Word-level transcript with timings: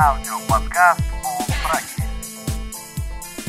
Аудиоподкаст 0.00 1.00
о 1.24 1.42
Фраге. 1.52 2.08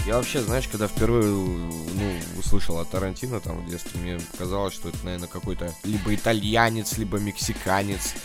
Я 0.06 0.16
вообще, 0.18 0.42
знаешь, 0.42 0.68
когда 0.68 0.89
впервые 0.89 1.24
ну, 1.26 2.14
услышал 2.38 2.78
о 2.78 2.84
Тарантино 2.84 3.39
там 3.39 3.62
в 3.62 3.70
детстве, 3.70 4.02
мне 4.02 4.20
казалось, 4.38 4.74
что 4.74 4.90
это, 4.90 4.98
наверное, 5.06 5.29
какой-то 5.29 5.74
либо 5.86 6.14
итальянец, 6.14 6.98
либо 6.98 7.20
мексиканец. 7.20 8.16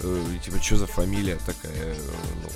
Э, 0.00 0.24
и, 0.34 0.38
типа, 0.40 0.60
что 0.60 0.78
за 0.78 0.86
фамилия 0.88 1.38
такая? 1.46 1.72
э, 1.74 1.96
ну, 2.42 2.48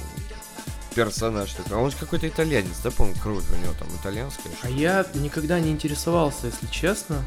персонаж 0.96 1.52
такой. 1.52 1.76
А 1.76 1.80
он 1.80 1.92
же 1.92 1.96
какой-то 1.96 2.26
итальянец, 2.26 2.80
да, 2.82 2.90
по-моему, 2.90 3.20
кровь 3.22 3.44
у 3.52 3.56
него 3.62 3.74
там 3.78 3.86
итальянская. 4.00 4.52
А 4.62 4.68
я 4.68 5.06
никогда 5.14 5.60
не 5.60 5.70
интересовался, 5.70 6.48
если 6.48 6.66
честно. 6.66 7.24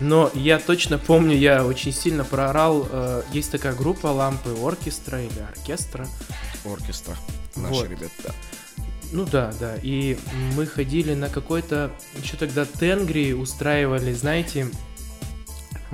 Но 0.00 0.30
я 0.32 0.58
точно 0.58 0.96
помню, 0.98 1.36
я 1.36 1.66
очень 1.66 1.92
сильно 1.92 2.24
проорал. 2.24 2.88
э, 2.90 3.22
есть 3.30 3.52
такая 3.52 3.74
группа 3.74 4.06
Лампы 4.06 4.56
Оркестра 4.58 5.20
или 5.22 5.40
Оркестра. 5.40 6.08
Оркестра. 6.64 7.16
Наши 7.56 7.74
Вот. 7.74 7.90
ребята. 7.90 8.34
Ну 9.12 9.24
да, 9.24 9.52
да. 9.60 9.76
И 9.82 10.16
мы 10.56 10.66
ходили 10.66 11.14
на 11.14 11.28
какой-то. 11.28 11.92
Еще 12.20 12.36
тогда 12.36 12.64
Тенгри 12.64 13.32
устраивали, 13.32 14.12
знаете. 14.12 14.66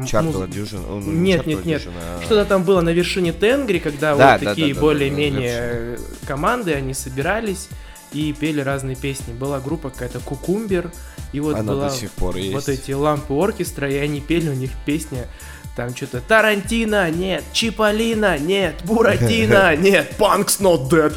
Чартовая 0.06 0.46
муз- 0.46 0.54
дюжина. 0.56 0.82
ну, 0.88 1.00
не 1.00 1.10
Нет, 1.32 1.46
нет, 1.46 1.66
нет. 1.66 1.78
дюжина, 1.82 1.98
а- 2.00 2.22
Что-то 2.24 2.46
там 2.46 2.64
было 2.64 2.80
на 2.80 2.90
вершине 2.90 3.32
Тенгри, 3.34 3.78
когда 3.80 4.14
Да, 4.16 4.32
вот 4.34 4.40
да, 4.44 4.50
такие 4.50 4.68
да, 4.68 4.74
да, 4.74 4.80
более-менее 4.80 5.58
да, 5.60 5.66
э, 5.70 5.98
команды, 6.26 6.72
они 6.72 6.94
собирались 6.94 7.68
и 8.12 8.32
пели 8.32 8.60
разные 8.62 8.96
песни. 8.96 9.34
Была 9.34 9.60
группа 9.60 9.90
какая-то 9.90 10.20
Кукумбер, 10.20 10.90
и 11.32 11.40
вот 11.40 11.56
Она 11.56 11.72
была 11.72 11.90
до 11.90 11.94
сих 11.94 12.10
пор 12.12 12.36
есть. 12.36 12.54
вот 12.54 12.68
эти 12.70 12.92
лампы 12.92 13.34
оркестра, 13.34 13.90
и 13.90 13.96
они 13.96 14.20
пели 14.20 14.48
у 14.48 14.54
них 14.54 14.70
песня. 14.86 15.26
Там 15.76 15.94
что-то 15.94 16.20
Тарантино, 16.20 17.10
нет, 17.10 17.44
Чиполлино, 17.52 18.38
нет, 18.38 18.74
Буратино, 18.84 19.76
нет, 19.76 20.12
Punk's 20.18 20.60
not 20.60 20.88
dead. 20.90 21.14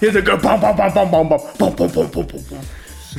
И 0.00 0.10
такая 0.10 0.36
пам 0.36 0.60
пам 0.60 0.76
пам 0.76 0.92
пам 0.92 1.10
пам 1.10 1.28
пам 1.28 1.40
пам 1.58 1.72
пам 1.72 1.90
пам 1.90 2.08
пам 2.10 2.26
пам 2.28 2.58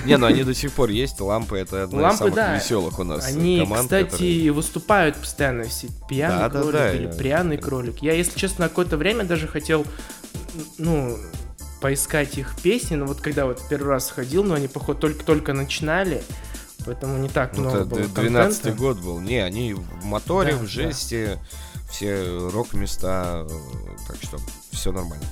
Не, 0.05 0.17
ну 0.17 0.27
они 0.27 0.43
до 0.43 0.53
сих 0.53 0.71
пор 0.71 0.89
есть. 0.89 1.19
Лампы 1.19 1.57
это 1.57 1.83
одна 1.83 1.99
из 1.99 2.03
Лампы, 2.03 2.17
самых 2.17 2.33
да. 2.35 2.55
веселых 2.55 2.99
у 2.99 3.03
нас 3.03 3.27
Они, 3.27 3.59
команд. 3.59 3.83
кстати, 3.83 4.09
которые- 4.11 4.51
выступают 4.51 5.17
постоянно 5.17 5.63
все 5.65 5.87
пьяный 6.09 6.37
Да, 6.39 6.49
да, 6.49 6.61
кролик 6.61 6.73
да, 6.73 6.93
или 6.93 7.03
я- 7.07 7.09
пряный 7.11 7.57
кролик. 7.57 7.97
Я, 8.01 8.13
если 8.13 8.39
честно, 8.39 8.65
на 8.65 8.69
какое-то 8.69 8.95
время 8.97 9.23
даже 9.25 9.47
хотел, 9.47 9.85
ну, 10.77 11.17
поискать 11.81 12.37
их 12.37 12.55
песни, 12.63 12.95
но 12.95 13.05
вот 13.05 13.21
когда 13.21 13.45
вот 13.45 13.61
первый 13.69 13.89
раз 13.89 14.09
ходил, 14.09 14.43
но 14.43 14.55
они, 14.55 14.67
походу, 14.67 14.99
только-только 14.99 15.53
начинали, 15.53 16.23
поэтому 16.87 17.17
не 17.19 17.29
так 17.29 17.53
Ну, 17.55 17.61
много 17.63 17.77
это 17.81 17.85
было 17.85 18.01
12 18.07 18.61
контента. 18.63 18.79
год 18.81 18.97
был. 18.99 19.19
Не, 19.19 19.39
они 19.43 19.73
в 19.75 20.03
моторе, 20.05 20.53
Да, 20.53 20.57
в 20.57 20.61
да. 20.61 20.67
жесте, 20.67 21.37
все 21.91 22.49
рок-места, 22.51 23.45
э, 23.47 23.97
так 24.07 24.17
что 24.23 24.37
все 24.71 24.91
нормально. 24.91 25.25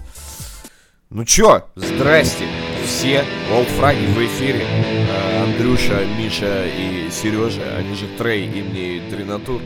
Ну 1.10 1.24
чё, 1.24 1.66
здрасте, 1.76 2.46
все, 2.86 3.24
Волфраги 3.50 4.06
в 4.06 4.18
эфире. 4.26 4.66
Э, 4.68 5.44
Андрюша, 5.44 6.06
Миша 6.18 6.66
и 6.68 7.10
Сережа, 7.12 7.62
они 7.78 7.96
же 7.96 8.08
Трей 8.18 8.48
и 8.50 8.62
мне 8.62 8.98
и 8.98 9.10
Дренатур. 9.10 9.62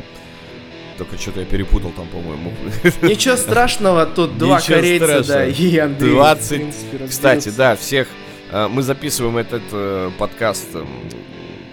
Только 0.97 1.17
что-то 1.17 1.39
я 1.39 1.45
перепутал 1.45 1.91
там, 1.91 2.07
по-моему. 2.09 2.51
Ничего 3.01 3.37
страшного, 3.37 4.05
тут 4.05 4.37
два 4.37 4.57
Ничего 4.59 4.75
корейца, 4.75 5.07
да, 5.07 5.23
страшного. 5.23 5.49
и 5.49 5.77
Андрей. 5.77 6.11
20. 6.11 6.51
в 6.51 6.55
принципе, 6.55 7.07
Кстати, 7.07 7.49
да, 7.49 7.75
всех. 7.77 8.07
э, 8.51 8.67
Мы 8.67 8.81
записываем 8.83 9.37
этот 9.37 9.63
э, 9.71 10.11
подкаст, 10.19 10.67
эм, 10.75 10.87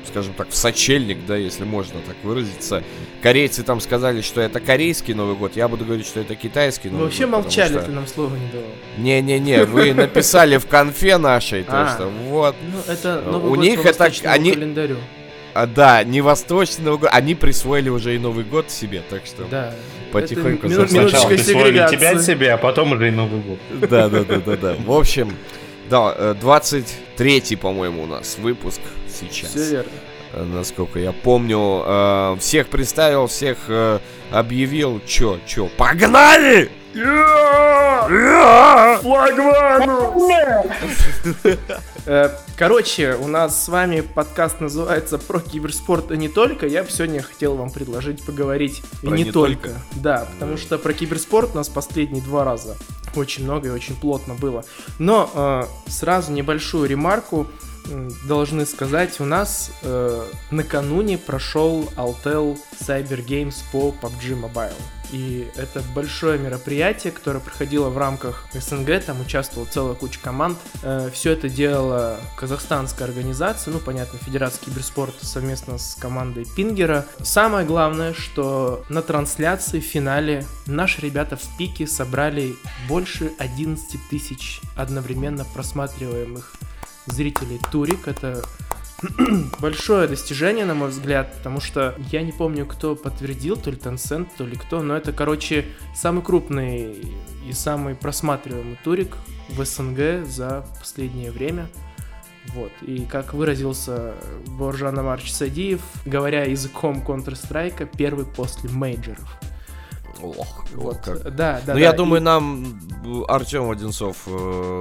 скажем 0.09 0.35
так, 0.35 0.49
в 0.51 0.55
сочельник, 0.57 1.19
да, 1.27 1.37
если 1.37 1.65
можно 1.65 1.95
так 2.07 2.17
выразиться. 2.23 2.83
Корейцы 3.23 3.63
там 3.63 3.81
сказали, 3.81 4.21
что 4.21 4.41
это 4.41 4.61
корейский 4.61 5.15
Новый 5.15 5.37
год. 5.37 5.57
Я 5.57 5.69
буду 5.69 5.85
говорить, 5.85 6.07
что 6.07 6.21
это 6.21 6.35
китайский 6.35 6.89
Вы 6.89 6.95
Новый 6.95 7.05
вообще 7.07 7.27
год. 7.27 7.31
потому 7.31 7.43
молчали, 7.45 7.73
что- 7.73 7.83
ты 7.83 7.93
нам 7.93 8.07
слова 8.07 8.35
не 8.37 8.47
давал. 8.53 8.69
Не-не-не, 8.99 9.65
вы 9.65 9.93
написали 9.95 10.57
в 10.59 10.67
конфе 10.67 11.19
нашей, 11.19 11.63
то 11.65 11.73
А. 11.87 11.95
что 11.95 12.07
вот. 12.29 12.55
Ну, 12.73 12.93
это 12.93 13.23
У 13.27 13.31
Новый 13.33 13.49
год 13.51 13.59
них 13.59 13.85
это- 13.85 14.13
они- 14.31 14.53
календарю. 14.53 14.97
А, 15.55 15.67
да, 15.67 16.05
не 16.05 16.21
восточный 16.21 16.85
Новый 16.85 16.99
год. 17.01 17.11
Они 17.13 17.35
присвоили 17.35 17.89
уже 17.89 18.15
и 18.15 18.19
Новый 18.19 18.45
год 18.45 18.71
себе, 18.71 19.03
так 19.09 19.25
что 19.25 19.45
Да. 19.51 19.75
потихоньку 20.13 20.67
Это 20.67 20.87
Сначала 20.87 21.29
присвоили 21.29 21.87
тебя 21.91 22.19
себе, 22.21 22.53
а 22.53 22.59
потом 22.59 22.93
уже 22.93 23.09
и 23.09 23.11
Новый 23.11 23.41
год. 23.41 23.59
Да, 23.89 24.09
да, 24.09 24.23
да, 24.25 24.37
да, 24.45 24.57
да. 24.57 24.77
В 24.85 24.93
общем, 24.93 25.33
да, 25.89 26.15
э, 26.15 26.35
23-й, 26.39 27.57
по-моему, 27.57 28.03
у 28.03 28.07
нас 28.07 28.37
выпуск 28.39 28.81
сейчас. 29.09 29.51
Все 29.53 29.71
верно. 29.71 29.91
Э, 30.37 30.45
насколько 30.45 30.99
я 30.99 31.13
помню. 31.13 31.83
Э, 31.85 32.37
всех 32.39 32.69
представил, 32.69 33.27
всех 33.27 33.57
э, 33.69 33.99
объявил. 34.31 35.01
Чё, 35.07 35.39
чё, 35.47 35.69
погнали! 35.79 36.71
Э, 42.07 42.31
Короче, 42.57 43.17
у 43.17 43.27
нас 43.29 43.65
с 43.65 43.69
вами 43.69 44.01
подкаст 44.01 44.61
называется 44.61 45.19
«Про 45.19 45.41
киберспорт 45.41 46.11
и 46.11 46.17
не 46.17 46.29
только». 46.29 46.67
Я 46.67 46.85
бы 46.85 46.91
сегодня 46.91 47.21
хотел 47.23 47.55
вам 47.57 47.71
предложить 47.71 48.25
поговорить 48.25 48.83
и 49.03 49.07
Про 49.07 49.17
не, 49.17 49.25
не 49.25 49.33
только. 49.33 49.69
только. 49.69 49.81
Да, 49.97 50.27
потому 50.33 50.57
что 50.57 50.79
про 50.79 50.93
киберспорт 50.95 51.51
у 51.53 51.57
нас 51.57 51.69
последние 51.69 52.23
два 52.23 52.45
раза 52.45 52.77
очень 53.15 53.45
много 53.45 53.69
и 53.69 53.71
очень 53.71 53.95
плотно 53.97 54.35
было. 54.35 54.65
Но 54.99 55.31
э, 55.35 55.91
сразу 55.91 56.33
небольшую 56.33 56.89
ремарку 56.89 57.47
должны 58.27 58.67
сказать. 58.67 59.21
У 59.21 59.25
нас 59.25 59.71
э, 59.83 60.25
накануне 60.51 61.19
прошел 61.19 61.89
Altel 61.97 62.59
Cyber 62.81 63.25
Games 63.25 63.57
по 63.73 63.95
PUBG 64.01 64.41
Mobile. 64.41 64.75
И 65.13 65.49
это 65.57 65.83
большое 65.95 66.39
мероприятие, 66.39 67.13
которое 67.13 67.39
проходило 67.39 67.91
в 67.91 67.99
рамках 67.99 68.49
СНГ, 68.53 69.05
там 69.05 69.21
участвовала 69.21 69.69
целая 69.71 69.95
куча 69.95 70.19
команд. 70.21 70.59
все 71.13 71.31
это 71.31 71.49
делала 71.49 72.19
казахстанская 72.37 73.07
организация, 73.07 73.73
ну, 73.73 73.79
понятно, 73.79 74.19
Федерация 74.19 74.65
киберспорта 74.65 75.25
совместно 75.25 75.79
с 75.79 75.95
командой 75.95 76.45
Пингера. 76.57 77.07
Самое 77.23 77.65
главное, 77.65 78.15
что 78.15 78.85
на 78.89 79.03
трансляции 79.03 79.81
в 79.81 79.85
финале 79.85 80.45
наши 80.67 81.01
ребята 81.03 81.37
в 81.37 81.57
пике 81.57 81.87
собрали 81.87 82.57
больше 82.89 83.33
11 83.39 84.01
тысяч 84.11 84.61
одновременно 84.77 85.45
просматриваемых 85.45 86.57
зрителей 87.07 87.61
Турик. 87.71 88.09
Это 88.09 88.43
большое 89.61 90.09
достижение, 90.09 90.65
на 90.65 90.75
мой 90.75 90.89
взгляд, 90.89 91.35
потому 91.37 91.61
что 91.61 91.95
я 92.11 92.23
не 92.23 92.33
помню, 92.33 92.67
кто 92.67 92.97
подтвердил, 92.97 93.57
то 93.57 93.71
ли 93.71 93.77
Tencent, 93.77 94.29
то 94.37 94.47
ли 94.47 94.57
кто, 94.57 94.83
но 94.83 94.97
это, 94.97 95.13
короче, 95.13 95.67
самый 95.95 96.23
крупный 96.23 96.93
и 97.47 97.53
самый 97.53 97.95
просматриваемый 97.95 98.79
турик 98.83 99.17
в 99.51 99.65
СНГ 99.65 100.27
за 100.27 100.67
последнее 100.79 101.31
время. 101.31 101.69
Вот. 102.49 102.73
И 102.83 103.05
как 103.05 103.35
выразился 103.35 104.15
Боржан 104.47 104.99
Амарч 104.99 105.33
Садиев, 105.33 105.81
говоря 106.05 106.45
языком 106.45 107.03
Counter-Strike, 107.07 107.89
первый 107.97 108.25
после 108.25 108.71
мейджоров. 108.71 109.39
Ох, 110.23 110.65
Вот. 110.75 110.99
как. 110.99 111.23
Да, 111.35 111.61
да. 111.67 111.75
ну, 111.75 111.79
я 111.79 111.91
да. 111.93 111.97
думаю, 111.99 112.21
И 112.21 112.25
нам 112.25 112.81
Артем 113.29 113.71
Одинцов... 113.71 114.17
э, 114.27 114.31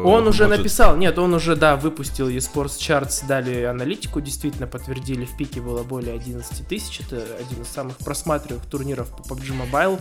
Он 0.06 0.28
уже 0.28 0.44
может- 0.44 0.57
написал, 0.59 0.96
нет, 0.97 1.18
он 1.19 1.34
уже, 1.34 1.56
да, 1.56 1.75
выпустил 1.75 2.29
eSports 2.29 2.78
Charts, 2.79 3.28
дали 3.28 3.63
аналитику, 3.63 4.22
действительно 4.22 4.68
подтвердили, 4.68 5.25
в 5.25 5.35
пике 5.38 5.62
было 5.62 5.84
более 5.84 6.13
11 6.16 6.68
тысяч, 6.68 7.01
это 7.01 7.18
один 7.40 7.62
из 7.63 7.68
самых 7.68 7.97
просматриваемых 7.97 8.66
турниров 8.69 9.09
по 9.09 9.34
PUBG 9.34 9.53
Mobile, 9.72 10.00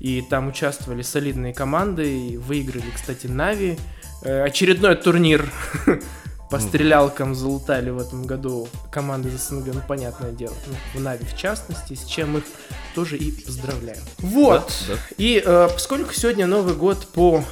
и 0.00 0.22
там 0.22 0.48
участвовали 0.48 1.02
солидные 1.02 1.52
команды, 1.54 2.18
и 2.28 2.36
выиграли, 2.36 2.84
кстати, 2.94 3.26
Нави. 3.26 3.78
Э, 4.22 4.42
Очередной 4.44 4.94
турнир 4.96 5.50
по 6.50 6.58
стрелялкам 6.58 7.34
залутали 7.34 7.90
в 7.90 7.98
этом 7.98 8.24
году 8.24 8.68
команды 8.90 9.28
из 9.28 9.48
СНГ, 9.48 9.74
ну, 9.74 9.80
понятное 9.86 10.32
дело, 10.32 10.54
ну, 10.66 10.74
в 10.94 11.02
Нави 11.02 11.24
в 11.24 11.36
частности, 11.36 11.94
с 11.94 12.04
чем 12.04 12.38
их 12.38 12.44
тоже 12.94 13.16
и 13.16 13.30
поздравляем. 13.32 14.00
Вот, 14.18 14.72
Да, 14.88 14.94
да. 14.94 15.00
и 15.18 15.42
э, 15.44 15.68
поскольку 15.72 16.14
сегодня 16.14 16.46
Новый 16.46 16.74
год 16.74 17.06
по 17.08 17.44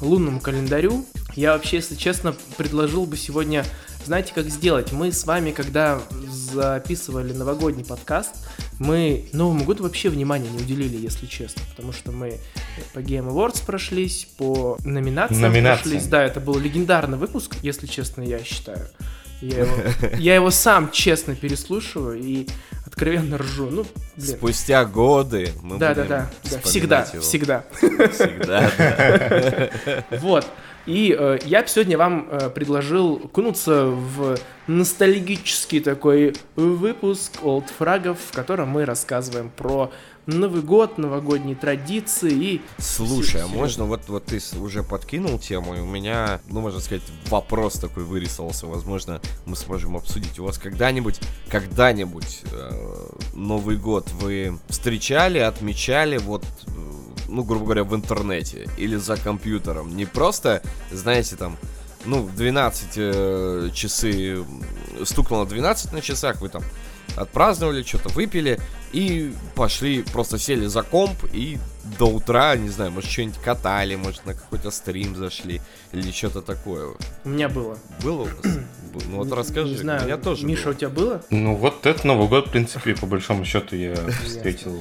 лунному 0.00 0.40
календарю, 0.40 1.04
я 1.34 1.52
вообще, 1.52 1.76
если 1.76 1.94
честно, 1.94 2.34
предложил 2.56 3.04
бы 3.04 3.16
сегодня, 3.16 3.64
знаете, 4.04 4.32
как 4.34 4.46
сделать? 4.48 4.92
Мы 4.92 5.12
с 5.12 5.24
вами, 5.24 5.52
когда 5.52 6.00
записывали 6.30 7.32
новогодний 7.32 7.84
подкаст, 7.84 8.30
мы 8.78 9.24
Новому 9.32 9.64
году 9.64 9.82
вообще 9.84 10.08
внимания 10.08 10.48
не 10.50 10.58
уделили, 10.58 10.96
если 10.96 11.26
честно, 11.26 11.62
потому 11.70 11.92
что 11.92 12.12
мы 12.12 12.38
по 12.94 12.98
Game 13.00 13.28
Awards 13.30 13.64
прошлись, 13.64 14.28
по 14.38 14.78
номинациям 14.84 15.40
Номинациям. 15.42 15.90
прошлись. 15.90 16.06
Да, 16.08 16.22
это 16.24 16.40
был 16.40 16.58
легендарный 16.58 17.18
выпуск, 17.18 17.56
если 17.62 17.86
честно, 17.86 18.22
я 18.22 18.42
считаю. 18.44 18.86
Я 19.40 19.58
его, 19.60 19.72
я 20.18 20.34
его 20.34 20.50
сам 20.50 20.90
честно 20.90 21.36
переслушиваю 21.36 22.18
и 22.20 22.46
откровенно 22.84 23.38
ржу. 23.38 23.68
Ну, 23.70 23.86
блин. 24.16 24.36
Спустя 24.36 24.84
годы 24.84 25.52
мы 25.62 25.78
Да, 25.78 25.94
да, 25.94 26.02
будем 26.02 26.08
да, 26.08 26.30
да. 26.42 26.58
вспоминать 26.60 26.66
Всегда, 26.66 27.08
его. 27.12 27.22
всегда. 27.22 27.64
Всегда, 28.12 28.70
да. 28.78 30.04
Вот. 30.18 30.46
И 30.88 31.14
э, 31.16 31.38
я 31.44 31.66
сегодня 31.66 31.98
вам 31.98 32.28
э, 32.30 32.48
предложил 32.48 33.18
кунуться 33.18 33.84
в 33.84 34.38
ностальгический 34.66 35.80
такой 35.80 36.34
выпуск 36.56 37.40
Old 37.42 37.66
Фрагов, 37.76 38.18
в 38.18 38.34
котором 38.34 38.70
мы 38.70 38.86
рассказываем 38.86 39.50
про 39.54 39.92
Новый 40.24 40.60
год, 40.60 40.96
новогодние 40.98 41.56
традиции 41.56 42.30
и... 42.30 42.62
Слушай, 42.78 43.42
а 43.42 43.46
можно 43.46 43.84
вот, 43.84 44.08
вот 44.08 44.26
ты 44.26 44.40
уже 44.58 44.82
подкинул 44.82 45.38
тему, 45.38 45.74
и 45.74 45.80
у 45.80 45.86
меня, 45.86 46.40
ну, 46.48 46.60
можно 46.60 46.80
сказать, 46.80 47.02
вопрос 47.28 47.74
такой 47.74 48.04
вырисовался. 48.04 48.66
Возможно, 48.66 49.22
мы 49.46 49.56
сможем 49.56 49.96
обсудить. 49.96 50.38
У 50.38 50.44
вас 50.44 50.58
когда-нибудь, 50.58 51.18
когда-нибудь 51.48 52.42
э, 52.50 53.08
Новый 53.34 53.76
год 53.76 54.10
вы 54.20 54.58
встречали, 54.68 55.38
отмечали, 55.38 56.18
вот, 56.18 56.44
ну, 57.28 57.44
грубо 57.44 57.64
говоря, 57.66 57.84
в 57.84 57.94
интернете 57.94 58.68
или 58.76 58.96
за 58.96 59.16
компьютером? 59.16 59.96
Не 59.96 60.06
просто, 60.06 60.62
знаете, 60.90 61.36
там, 61.36 61.56
ну, 62.04 62.22
в 62.22 62.34
12 62.34 62.88
э, 62.96 63.70
часы, 63.72 64.44
стукнуло 65.04 65.46
12 65.46 65.92
на 65.92 66.00
часах, 66.00 66.40
вы 66.40 66.48
там 66.48 66.62
отпраздновали, 67.16 67.82
что-то 67.82 68.08
выпили 68.10 68.60
и 68.92 69.32
пошли, 69.54 70.02
просто 70.02 70.38
сели 70.38 70.66
за 70.66 70.82
комп 70.82 71.16
и 71.32 71.58
до 71.98 72.04
утра, 72.06 72.54
не 72.56 72.68
знаю, 72.68 72.90
может, 72.90 73.10
что-нибудь 73.10 73.38
катали, 73.38 73.94
может, 73.96 74.26
на 74.26 74.34
какой-то 74.34 74.70
стрим 74.70 75.16
зашли 75.16 75.62
или 75.92 76.10
что-то 76.10 76.42
такое. 76.42 76.94
У 77.24 77.28
меня 77.30 77.48
было. 77.48 77.78
Было 78.02 78.22
у 78.22 78.24
вас? 78.24 78.34
Ну 79.10 79.18
вот 79.18 79.30
расскажи, 79.32 79.72
Не 79.72 79.76
знаю, 79.76 80.02
у 80.02 80.04
меня 80.06 80.16
тоже 80.16 80.44
Миша, 80.46 80.64
было. 80.64 80.70
у 80.72 80.74
тебя 80.74 80.88
было? 80.88 81.22
Ну 81.30 81.54
вот 81.54 81.86
этот 81.86 82.04
Новый 82.04 82.26
год, 82.26 82.48
в 82.48 82.50
принципе, 82.50 82.96
по 82.96 83.06
большому 83.06 83.44
счету 83.44 83.76
я 83.76 83.94
встретил 84.24 84.76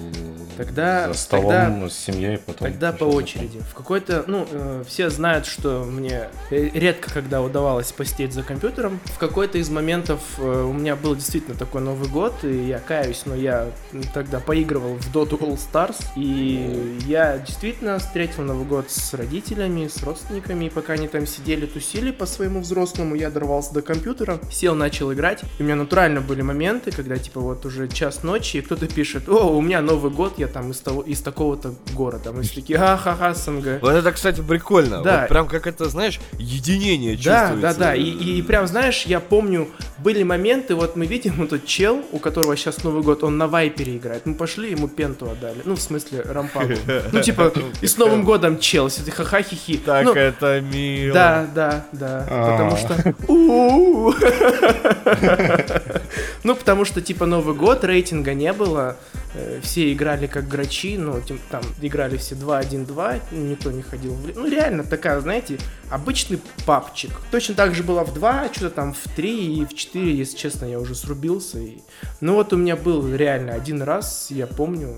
Тогда- 0.55 1.09
за 1.09 1.13
столом 1.13 1.51
тогда- 1.51 1.89
с 1.89 1.93
семьей, 1.93 2.37
потом. 2.39 2.69
Тогда 2.69 2.93
по 2.93 3.03
очереди. 3.03 3.59
В 3.69 3.75
какой-то, 3.75 4.23
ну, 4.25 4.47
э, 4.49 4.83
все 4.87 5.09
знают, 5.09 5.45
что 5.45 5.83
мне 5.83 6.29
э, 6.49 6.69
редко 6.73 7.11
когда 7.13 7.41
удавалось 7.41 7.91
постеть 7.91 8.33
за 8.33 8.43
компьютером. 8.43 8.99
В 9.05 9.17
какой-то 9.19 9.57
из 9.59 9.69
моментов 9.69 10.21
э, 10.39 10.63
у 10.63 10.73
меня 10.73 10.95
был 10.95 11.13
действительно 11.15 11.55
такой 11.55 11.81
Новый 11.81 12.07
год, 12.09 12.33
и 12.43 12.65
я 12.65 12.79
каюсь, 12.79 13.23
но 13.25 13.35
я 13.35 13.67
тогда 14.13 14.39
поигрывал 14.39 14.95
в 14.95 15.15
Dota 15.15 15.39
All 15.39 15.57
Stars, 15.57 15.97
и 16.15 16.97
я 17.05 17.37
действительно 17.37 17.99
встретил 17.99 18.43
Новый 18.43 18.65
год 18.65 18.89
с 18.89 19.13
родителями, 19.13 19.87
с 19.87 20.03
родственниками, 20.03 20.65
и 20.65 20.69
пока 20.69 20.93
они 20.93 21.07
там 21.07 21.25
сидели, 21.25 21.65
тусили 21.65 22.11
по 22.11 22.25
своему 22.25 22.61
взрослому, 22.61 23.15
я 23.15 23.29
дорвался 23.29 23.73
до 23.73 23.81
компьютера, 23.81 24.39
сел, 24.51 24.75
начал 24.75 25.11
играть, 25.13 25.43
и 25.57 25.61
у 25.61 25.65
меня 25.65 25.75
натурально 25.75 26.21
были 26.21 26.41
моменты, 26.41 26.91
когда, 26.91 27.17
типа, 27.17 27.39
вот 27.39 27.65
уже 27.65 27.87
час 27.87 28.23
ночи, 28.23 28.57
и 28.57 28.61
кто-то 28.61 28.87
пишет, 28.87 29.27
о, 29.29 29.55
у 29.55 29.61
меня 29.61 29.81
Новый 29.81 30.11
год, 30.11 30.33
я 30.37 30.47
там 30.47 30.71
из, 30.71 30.79
того, 30.79 31.01
из 31.01 31.21
такого-то 31.21 31.73
города. 31.93 32.31
Мы 32.31 32.43
все 32.43 32.55
такие, 32.55 32.79
ха-ха-ха, 32.79 33.33
СНГ. 33.33 33.81
Вот 33.81 33.91
это, 33.93 34.11
кстати, 34.11 34.41
прикольно. 34.41 35.01
Да. 35.01 35.21
Вот 35.21 35.29
прям 35.29 35.47
как 35.47 35.67
это, 35.67 35.89
знаешь, 35.89 36.19
единение 36.37 37.15
Да, 37.23 37.49
чувствуется. 37.49 37.79
да, 37.79 37.85
да. 37.87 37.95
И, 37.95 38.03
и 38.03 38.41
прям, 38.41 38.67
знаешь, 38.67 39.03
я 39.05 39.19
помню, 39.19 39.67
были 39.99 40.23
моменты, 40.23 40.75
вот 40.75 40.95
мы 40.95 41.05
видим, 41.05 41.33
вот 41.37 41.49
тот 41.49 41.65
чел, 41.65 42.03
у 42.11 42.19
которого 42.19 42.55
сейчас 42.55 42.83
Новый 42.83 43.03
год, 43.03 43.23
он 43.23 43.37
на 43.37 43.47
Вайпере 43.87 43.97
играет. 43.97 44.25
Мы 44.25 44.33
пошли, 44.33 44.71
ему 44.71 44.87
пенту 44.87 45.29
отдали. 45.29 45.61
Ну, 45.65 45.75
в 45.75 45.81
смысле, 45.81 46.21
рампагу. 46.21 46.73
Ну, 47.11 47.21
типа, 47.21 47.51
и 47.81 47.87
с 47.87 47.97
Новым 47.97 48.23
годом 48.23 48.59
чел, 48.59 48.87
все 48.89 49.09
ха-ха, 49.11 49.41
хихи. 49.41 49.77
Так 49.77 50.05
Ну, 50.05 50.13
это 50.13 50.61
мило. 50.61 51.13
Да, 51.13 51.47
да, 51.53 51.85
да. 51.93 52.27
А. 52.29 52.51
Потому 52.51 52.77
что... 52.77 52.95
Ну, 56.43 56.55
потому 56.55 56.85
что, 56.85 57.01
типа, 57.01 57.25
Новый 57.25 57.55
год, 57.55 57.83
рейтинга 57.83 58.33
не 58.33 58.53
было. 58.53 58.95
Э, 59.37 59.59
Все 59.61 59.93
играли 59.93 60.27
как 60.27 60.47
грачи, 60.47 60.97
ну, 60.97 61.21
тем- 61.21 61.39
там 61.49 61.61
играли 61.81 62.17
все 62.17 62.35
2-1-2, 62.35 63.21
никто 63.31 63.71
не 63.71 63.81
ходил. 63.81 64.13
в 64.13 64.35
Ну, 64.35 64.49
реально 64.49 64.83
такая, 64.83 65.19
знаете, 65.21 65.57
обычный 65.89 66.39
папчик. 66.65 67.11
Точно 67.31 67.55
так 67.55 67.75
же 67.75 67.83
было 67.83 68.03
в 68.03 68.13
2, 68.13 68.49
что-то 68.51 68.69
там 68.71 68.93
в 68.93 69.03
3 69.15 69.61
и 69.61 69.65
в 69.65 69.73
4, 69.73 70.15
если 70.15 70.37
честно, 70.37 70.65
я 70.65 70.79
уже 70.79 70.95
срубился. 70.95 71.59
И... 71.59 71.77
Ну, 72.21 72.33
вот 72.33 72.53
у 72.53 72.57
меня 72.57 72.75
был 72.75 73.15
реально 73.15 73.53
один 73.53 73.81
раз, 73.81 74.27
я 74.31 74.47
помню, 74.47 74.97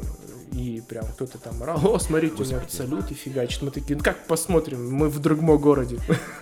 и 0.52 0.82
прям 0.82 1.06
кто-то 1.06 1.38
там 1.38 1.62
орал, 1.64 1.80
о, 1.96 2.00
смотрите, 2.00 2.36
у 2.42 2.46
меня 2.46 2.60
Господи. 2.60 2.76
салют 2.76 3.12
и 3.12 3.14
фигачит. 3.14 3.62
Мы 3.62 3.72
такие, 3.72 3.96
ну 3.98 4.04
как 4.04 4.26
посмотрим, 4.28 4.92
мы 4.92 5.10
в 5.10 5.20
другом 5.20 5.58
городе. 5.58 6.00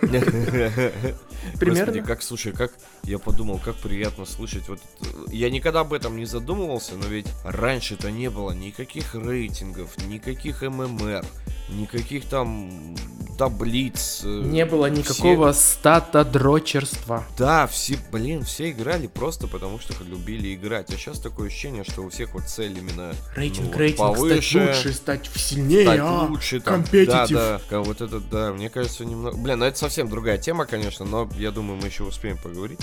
Примерно. 1.58 1.86
Господи, 1.92 2.00
как, 2.02 2.22
слушай, 2.22 2.52
как 2.52 2.72
я 3.04 3.18
подумал, 3.18 3.60
как 3.64 3.76
приятно 3.76 4.24
слышать 4.26 4.68
вот. 4.68 4.80
Я 5.28 5.50
никогда 5.50 5.80
об 5.80 5.92
этом 5.92 6.16
не 6.16 6.24
задумывался, 6.24 6.94
но 6.94 7.06
ведь 7.06 7.26
раньше-то 7.44 8.10
не 8.10 8.28
было 8.30 8.52
никаких 8.52 9.14
рейтингов, 9.14 9.96
никаких 10.06 10.62
ММР, 10.62 11.24
никаких 11.70 12.24
там 12.26 12.96
таблиц. 13.38 14.22
э, 14.24 14.42
Не 14.46 14.66
было 14.66 14.86
никакого 14.90 15.52
стата 15.52 16.24
дрочерства. 16.24 17.24
Да, 17.38 17.66
все, 17.68 17.96
блин, 18.10 18.42
все 18.42 18.70
играли 18.70 19.06
просто 19.06 19.46
потому, 19.46 19.78
что 19.78 19.94
любили 20.02 20.54
играть. 20.54 20.90
А 20.92 20.96
сейчас 20.96 21.20
такое 21.20 21.46
ощущение, 21.46 21.84
что 21.84 22.02
у 22.02 22.08
всех 22.10 22.34
вот 22.34 22.44
цель 22.48 22.76
именно 22.76 23.14
Рейтинг, 23.36 23.70
ну, 23.72 23.78
рейтинг, 23.78 23.97
повыше, 23.98 24.50
стать 24.50 24.76
лучше, 24.76 24.92
стать 24.92 25.30
сильнее, 25.34 25.82
стать 25.84 26.00
а, 26.00 26.26
лучше, 26.28 26.60
там, 26.60 26.74
компетитив. 26.74 27.36
да, 27.36 27.60
да, 27.70 27.80
вот 27.80 28.00
это, 28.00 28.20
да, 28.20 28.52
мне 28.52 28.70
кажется, 28.70 29.04
немного, 29.04 29.36
блин, 29.36 29.58
ну 29.58 29.64
это 29.64 29.78
совсем 29.78 30.08
другая 30.08 30.38
тема, 30.38 30.66
конечно, 30.66 31.04
но 31.04 31.28
я 31.36 31.50
думаю, 31.50 31.78
мы 31.80 31.88
еще 31.88 32.04
успеем 32.04 32.38
поговорить, 32.38 32.80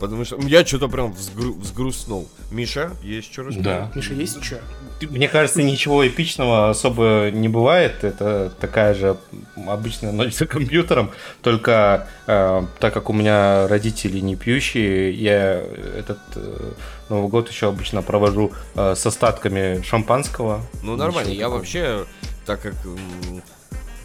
потому 0.00 0.24
что 0.24 0.36
я 0.40 0.64
что-то 0.64 0.88
прям 0.88 1.12
взгру- 1.12 1.58
взгрустнул. 1.60 2.28
Миша, 2.50 2.90
есть 3.02 3.32
что 3.32 3.42
рассказать? 3.42 3.62
Да. 3.64 3.92
Миша, 3.94 4.14
есть 4.14 4.42
что? 4.42 4.60
Мне 5.02 5.28
кажется, 5.28 5.62
ничего 5.62 6.06
эпичного 6.06 6.70
особо 6.70 7.30
не 7.32 7.48
бывает. 7.48 8.02
Это 8.02 8.52
такая 8.60 8.94
же 8.94 9.16
обычная 9.66 10.12
ночь 10.12 10.34
за 10.34 10.46
компьютером. 10.46 11.10
Только 11.42 12.08
э, 12.26 12.62
так 12.80 12.92
как 12.94 13.08
у 13.10 13.12
меня 13.12 13.68
родители 13.68 14.18
не 14.20 14.36
пьющие, 14.36 15.12
я 15.12 15.62
этот 15.98 16.18
э, 16.34 16.72
Новый 17.08 17.28
год 17.28 17.48
еще 17.50 17.68
обычно 17.68 18.02
провожу 18.02 18.52
э, 18.74 18.94
с 18.94 19.04
остатками 19.06 19.82
шампанского. 19.82 20.60
Ну 20.82 20.96
нормально, 20.96 21.28
Ничего 21.30 21.40
я 21.40 21.46
такого. 21.46 21.58
вообще, 21.58 22.06
так 22.46 22.62
как, 22.62 22.74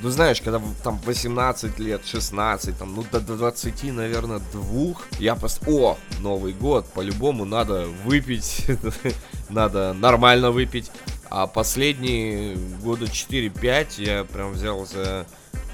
ну 0.05 0.11
знаешь, 0.11 0.39
когда 0.39 0.61
там 0.83 0.99
18 1.03 1.79
лет, 1.79 2.05
16, 2.05 2.77
там, 2.77 2.93
ну 2.93 3.03
до, 3.11 3.19
до 3.19 3.37
20, 3.37 3.85
наверное, 3.85 4.39
двух, 4.51 5.01
я 5.17 5.33
пост... 5.35 5.63
О, 5.67 5.97
Новый 6.19 6.53
год, 6.53 6.85
по-любому 6.93 7.43
надо 7.43 7.87
выпить, 8.03 8.67
надо 9.49 9.93
нормально 9.93 10.51
выпить. 10.51 10.91
А 11.31 11.47
последние 11.47 12.55
года 12.83 13.05
4-5 13.05 13.87
я 13.97 14.23
прям 14.25 14.51
взял 14.51 14.85
за 14.85 15.25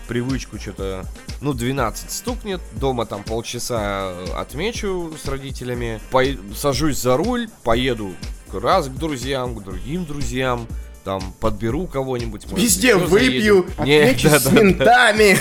привычку 0.07 0.57
что-то, 0.57 1.04
ну, 1.42 1.54
12 1.54 2.10
стукнет, 2.10 2.62
дома 2.80 3.06
там 3.06 3.25
полчаса 3.25 4.13
э, 4.13 4.25
отмечу 4.38 5.13
с 5.22 5.27
родителями, 5.27 6.00
пой- 6.10 6.39
сажусь 6.56 7.01
за 7.01 7.18
руль, 7.18 7.50
поеду 7.63 8.13
раз 8.54 8.88
к 8.88 8.94
друзьям, 8.94 9.56
к 9.56 9.63
другим 9.63 10.06
друзьям, 10.06 10.68
там, 11.03 11.33
подберу 11.39 11.88
кого-нибудь. 11.88 12.45
Везде 12.51 12.95
выпью, 12.95 13.65
отмечу 13.77 14.29
да, 14.31 14.39
с 14.39 14.43
да, 14.43 14.51
ментами. 14.51 15.38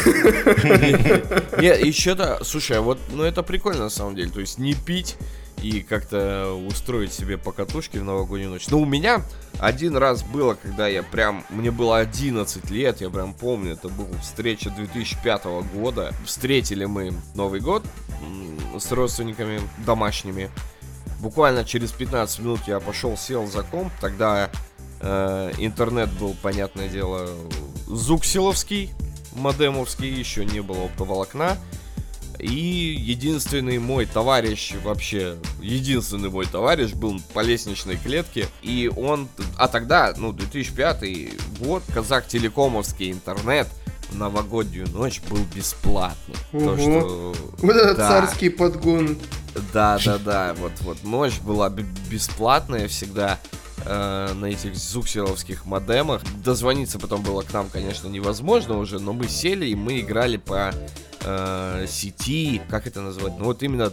Не, 1.61 1.87
еще 1.87 2.15
то, 2.15 2.43
слушай, 2.45 2.79
а 2.79 2.81
вот, 2.81 2.99
ну 3.13 3.23
это 3.23 3.43
прикольно 3.43 3.85
на 3.85 3.91
самом 3.91 4.17
деле, 4.17 4.31
то 4.31 4.41
есть 4.41 4.59
не 4.59 4.75
пить 4.75 5.17
и 5.63 5.83
как-то 5.83 6.55
устроить 6.69 7.13
себе 7.13 7.37
покатушки 7.37 7.99
в 7.99 8.05
новогоднюю 8.05 8.51
ночь. 8.51 8.69
Но 8.69 8.81
у 8.81 8.87
меня 8.87 9.23
один 9.59 9.97
раз 9.97 10.23
было, 10.23 10.55
когда 10.55 10.89
я 10.89 11.03
прям, 11.03 11.45
мне 11.51 11.71
было 11.71 11.99
11 11.99 12.71
лет, 12.71 13.01
я 13.01 13.11
прям 13.11 13.35
помню, 13.35 13.73
это 13.73 13.89
была 13.89 14.09
встреча 14.23 14.71
2005 14.71 15.45
года. 15.75 16.13
Встретили 16.25 16.87
мы 16.87 17.13
Новый 17.35 17.61
год 17.61 17.85
с 18.79 18.91
родственниками 18.93 19.61
домашними. 19.85 20.51
Буквально 21.21 21.65
через 21.65 21.93
15 21.93 22.39
минут 22.41 22.61
я 22.67 22.81
пошел, 22.81 23.17
сел 23.17 23.47
за 23.47 23.63
комп, 23.63 23.93
тогда 24.01 24.51
интернет 25.03 26.11
был, 26.13 26.37
понятное 26.43 26.89
дело, 26.89 27.29
зуксиловский, 27.87 28.91
модемовский, 29.35 30.09
еще 30.09 30.45
не 30.45 30.61
было 30.61 30.85
оптоволокна. 30.85 31.57
И 32.39 32.97
единственный 32.99 33.79
мой 33.79 34.07
товарищ, 34.07 34.73
вообще, 34.83 35.37
единственный 35.61 36.31
мой 36.31 36.47
товарищ 36.47 36.93
был 36.93 37.21
по 37.35 37.41
лестничной 37.41 37.97
клетке. 37.97 38.49
И 38.63 38.91
он, 38.97 39.29
а 39.59 39.69
тогда, 39.69 40.15
ну, 40.17 40.33
2005 40.33 41.05
год, 41.59 41.83
казак 41.93 42.27
телекомовский 42.27 43.13
интернет 43.13 43.69
в 44.09 44.17
новогоднюю 44.17 44.89
ночь 44.89 45.21
был 45.29 45.41
бесплатный. 45.55 46.37
То, 46.53 46.59
Ого. 46.59 46.77
что... 46.77 47.35
Вот 47.59 47.77
этот 47.77 47.99
да. 47.99 48.09
царский 48.09 48.49
подгон. 48.49 49.19
Да, 49.75 49.99
да, 50.03 50.19
да, 50.19 50.55
вот, 50.55 50.73
вот 50.81 51.05
ночь 51.05 51.39
была 51.41 51.69
бесплатная 51.69 52.89
всегда 52.89 53.39
э, 53.85 54.33
на 54.35 54.47
этих 54.47 54.77
зуксиловских 54.77 55.65
модемах. 55.67 56.23
Дозвониться 56.45 56.99
потом 56.99 57.23
было 57.23 57.43
к 57.43 57.53
нам, 57.53 57.69
конечно, 57.69 58.09
невозможно 58.09 58.79
уже, 58.79 58.99
но 58.99 59.13
мы 59.13 59.29
сели 59.29 59.67
и 59.67 59.75
мы 59.75 60.01
играли 60.01 60.37
по 60.37 60.73
э, 61.23 61.87
сети, 61.89 62.61
как 62.69 62.87
это 62.87 63.01
назвать? 63.01 63.35
Ну 63.39 63.45
вот 63.45 63.63
именно 63.63 63.93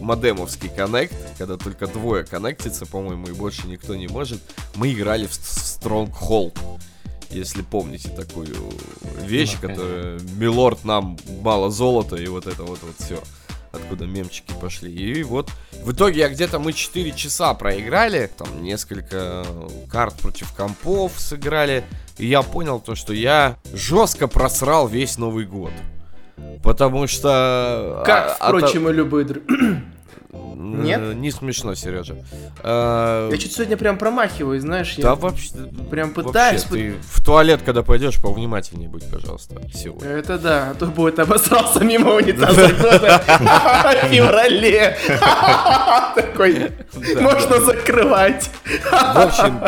модемовский 0.00 0.68
коннект, 0.68 1.14
когда 1.38 1.56
только 1.56 1.86
двое 1.86 2.24
коннектится, 2.24 2.86
по-моему, 2.86 3.28
и 3.28 3.32
больше 3.32 3.66
никто 3.66 3.94
не 3.94 4.08
может. 4.08 4.40
Мы 4.74 4.92
играли 4.92 5.26
в, 5.26 5.32
Stronghold. 5.32 6.58
Если 7.30 7.62
помните 7.62 8.10
такую 8.10 8.54
вещь, 9.22 9.56
Ну, 9.60 9.68
которая 9.68 10.20
Милорд 10.36 10.84
нам 10.84 11.18
мало 11.42 11.70
золота 11.70 12.16
и 12.16 12.26
вот 12.28 12.46
это 12.46 12.62
вот 12.62 12.78
вот 12.82 12.94
все 12.98 13.20
откуда 13.74 14.06
мемчики 14.06 14.52
пошли. 14.60 14.92
И 14.92 15.22
вот 15.22 15.50
В 15.82 15.92
итоге 15.92 16.20
я 16.20 16.28
где-то 16.28 16.58
мы 16.58 16.72
4 16.72 17.12
часа 17.12 17.54
проиграли, 17.54 18.30
там 18.36 18.62
несколько 18.62 19.44
карт 19.90 20.14
против 20.14 20.52
компов 20.52 21.12
сыграли, 21.18 21.84
и 22.18 22.26
я 22.26 22.42
понял 22.42 22.80
то, 22.80 22.94
что 22.94 23.12
я 23.12 23.56
жестко 23.72 24.28
просрал 24.28 24.88
весь 24.88 25.18
Новый 25.18 25.44
год. 25.44 25.72
Потому 26.62 27.06
что... 27.06 28.02
Как, 28.06 28.36
а, 28.40 28.48
впрочем, 28.48 28.88
и 28.88 28.92
любые. 28.92 29.26
Нет? 30.56 31.16
Не 31.16 31.30
смешно, 31.30 31.74
Сережа. 31.74 32.16
А... 32.62 33.30
Я 33.30 33.38
что-то 33.38 33.54
сегодня 33.54 33.76
прям 33.76 33.98
промахиваюсь, 33.98 34.62
знаешь. 34.62 34.94
Да 34.96 35.10
я 35.10 35.14
вообще... 35.14 35.50
Прям 35.90 36.12
пытаюсь... 36.12 36.64
Вообще, 36.64 36.92
ты 36.92 36.96
в 37.02 37.24
туалет, 37.24 37.60
когда 37.64 37.82
пойдешь, 37.82 38.20
повнимательнее 38.20 38.88
будь, 38.88 39.08
пожалуйста, 39.10 39.60
сегодня. 39.74 40.08
Это 40.08 40.38
да, 40.38 40.70
а 40.70 40.74
то 40.74 40.86
будет 40.86 41.18
обосрался 41.18 41.84
мимо 41.84 42.14
унитаза 42.14 42.68
в 42.68 44.08
феврале. 44.08 44.96
Такой, 46.14 46.72
можно 47.20 47.60
закрывать. 47.60 48.50
В 48.90 49.18
общем, 49.18 49.60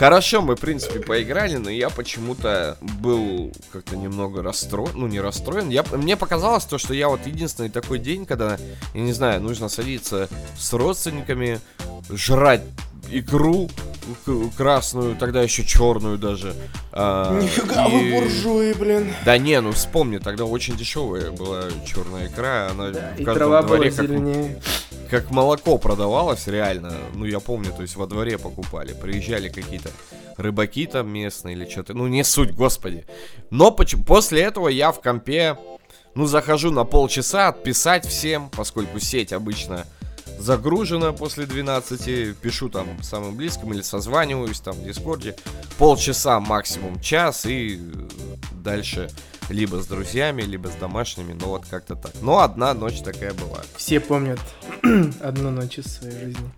Хорошо, 0.00 0.40
мы, 0.40 0.56
в 0.56 0.60
принципе, 0.60 0.98
поиграли, 1.00 1.56
но 1.56 1.68
я 1.68 1.90
почему-то 1.90 2.78
был 2.80 3.52
как-то 3.70 3.98
немного 3.98 4.42
расстроен. 4.42 4.92
Ну, 4.94 5.06
не 5.08 5.20
расстроен. 5.20 5.68
Я, 5.68 5.84
мне 5.92 6.16
показалось 6.16 6.64
то, 6.64 6.78
что 6.78 6.94
я 6.94 7.10
вот 7.10 7.26
единственный 7.26 7.68
такой 7.68 7.98
день, 7.98 8.24
когда, 8.24 8.56
я 8.94 9.00
не 9.02 9.12
знаю, 9.12 9.42
нужно 9.42 9.68
садиться 9.68 10.30
с 10.58 10.72
родственниками, 10.72 11.60
жрать 12.08 12.62
икру 13.10 13.68
красную, 14.56 15.16
тогда 15.16 15.42
еще 15.42 15.64
черную 15.66 16.16
даже. 16.16 16.54
А, 16.92 17.38
Нифига 17.38 17.86
и... 17.86 17.90
вы 17.90 18.10
буржуи, 18.10 18.72
блин. 18.72 19.12
Да 19.26 19.36
не, 19.36 19.60
ну 19.60 19.72
вспомни, 19.72 20.16
тогда 20.16 20.46
очень 20.46 20.78
дешевая 20.78 21.30
была 21.30 21.64
черная 21.86 22.28
икра, 22.28 22.70
она 22.70 22.88
да, 22.88 23.12
в 23.18 23.24
каждом 23.24 23.54
и 23.54 23.66
дворе 23.66 23.90
как, 23.90 24.06
как 25.10 25.30
молоко 25.30 25.76
продавалось 25.76 26.46
реально. 26.46 26.92
Ну 27.14 27.24
я 27.24 27.40
помню, 27.40 27.72
то 27.72 27.82
есть 27.82 27.96
во 27.96 28.06
дворе 28.06 28.38
покупали, 28.38 28.92
приезжали 28.94 29.48
какие-то 29.48 29.90
рыбаки 30.36 30.86
там 30.86 31.08
местные 31.10 31.56
или 31.56 31.68
что-то. 31.68 31.94
Ну 31.94 32.06
не 32.06 32.22
суть, 32.22 32.54
господи. 32.54 33.04
Но 33.50 33.72
почему 33.72 34.04
после 34.04 34.42
этого 34.42 34.68
я 34.68 34.92
в 34.92 35.00
компе, 35.00 35.58
ну 36.14 36.26
захожу 36.26 36.70
на 36.70 36.84
полчаса 36.84 37.48
отписать 37.48 38.06
всем, 38.06 38.50
поскольку 38.50 39.00
сеть 39.00 39.32
обычно 39.32 39.84
загружено 40.40 41.12
после 41.12 41.46
12, 41.46 42.36
пишу 42.38 42.68
там 42.68 43.02
самым 43.02 43.36
близким 43.36 43.72
или 43.72 43.82
созваниваюсь 43.82 44.60
там 44.60 44.74
в 44.74 44.84
Дискорде. 44.84 45.36
Полчаса 45.78 46.40
максимум, 46.40 47.00
час 47.00 47.46
и 47.46 47.80
дальше 48.52 49.10
либо 49.50 49.82
с 49.82 49.86
друзьями, 49.86 50.42
либо 50.42 50.68
с 50.68 50.74
домашними, 50.74 51.32
но 51.32 51.48
вот 51.48 51.66
как-то 51.68 51.96
так. 51.96 52.12
Но 52.22 52.40
одна 52.40 52.72
ночь 52.74 53.02
такая 53.02 53.34
была. 53.34 53.60
Все 53.76 54.00
помнят 54.00 54.40
одну 55.20 55.50
ночь 55.50 55.78
из 55.78 55.86
своей 55.86 56.18
жизни. 56.18 56.50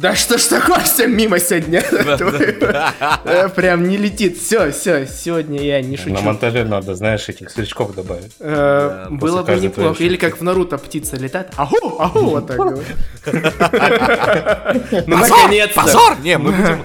Да 0.00 0.16
что 0.16 0.38
ж 0.38 0.44
такое, 0.44 0.80
все 0.80 1.06
мимо 1.06 1.38
сегодня. 1.38 1.84
Э, 3.24 3.48
прям 3.48 3.88
не 3.88 3.96
летит. 3.98 4.38
Все, 4.38 4.70
все, 4.70 5.06
сегодня 5.06 5.60
я 5.60 5.82
не 5.82 5.96
шучу. 5.96 6.14
На 6.14 6.20
монтаже 6.22 6.64
надо, 6.64 6.94
знаешь, 6.94 7.28
этих 7.28 7.50
сверчков 7.50 7.94
добавить. 7.94 8.32
Э, 8.40 9.08
было 9.10 9.42
бы 9.42 9.56
неплохо. 9.56 10.02
Или 10.02 10.16
как 10.16 10.40
в 10.40 10.42
Наруто 10.42 10.78
птица 10.78 11.16
летает. 11.16 11.48
Аху, 11.56 12.00
аху, 12.00 12.20
вот 12.20 12.46
так 12.46 12.56
Ну, 15.06 15.16
наконец-то. 15.16 15.82
Позор! 15.82 16.16
Не, 16.22 16.38
мы 16.38 16.52
будем 16.52 16.82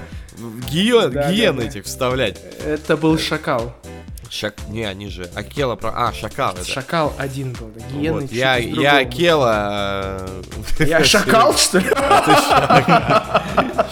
гиен 0.70 1.60
этих 1.60 1.84
вставлять. 1.84 2.38
Это 2.66 2.98
был 2.98 3.18
шакал. 3.18 3.72
Шак... 4.30 4.54
Не, 4.68 4.84
они 4.84 5.08
же. 5.08 5.30
Акела 5.34 5.76
про. 5.76 5.92
А, 6.08 6.12
шакал. 6.12 6.52
Это. 6.54 6.64
Шакал 6.64 7.12
один 7.18 7.52
был, 7.52 7.70
да. 7.74 7.86
Гиены 7.88 8.20
вот. 8.20 8.32
Я, 8.32 8.56
я 8.56 8.98
Акела. 8.98 10.26
Э, 10.78 10.84
я 10.84 11.04
шакал, 11.04 11.54
что 11.56 11.78
ли? 11.78 11.86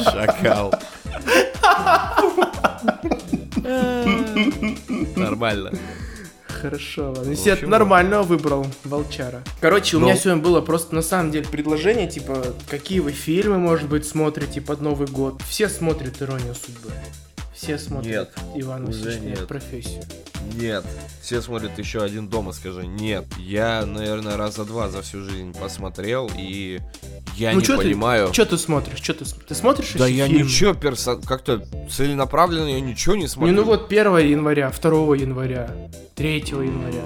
Шакал. 0.03 0.75
Нормально. 5.17 5.73
Хорошо, 6.47 7.13
ладно. 7.13 7.31
Если 7.31 7.51
я 7.51 7.69
нормального 7.69 8.23
выбрал, 8.23 8.67
волчара. 8.85 9.43
Короче, 9.61 9.99
у 9.99 10.01
меня 10.01 10.17
сегодня 10.17 10.43
было 10.43 10.63
просто 10.63 10.95
на 10.95 11.03
самом 11.03 11.31
деле 11.31 11.47
предложение, 11.47 12.09
типа, 12.09 12.43
какие 12.71 13.01
вы 13.01 13.13
фильмы, 13.13 13.59
может 13.59 13.89
быть, 13.89 14.07
смотрите 14.07 14.63
под 14.63 14.81
Новый 14.81 15.07
год. 15.07 15.43
Все 15.47 15.69
смотрят 15.69 16.23
«Иронию 16.23 16.55
судьбы». 16.55 16.91
Все 17.55 17.79
смотрят 17.79 18.31
нет, 18.37 18.63
Иван 18.63 18.89
уже 18.89 19.19
нет. 19.21 19.47
профессию. 19.47 20.03
Нет. 20.55 20.85
Все 21.23 21.41
смотрят 21.41 21.79
еще 21.79 22.03
один 22.03 22.29
дома, 22.29 22.53
скажи. 22.53 22.87
Нет. 22.87 23.25
Я, 23.39 23.87
наверное, 23.87 24.37
раза 24.37 24.65
два 24.65 24.89
за 24.89 25.03
всю 25.03 25.23
жизнь 25.23 25.55
посмотрел, 25.59 26.31
и 26.37 26.81
я 27.37 27.53
ну, 27.53 27.61
не 27.61 27.65
чё 27.65 27.77
понимаю. 27.77 28.33
Что 28.33 28.45
ты 28.45 28.59
смотришь? 28.59 28.99
Что 28.99 29.15
ты, 29.15 29.25
ты 29.25 29.55
смотришь? 29.55 29.93
Да 29.95 30.07
я 30.07 30.27
фильм? 30.27 30.47
ничего 30.47 30.75
персон... 30.75 31.23
как-то 31.23 31.65
целенаправленно 31.91 32.69
я 32.69 32.81
ничего 32.81 33.15
не 33.17 33.29
смотрю. 33.29 33.53
Не, 33.53 33.57
ну 33.61 33.65
вот 33.65 33.91
1 33.91 34.19
января, 34.19 34.71
2 34.71 35.17
января, 35.17 35.71
3 36.15 36.39
января. 36.39 37.03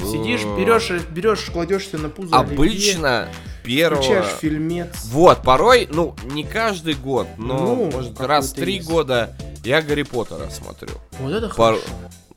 Сидишь, 0.00 0.42
берешь, 0.42 0.90
берешь, 1.10 1.50
кладешься 1.52 1.98
на 1.98 2.08
пузо. 2.08 2.36
Обычно 2.36 3.28
первого... 3.68 4.02
Включаешь 4.02 4.38
фильмец. 4.40 4.88
Вот, 5.06 5.42
порой, 5.42 5.88
ну, 5.90 6.14
не 6.24 6.44
каждый 6.44 6.94
год, 6.94 7.26
но, 7.36 7.58
ну, 7.58 7.90
может, 7.90 8.20
раз 8.20 8.50
в 8.50 8.54
три 8.54 8.76
есть. 8.76 8.88
года 8.88 9.36
я 9.64 9.82
Гарри 9.82 10.02
Поттера 10.02 10.48
смотрю. 10.50 10.94
Вот 11.20 11.32
это 11.32 11.48
Пор... 11.48 11.74
хорошо. 11.74 11.84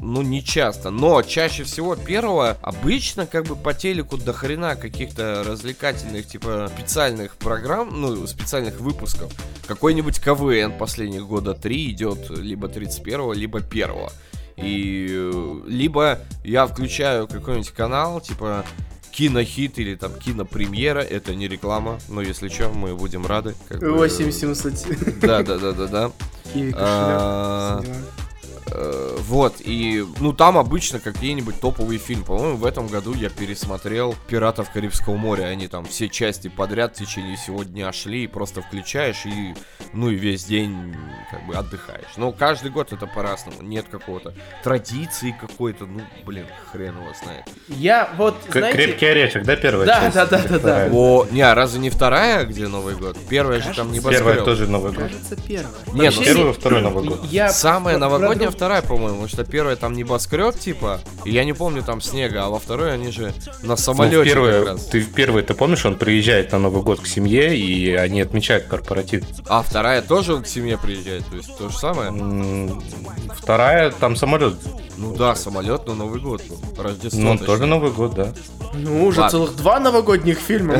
Ну, 0.03 0.23
не 0.23 0.43
часто, 0.43 0.89
но 0.89 1.21
чаще 1.21 1.63
всего 1.63 1.95
первого 1.95 2.57
обычно 2.63 3.27
как 3.27 3.45
бы 3.45 3.55
по 3.55 3.75
телеку 3.75 4.17
до 4.17 4.33
хрена 4.33 4.75
каких-то 4.75 5.43
развлекательных, 5.45 6.27
типа, 6.27 6.71
специальных 6.75 7.35
программ, 7.35 8.01
ну, 8.01 8.25
специальных 8.25 8.79
выпусков. 8.79 9.31
Какой-нибудь 9.67 10.19
КВН 10.19 10.75
последних 10.77 11.27
года 11.27 11.53
три 11.53 11.91
идет 11.91 12.31
либо 12.31 12.67
31 12.67 13.33
либо 13.33 13.59
1 13.59 13.89
и 14.57 15.07
э, 15.09 15.61
либо 15.67 16.19
я 16.43 16.67
включаю 16.67 17.27
какой-нибудь 17.27 17.69
канал, 17.69 18.21
типа 18.21 18.65
кинохит 19.11 19.77
или 19.77 19.95
там 19.95 20.13
кинопремьера, 20.13 20.99
это 20.99 21.35
не 21.35 21.47
реклама, 21.47 21.99
но 22.09 22.21
если 22.21 22.47
что, 22.49 22.69
мы 22.69 22.95
будем 22.95 23.25
рады. 23.25 23.55
Как 23.67 23.81
8700. 23.81 25.19
Да, 25.19 25.43
да, 25.43 25.57
да, 25.57 25.71
да, 25.73 25.87
да. 25.87 26.11
А, 26.73 27.81
Э, 27.83 27.93
вот, 29.27 29.55
и, 29.59 30.05
ну, 30.19 30.33
там 30.33 30.57
обычно 30.57 30.99
какие-нибудь 30.99 31.59
топовые 31.59 31.99
фильмы. 31.99 32.25
По-моему, 32.25 32.57
в 32.57 32.65
этом 32.65 32.87
году 32.87 33.13
я 33.13 33.29
пересмотрел 33.29 34.15
«Пиратов 34.27 34.71
Карибского 34.71 35.15
моря». 35.15 35.45
Они 35.45 35.67
там 35.67 35.85
все 35.85 36.09
части 36.09 36.47
подряд 36.47 36.95
в 36.95 36.99
течение 36.99 37.35
всего 37.35 37.63
дня 37.63 37.91
шли, 37.91 38.23
и 38.23 38.27
просто 38.27 38.61
включаешь, 38.61 39.25
и, 39.25 39.55
ну, 39.93 40.09
и 40.09 40.15
весь 40.15 40.45
день, 40.45 40.95
как 41.29 41.45
бы, 41.45 41.55
отдыхаешь. 41.55 42.17
Но 42.17 42.31
каждый 42.31 42.71
год 42.71 42.93
это 42.93 43.07
по-разному. 43.07 43.61
Нет 43.61 43.85
какого-то 43.89 44.33
традиции 44.63 45.35
какой-то, 45.39 45.85
ну, 45.85 46.01
блин, 46.25 46.45
хрен 46.71 46.95
его 46.95 47.13
знает. 47.23 47.45
Я 47.67 48.09
вот, 48.17 48.35
знаете... 48.49 48.77
Крепкий 48.77 49.05
орешек, 49.05 49.43
да, 49.43 49.55
первая 49.55 49.85
да, 49.87 49.99
часть? 50.01 50.15
Да, 50.15 50.25
да, 50.25 50.43
да, 50.47 50.59
да, 50.59 50.89
О, 50.91 51.27
не, 51.31 51.41
а 51.41 51.53
разве 51.55 51.79
не 51.79 51.89
вторая, 51.89 52.45
где 52.45 52.67
Новый 52.67 52.95
год? 52.95 53.17
Первая 53.29 53.59
Кажется, 53.59 53.73
же 53.73 53.81
там 53.83 53.91
не 53.91 53.99
Первая 53.99 54.41
тоже 54.41 54.67
Новый 54.67 54.91
год. 54.91 55.03
Кажется, 55.03 55.35
первая. 55.35 55.73
Нет, 55.93 56.13
ну, 56.17 56.23
первый, 56.23 56.53
второй 56.53 56.81
Новый 56.81 57.03
год. 57.05 57.25
Я 57.25 57.49
Самая 57.49 57.97
новогодняя 57.97 58.49
вторая, 58.61 58.83
по-моему, 58.83 59.23
потому 59.23 59.27
что 59.27 59.43
первая 59.43 59.75
там 59.75 59.93
небоскреб, 59.93 60.55
типа, 60.55 60.99
и 61.25 61.31
я 61.31 61.45
не 61.45 61.53
помню 61.53 61.81
там 61.81 61.99
снега, 61.99 62.45
а 62.45 62.49
во 62.49 62.59
второй 62.59 62.93
они 62.93 63.11
же 63.11 63.33
на 63.63 63.75
самолете 63.75 64.17
ну, 64.17 64.23
первый, 64.23 64.77
Ты 64.77 65.01
в 65.01 65.11
первый, 65.13 65.41
ты 65.41 65.55
помнишь, 65.55 65.83
он 65.83 65.95
приезжает 65.95 66.51
на 66.51 66.59
Новый 66.59 66.83
год 66.83 66.99
к 66.99 67.07
семье, 67.07 67.57
и 67.57 67.91
они 67.95 68.21
отмечают 68.21 68.65
корпоратив. 68.65 69.23
А 69.47 69.63
вторая 69.63 70.03
тоже 70.03 70.39
к 70.43 70.45
семье 70.45 70.77
приезжает, 70.77 71.25
то 71.25 71.37
есть 71.37 71.57
то 71.57 71.69
же 71.69 71.75
самое? 71.75 72.71
Вторая, 73.35 73.89
там 73.89 74.15
самолет. 74.15 74.53
Ну 74.95 75.15
да, 75.15 75.33
самолет, 75.33 75.87
но 75.87 75.95
Новый 75.95 76.21
год. 76.21 76.43
Рождество. 76.77 77.19
Ну, 77.19 77.37
тоже 77.39 77.65
Новый 77.65 77.89
год, 77.89 78.13
да. 78.13 78.31
Ну, 78.75 79.05
уже 79.07 79.21
Ладно. 79.21 79.31
целых 79.31 79.55
два 79.55 79.79
новогодних 79.79 80.37
фильма. 80.37 80.75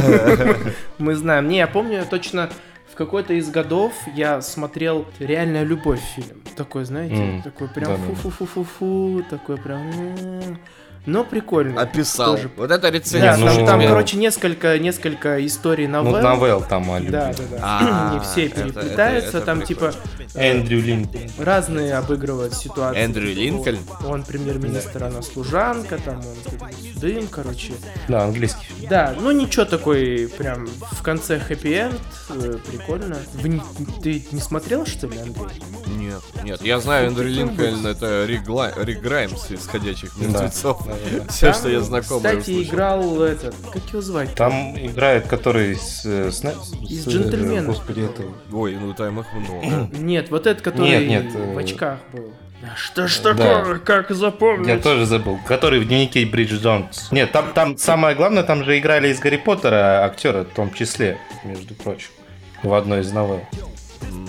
Мы 0.99 1.15
знаем. 1.15 1.47
Не, 1.47 1.57
я 1.57 1.67
помню 1.67 2.05
точно 2.07 2.51
в 2.70 2.70
какой-то 3.05 3.33
из 3.33 3.49
годов 3.49 3.93
я 4.13 4.41
смотрел 4.41 5.07
«Реальная 5.17 5.63
любовь» 5.63 6.01
фильм. 6.15 6.41
Такой, 6.55 6.85
знаете, 6.85 7.15
mm. 7.15 7.43
такой 7.43 7.67
прям 7.67 7.97
фу-фу-фу-фу-фу, 7.97 9.25
такой 9.27 9.57
прям... 9.57 10.59
Но 11.07 11.23
прикольно. 11.23 11.81
Описал. 11.81 12.35
Тоже. 12.35 12.51
Вот 12.55 12.69
это 12.69 12.89
рецензия. 12.89 13.31
Да, 13.31 13.37
ну, 13.37 13.47
там, 13.47 13.65
там, 13.65 13.87
короче, 13.87 14.17
несколько, 14.17 14.77
несколько 14.77 15.43
историй 15.43 15.87
новелл. 15.87 16.11
Ну, 16.11 16.21
новелл 16.21 16.61
там 16.61 16.91
о 16.91 16.99
любви. 16.99 17.11
Да, 17.11 17.33
да, 17.33 17.43
да. 17.49 17.57
А, 17.59 18.13
Не 18.13 18.19
все 18.19 18.49
переплетаются. 18.49 19.41
Там, 19.41 19.63
типа, 19.63 19.93
Эндрю 20.35 20.79
Линкольн. 20.79 21.31
Разные 21.39 21.95
обыгрывают 21.95 22.53
ситуации. 22.53 23.01
Эндрю 23.01 23.33
Линкольн? 23.33 23.79
Он 24.05 24.21
премьер-министр, 24.21 25.05
она 25.05 25.23
служанка, 25.23 25.97
там 25.97 26.17
он 26.17 26.69
дым, 26.97 27.27
короче. 27.27 27.73
Да, 28.07 28.25
английский. 28.25 28.60
Да, 28.89 29.15
ну 29.19 29.31
ничего 29.31 29.65
такой 29.65 30.29
прям 30.37 30.67
в 30.67 31.01
конце 31.01 31.39
хэппи-энд, 31.39 31.99
э, 32.29 32.57
прикольно. 32.69 33.17
Вы, 33.33 33.61
ты 34.01 34.23
не 34.31 34.41
смотрел, 34.41 34.85
что 34.85 35.07
ли, 35.07 35.17
Андрей? 35.17 35.45
Нет. 35.87 36.21
Нет, 36.43 36.61
я 36.61 36.79
знаю, 36.79 37.07
Эндрю 37.07 37.29
Линкольн 37.29 37.85
это 37.85 38.25
Рик, 38.25 38.43
Гла... 38.43 38.71
Рик 38.77 39.01
Граймс 39.01 39.51
из 39.51 39.65
«Ходячих 39.67 40.17
мертвецов». 40.17 40.81
Все, 41.29 41.47
Там, 41.47 41.53
что 41.53 41.69
я 41.69 41.81
знаком. 41.81 42.17
Кстати, 42.17 42.63
играл 42.63 43.21
этот, 43.21 43.55
как 43.71 43.83
его 43.89 44.01
звать? 44.01 44.33
Там 44.35 44.77
играет, 44.77 45.27
который 45.27 45.75
с... 45.75 46.01
э, 46.05 46.31
с- 46.31 46.43
Из 46.89 47.03
с, 47.03 47.07
э, 47.07 47.11
«Джентльменов». 47.11 47.75
Господи, 47.77 48.01
это... 48.01 48.23
Ой, 48.51 48.75
ну 48.79 48.93
там 48.93 49.19
их 49.19 49.25
много. 49.33 49.89
Нет, 49.97 50.29
вот 50.31 50.47
этот, 50.47 50.63
который 50.63 51.05
Нет, 51.05 51.25
нет, 51.25 51.35
э, 51.35 51.53
в 51.53 51.57
очках 51.57 51.99
был. 52.13 52.33
Да 52.61 52.75
Что 52.75 53.07
ж 53.07 53.19
Да. 53.19 53.33
такое, 53.33 53.79
как 53.79 54.11
запомнить? 54.11 54.67
Я 54.67 54.77
тоже 54.77 55.05
забыл. 55.05 55.39
Который 55.47 55.79
в 55.79 55.87
дневнике 55.87 56.25
Бриджит 56.25 56.61
Джонс. 56.61 57.11
Нет, 57.11 57.31
там, 57.31 57.51
там 57.53 57.77
самое 57.77 58.15
главное, 58.15 58.43
там 58.43 58.63
же 58.63 58.77
играли 58.77 59.09
из 59.09 59.19
Гарри 59.19 59.37
Поттера 59.37 60.03
актеры, 60.05 60.43
в 60.43 60.53
том 60.53 60.71
числе, 60.73 61.17
между 61.43 61.73
прочим. 61.73 62.09
В 62.61 62.73
одной 62.75 63.01
из 63.01 63.11
новелл. 63.11 63.43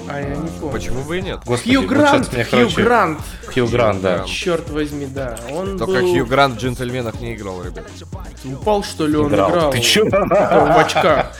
А 0.09 0.21
я 0.21 0.29
не 0.37 0.49
помню. 0.61 0.73
Почему 0.73 1.03
бы 1.03 1.19
и 1.19 1.23
нет? 1.23 1.41
Господи, 1.47 1.75
Хью 1.75 1.81
вот 1.83 1.91
Грант, 1.91 2.33
мне, 2.33 2.45
Хью 2.45 2.51
короче, 2.59 2.83
Грант. 2.83 3.19
Хью 3.55 3.67
Грант, 3.69 4.03
да. 4.03 4.25
Черт 4.27 4.69
возьми, 4.71 5.07
да. 5.07 5.39
Он 5.51 5.79
Только 5.79 6.01
был... 6.01 6.13
Хью 6.15 6.27
Грант 6.27 6.55
в 6.57 6.59
«Джентльменах» 6.59 7.21
не 7.21 7.35
играл, 7.35 7.63
ребят. 7.63 7.85
Упал, 8.45 8.83
что 8.85 9.07
ли, 9.07 9.17
он 9.17 9.29
Играл. 9.29 9.51
играл? 9.51 9.71
Ты 9.73 9.81
чё? 9.81 10.05
В 10.11 10.79
очках. 10.79 11.33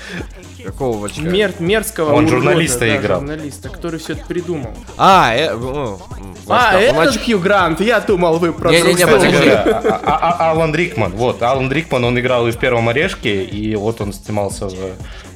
Какого 0.65 0.97
в 0.99 1.05
очках? 1.05 1.25
Мер- 1.25 1.55
мерзкого 1.59 2.11
Он 2.13 2.25
урода, 2.27 2.29
журналиста 2.37 2.79
да, 2.81 2.97
играл. 2.97 3.21
журналиста, 3.21 3.69
который 3.69 3.99
все 3.99 4.13
это 4.13 4.25
придумал. 4.27 4.71
А, 4.97 5.35
э, 5.35 5.53
ну, 5.57 5.99
м, 6.19 6.37
в 6.47 6.53
А, 6.53 6.75
этот 6.81 7.21
Хью 7.25 7.41
Грант, 7.41 7.81
я 7.81 7.99
думал, 8.01 8.39
вы 8.39 8.53
про 8.53 8.71
подожди. 8.71 8.93
Говоря, 9.05 9.63
а- 9.65 10.01
а- 10.07 10.37
а- 10.39 10.51
Алан 10.53 10.73
Рикман. 10.75 11.13
Вот, 11.13 11.43
Алан 11.43 11.71
Рикман, 11.73 12.05
он 12.05 12.19
играл 12.21 12.47
и 12.47 12.53
в 12.53 12.59
первом 12.59 12.89
орешке, 12.89 13.43
и 13.43 13.75
вот 13.75 14.01
он 14.01 14.13
снимался 14.13 14.69
в, 14.69 14.77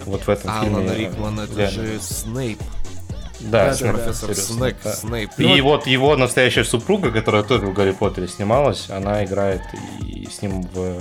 вот 0.05 0.23
в 0.25 0.29
этом 0.31 0.53
фильме. 0.61 0.77
Алан 0.77 0.97
Рикман, 0.97 1.41
это 1.41 1.71
же 1.71 1.99
Снейп. 2.01 2.61
Да, 3.41 3.67
Да, 3.67 3.75
Снейп, 3.75 3.93
да, 3.97 3.99
да. 3.99 4.05
Профессор 4.05 4.35
Снэк, 4.35 4.77
да. 4.83 4.93
Снейп. 4.95 5.31
И 5.39 5.61
вот 5.61 5.87
его 5.87 6.17
настоящая 6.17 6.65
супруга, 6.65 7.11
которая 7.11 7.43
тоже 7.43 7.67
в 7.67 7.73
Гарри 7.75 7.93
Поттере 7.93 8.29
снималась, 8.29 8.89
она 8.91 9.25
играет 9.25 9.63
и 10.01 10.27
с 10.27 10.43
ним 10.43 10.63
в, 10.63 10.99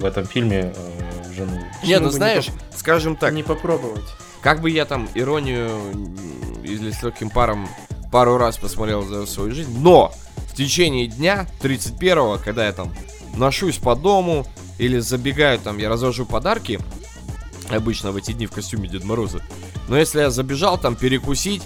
в 0.00 0.04
этом 0.04 0.26
фильме 0.26 0.72
э, 0.74 1.34
жену. 1.34 1.60
Не, 1.84 1.98
ну 1.98 2.06
не 2.06 2.12
знаешь, 2.12 2.48
скажем 2.76 3.16
так, 3.16 3.32
Не 3.32 3.42
попробовать. 3.42 4.04
как 4.40 4.60
бы 4.60 4.70
я 4.70 4.84
там 4.84 5.08
иронию 5.14 5.70
или 6.64 6.90
с 6.90 7.02
легким 7.02 7.30
паром 7.30 7.68
пару 8.10 8.36
раз 8.38 8.56
посмотрел 8.56 9.02
за 9.02 9.26
свою 9.26 9.52
жизнь, 9.54 9.78
но 9.80 10.12
в 10.50 10.54
течение 10.56 11.06
дня 11.06 11.46
31-го, 11.62 12.38
когда 12.44 12.66
я 12.66 12.72
там 12.72 12.92
ношусь 13.34 13.76
по 13.76 13.94
дому 13.94 14.46
или 14.78 14.98
забегаю 14.98 15.58
там, 15.58 15.78
я 15.78 15.88
разложу 15.88 16.24
подарки, 16.26 16.80
обычно 17.76 18.12
в 18.12 18.16
эти 18.16 18.32
дни 18.32 18.46
в 18.46 18.52
костюме 18.52 18.88
Дед 18.88 19.04
Мороза, 19.04 19.42
но 19.88 19.98
если 19.98 20.20
я 20.20 20.30
забежал 20.30 20.78
там 20.78 20.96
перекусить, 20.96 21.62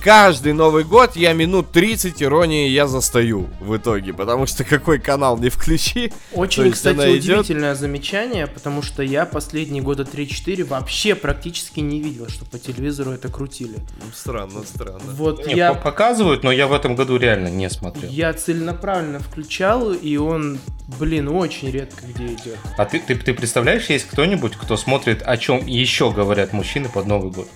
каждый 0.00 0.52
Новый 0.52 0.84
год 0.84 1.16
я 1.16 1.32
минут 1.32 1.70
30 1.72 2.22
иронии 2.22 2.68
я 2.68 2.86
застаю 2.86 3.48
в 3.60 3.76
итоге, 3.76 4.12
потому 4.12 4.46
что 4.46 4.64
какой 4.64 4.98
канал 4.98 5.38
не 5.38 5.48
включи, 5.50 6.12
Очень, 6.32 6.64
есть 6.64 6.76
кстати, 6.76 6.94
она 6.94 7.10
идет- 7.16 7.40
удивительное 7.40 7.74
замечание, 7.74 8.46
потому 8.46 8.82
что 8.82 9.02
я 9.02 9.26
последние 9.26 9.82
года 9.82 10.04
3-4 10.04 10.64
вообще 10.64 11.14
практически 11.14 11.80
не 11.80 12.00
видел, 12.00 12.28
что 12.28 12.44
по 12.44 12.58
телевизору 12.58 13.12
это 13.12 13.28
крутили. 13.28 13.76
странно, 14.14 14.62
странно. 14.64 15.00
Вот 15.14 15.46
Не, 15.46 15.54
я, 15.54 15.74
по- 15.74 15.80
показывают, 15.90 16.42
но 16.42 16.50
я 16.52 16.66
в 16.66 16.72
этом 16.72 16.96
году 16.96 17.16
реально 17.16 17.48
не 17.48 17.68
смотрел. 17.70 18.10
я 18.10 18.32
целенаправленно 18.32 19.20
включал, 19.20 19.92
и 19.92 20.16
он, 20.16 20.58
блин, 20.98 21.28
очень 21.28 21.70
редко 21.70 22.04
где 22.06 22.26
идет. 22.26 22.58
А 22.76 22.84
ты, 22.84 23.00
ты, 23.00 23.14
ты 23.16 23.34
представляешь, 23.34 23.86
есть 23.90 24.06
кто-нибудь, 24.08 24.56
кто 24.56 24.76
смотрит, 24.76 25.22
о 25.22 25.36
чем 25.36 25.66
еще 25.66 26.10
говорят 26.10 26.52
мужчины 26.52 26.88
под 26.88 27.06
Новый 27.06 27.30
год? 27.30 27.48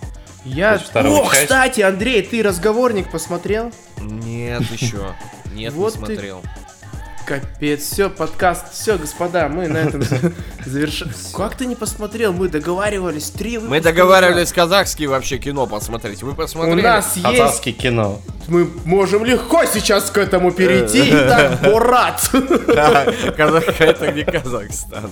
Я... 0.44 0.74
О, 0.74 0.78
часть? 1.30 1.42
кстати, 1.42 1.80
Андрей, 1.80 2.22
ты 2.22 2.42
разговорник 2.42 3.10
посмотрел? 3.10 3.72
Нет, 4.00 4.62
еще. 4.70 5.14
Нет, 5.54 5.72
Вот 5.72 5.94
не 5.98 6.00
ты- 6.06 6.14
смотрел. 6.14 6.42
Капец, 7.26 7.80
все, 7.90 8.10
подкаст, 8.10 8.74
все, 8.74 8.98
господа, 8.98 9.48
мы 9.48 9.66
на 9.66 9.78
этом 9.78 10.02
завершаем. 10.66 11.10
Как 11.34 11.54
ты 11.56 11.64
не 11.64 11.74
посмотрел? 11.74 12.34
Мы 12.34 12.48
договаривались 12.50 13.30
три 13.30 13.56
Мы 13.56 13.62
выпуска 13.68 13.82
договаривались 13.84 14.52
казахский 14.52 15.06
вообще 15.06 15.38
кино 15.38 15.66
посмотреть. 15.66 16.22
Вы 16.22 16.32
назад. 16.32 16.38
У 16.38 16.42
посмотрели? 16.42 16.82
нас 16.82 17.16
есть, 17.16 17.22
Казахский 17.38 17.72
кино. 17.72 18.20
мы 18.46 18.68
можем 18.84 19.24
легко 19.24 19.64
сейчас 19.64 20.10
к 20.10 20.18
этому 20.18 20.52
перейти. 20.52 21.08
Итак, 21.12 21.62
Борат. 21.62 22.28
Да, 22.66 23.06
казах- 23.38 23.80
это 23.80 24.12
не 24.12 24.22
казахстанское. 24.24 25.10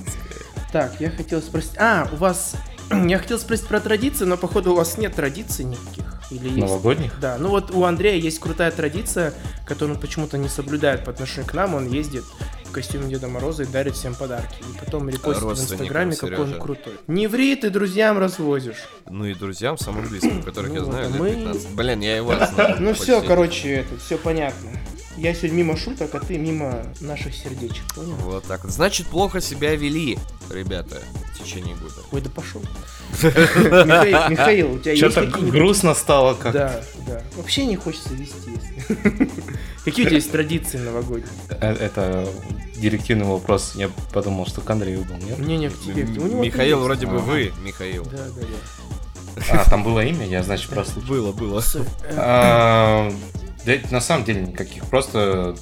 Так, 0.70 0.92
я 1.00 1.10
хотел 1.10 1.40
спросить... 1.40 1.72
А, 1.78 2.06
у 2.12 2.16
вас... 2.16 2.52
Я 3.08 3.18
хотел 3.18 3.38
спросить 3.38 3.66
про 3.66 3.80
традиции, 3.80 4.24
но 4.24 4.36
походу 4.36 4.72
у 4.72 4.76
вас 4.76 4.98
нет 4.98 5.14
традиций 5.14 5.64
никаких. 5.64 6.04
Или 6.30 6.46
есть? 6.48 6.58
Новогодних? 6.58 7.12
Да, 7.20 7.36
ну 7.38 7.48
вот 7.50 7.70
у 7.74 7.84
Андрея 7.84 8.16
есть 8.20 8.38
крутая 8.38 8.70
традиция, 8.70 9.34
которую 9.66 9.96
он 9.96 10.00
почему-то 10.00 10.38
не 10.38 10.48
соблюдает 10.48 11.04
по 11.04 11.10
отношению 11.10 11.46
к 11.50 11.54
нам. 11.54 11.74
Он 11.74 11.86
ездит 11.88 12.24
в 12.64 12.72
костюме 12.72 13.08
Деда 13.10 13.28
Мороза 13.28 13.64
и 13.64 13.66
дарит 13.66 13.94
всем 13.96 14.14
подарки. 14.14 14.56
И 14.60 14.78
потом 14.78 15.10
репостит 15.10 15.42
в 15.44 15.50
Инстаграме, 15.52 16.16
какой 16.16 16.38
он 16.38 16.46
Сережа. 16.48 16.60
крутой. 16.62 16.94
Не 17.06 17.26
ври, 17.26 17.54
ты 17.56 17.68
друзьям 17.68 18.18
развозишь. 18.18 18.88
Ну 19.10 19.26
и 19.26 19.34
друзьям, 19.34 19.76
самым 19.76 20.08
близким, 20.08 20.42
которых 20.42 20.72
я 20.72 20.80
Ну, 20.80 20.86
знаю, 20.86 21.10
вот, 21.10 21.12
лет 21.12 21.20
мы- 21.20 21.30
15. 21.52 21.68
Блин, 21.74 22.00
я 22.00 22.16
его 22.16 22.34
знаю. 22.34 22.76
Ну 22.80 22.94
все, 22.94 23.20
короче, 23.20 23.68
это 23.74 23.98
все 23.98 24.16
понятно. 24.16 24.70
Я 25.16 25.34
сегодня 25.34 25.56
мимо 25.58 25.76
шуток, 25.76 26.14
а 26.14 26.20
ты 26.20 26.38
мимо 26.38 26.86
наших 27.00 27.34
сердечек, 27.34 27.84
понял? 27.94 28.14
Вот 28.22 28.44
так 28.44 28.64
вот. 28.64 28.72
Значит, 28.72 29.06
плохо 29.08 29.40
себя 29.40 29.74
вели, 29.76 30.18
ребята, 30.50 31.02
в 31.34 31.38
течение 31.38 31.76
года. 31.76 31.94
Ой, 32.10 32.20
да 32.22 32.30
пошел. 32.30 32.62
Михаил, 33.22 34.72
у 34.72 34.78
тебя 34.78 34.92
есть 34.92 35.04
Что-то 35.04 35.26
грустно 35.26 35.94
стало 35.94 36.34
как. 36.34 36.52
Да, 36.54 36.80
да. 37.06 37.22
Вообще 37.36 37.66
не 37.66 37.76
хочется 37.76 38.14
вести, 38.14 38.50
если. 38.50 39.30
Какие 39.84 40.06
у 40.06 40.08
тебя 40.08 40.16
есть 40.16 40.32
традиции 40.32 40.78
новогодние? 40.78 41.32
Э, 41.50 41.72
Это 41.74 42.26
директивный 42.76 43.26
вопрос. 43.26 43.72
Я 43.74 43.90
подумал, 44.12 44.46
что 44.46 44.60
к 44.60 44.70
Андрею 44.70 45.04
был, 45.04 45.16
нет? 45.16 45.38
Не, 45.38 45.58
не, 45.58 45.68
к 45.68 45.78
тебе. 45.78 46.04
У 46.04 46.26
него 46.26 46.42
Михаил, 46.42 46.80
вроде 46.80 47.06
бы 47.06 47.18
вы, 47.18 47.52
Михаил. 47.62 48.04
Да, 48.04 48.18
да, 48.34 48.40
да. 48.40 48.46
А, 49.50 49.68
там 49.68 49.82
было 49.82 50.04
имя, 50.04 50.26
я, 50.26 50.42
значит, 50.42 50.70
просто... 50.70 51.00
Было, 51.00 51.32
было. 51.32 51.62
Да, 53.64 53.72
на 53.90 54.00
самом 54.00 54.24
деле 54.24 54.42
никаких. 54.42 54.84
Просто 54.86 55.54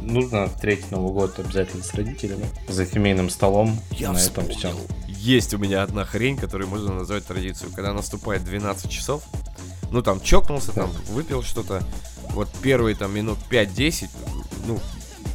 нужно 0.00 0.48
встретить 0.48 0.90
Новый 0.90 1.12
год 1.12 1.38
обязательно 1.38 1.82
с 1.82 1.92
родителями. 1.94 2.46
За 2.68 2.86
семейным 2.86 3.30
столом. 3.30 3.78
Я 3.90 4.12
на 4.12 4.18
этом 4.18 4.48
вспомнил. 4.48 4.56
всё. 4.56 4.74
Есть 5.06 5.52
у 5.54 5.58
меня 5.58 5.82
одна 5.82 6.04
хрень, 6.04 6.36
которую 6.36 6.68
можно 6.68 6.94
назвать 6.94 7.26
традицию. 7.26 7.70
Когда 7.74 7.92
наступает 7.92 8.44
12 8.44 8.90
часов, 8.90 9.22
ну 9.90 10.02
там 10.02 10.20
чокнулся, 10.20 10.72
там 10.72 10.90
выпил 11.10 11.42
что-то, 11.42 11.82
вот 12.30 12.48
первые 12.62 12.94
там 12.94 13.14
минут 13.14 13.38
5-10, 13.50 14.08
ну, 14.66 14.78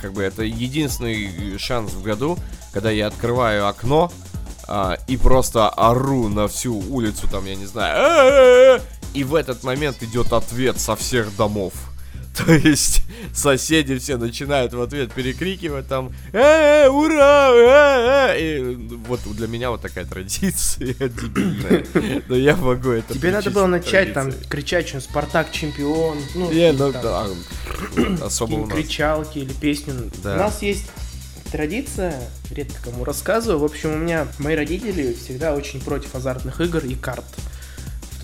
как 0.01 0.13
бы 0.13 0.23
это 0.23 0.43
единственный 0.43 1.57
шанс 1.57 1.91
в 1.93 2.01
году, 2.01 2.37
когда 2.71 2.91
я 2.91 3.07
открываю 3.07 3.67
окно 3.67 4.11
а, 4.67 4.97
и 5.07 5.17
просто 5.17 5.69
ору 5.69 6.29
на 6.29 6.47
всю 6.47 6.77
улицу, 6.77 7.27
там, 7.29 7.45
я 7.45 7.55
не 7.55 7.65
знаю! 7.65 8.81
И 9.13 9.23
в 9.23 9.35
этот 9.35 9.63
момент 9.63 10.01
идет 10.01 10.33
ответ 10.33 10.79
со 10.79 10.95
всех 10.95 11.35
домов. 11.35 11.73
То 12.45 12.51
есть 12.51 13.03
соседи 13.31 13.97
все 13.99 14.17
начинают 14.17 14.73
в 14.73 14.81
ответ 14.81 15.13
перекрикивать 15.13 15.87
там 15.87 16.11
«Э, 16.31 16.87
ура! 16.87 17.49
э, 17.53 18.35
э!» 18.35 18.41
И 18.41 18.75
вот 19.07 19.19
для 19.35 19.47
меня 19.47 19.69
вот 19.69 19.81
такая 19.81 20.05
традиция 20.05 20.93
дебильная. 21.09 21.85
Но 22.27 22.35
я 22.35 22.55
могу 22.55 22.89
это 22.89 23.13
Тебе 23.13 23.31
надо 23.31 23.51
было 23.51 23.67
начать 23.67 24.13
там 24.13 24.31
кричать, 24.49 24.87
что 24.87 24.99
Спартак 24.99 25.51
чемпион. 25.51 26.17
Ну, 26.33 26.51
Не, 26.51 26.71
ну 26.71 26.91
да, 26.91 27.27
особо 28.25 28.55
у 28.55 28.65
нас. 28.65 28.75
кричалки 28.75 29.39
или 29.39 29.53
песню. 29.53 30.11
У 30.23 30.27
нас 30.27 30.63
есть 30.63 30.89
традиция, 31.51 32.19
редко 32.49 32.81
кому 32.83 33.03
рассказываю. 33.03 33.59
В 33.59 33.65
общем, 33.65 33.91
у 33.91 33.97
меня 33.97 34.27
мои 34.39 34.55
родители 34.55 35.13
всегда 35.13 35.53
очень 35.53 35.79
против 35.81 36.15
азартных 36.15 36.59
игр 36.61 36.83
и 36.83 36.95
карт 36.95 37.25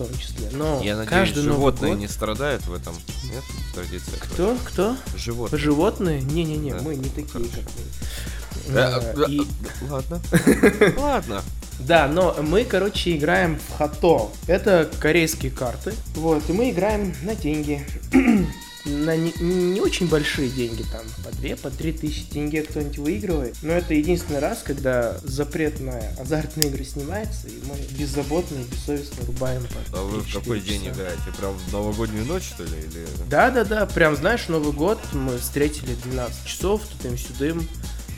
том 0.04 0.18
числе. 0.18 0.48
Но 0.52 0.80
Я 0.82 0.96
надеюсь, 0.96 1.08
каждый 1.10 1.42
Новый 1.44 1.56
животные 1.56 1.92
год- 1.92 2.00
не 2.00 2.08
страдают 2.08 2.66
в 2.66 2.74
этом. 2.74 2.94
Нет? 3.24 3.42
Традиция. 3.74 4.14
Кто? 4.18 4.56
Кто? 4.64 4.96
Животные. 5.16 5.58
Животные? 5.60 6.20
Не-не-не, 6.22 6.72
Да. 6.72 6.80
мы 6.82 6.94
не 6.96 7.08
такие, 7.08 7.28
Хорошо. 7.28 7.50
как 7.54 7.64
вы. 7.64 8.72
Да, 8.74 8.98
Э, 9.02 9.14
да, 9.16 9.24
и- 9.26 9.40
Ладно. 9.88 10.20
Ладно. 10.98 11.42
Да, 11.80 12.08
но 12.08 12.36
мы, 12.42 12.64
короче, 12.64 13.16
играем 13.16 13.58
в 13.58 13.76
хато. 13.78 14.30
Это 14.46 14.88
корейские 15.00 15.50
карты. 15.50 15.94
Вот, 16.14 16.42
и 16.48 16.52
мы 16.52 16.70
играем 16.70 17.14
на 17.22 17.34
деньги. 17.34 17.86
на 18.84 19.16
не, 19.16 19.32
не 19.40 19.80
очень 19.80 20.08
большие 20.08 20.48
деньги, 20.48 20.84
там, 20.90 21.02
по 21.24 21.30
2, 21.36 21.56
по 21.56 21.70
3 21.70 21.92
тысячи 21.92 22.24
тенге 22.24 22.62
кто-нибудь 22.62 22.98
выигрывает. 22.98 23.56
Но 23.62 23.72
это 23.72 23.94
единственный 23.94 24.38
раз, 24.38 24.62
когда 24.64 25.18
запрет 25.22 25.80
на 25.80 25.98
азартные 26.18 26.68
игры 26.68 26.84
снимается, 26.84 27.48
и 27.48 27.58
мы 27.64 27.76
беззаботно 27.98 28.56
и 28.56 28.64
бессовестно 28.64 29.26
рубаем 29.26 29.62
по 29.90 29.98
А 29.98 30.02
вы 30.02 30.20
в 30.20 30.26
3-4 30.26 30.32
какой 30.32 30.60
день 30.60 30.84
часа. 30.84 30.94
играете? 30.94 31.22
Прям 31.38 31.54
в 31.56 31.72
новогоднюю 31.72 32.24
ночь, 32.26 32.44
что 32.44 32.64
ли? 32.64 32.78
Или... 32.78 33.06
Да-да-да, 33.28 33.86
прям, 33.86 34.16
знаешь, 34.16 34.48
Новый 34.48 34.72
год 34.72 34.98
мы 35.12 35.38
встретили 35.38 35.94
12 36.04 36.46
часов, 36.46 36.82
тудым-сюдым, 36.86 37.68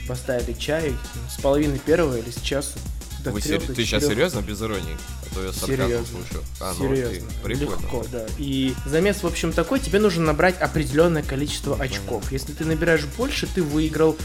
поставили 0.08 0.52
чай 0.54 0.94
с 1.30 1.40
половины 1.40 1.78
первого 1.78 2.16
или 2.16 2.30
с 2.30 2.40
часу 2.40 2.78
Вы 3.30 3.40
до 3.40 3.58
Ты 3.74 3.84
сейчас 3.84 4.04
серьезно, 4.04 4.40
без 4.40 4.60
иронии? 4.60 4.96
А 5.30 5.34
то 5.34 5.44
я 5.44 5.52
Серьезно. 5.52 6.06
слышу. 6.06 6.44
А, 6.60 6.74
ну 6.78 6.94
Серьезно, 6.94 7.28
прикольно. 7.42 7.80
легко, 7.80 8.04
да. 8.10 8.26
И 8.38 8.74
замес, 8.86 9.22
в 9.22 9.26
общем, 9.26 9.52
такой, 9.52 9.80
тебе 9.80 9.98
нужно 10.00 10.24
набрать 10.24 10.60
определенное 10.60 11.22
количество 11.22 11.76
очков. 11.80 12.32
Если 12.32 12.52
ты 12.52 12.64
набираешь 12.64 13.04
больше, 13.16 13.46
ты 13.46 13.62
выиграл 13.62 14.16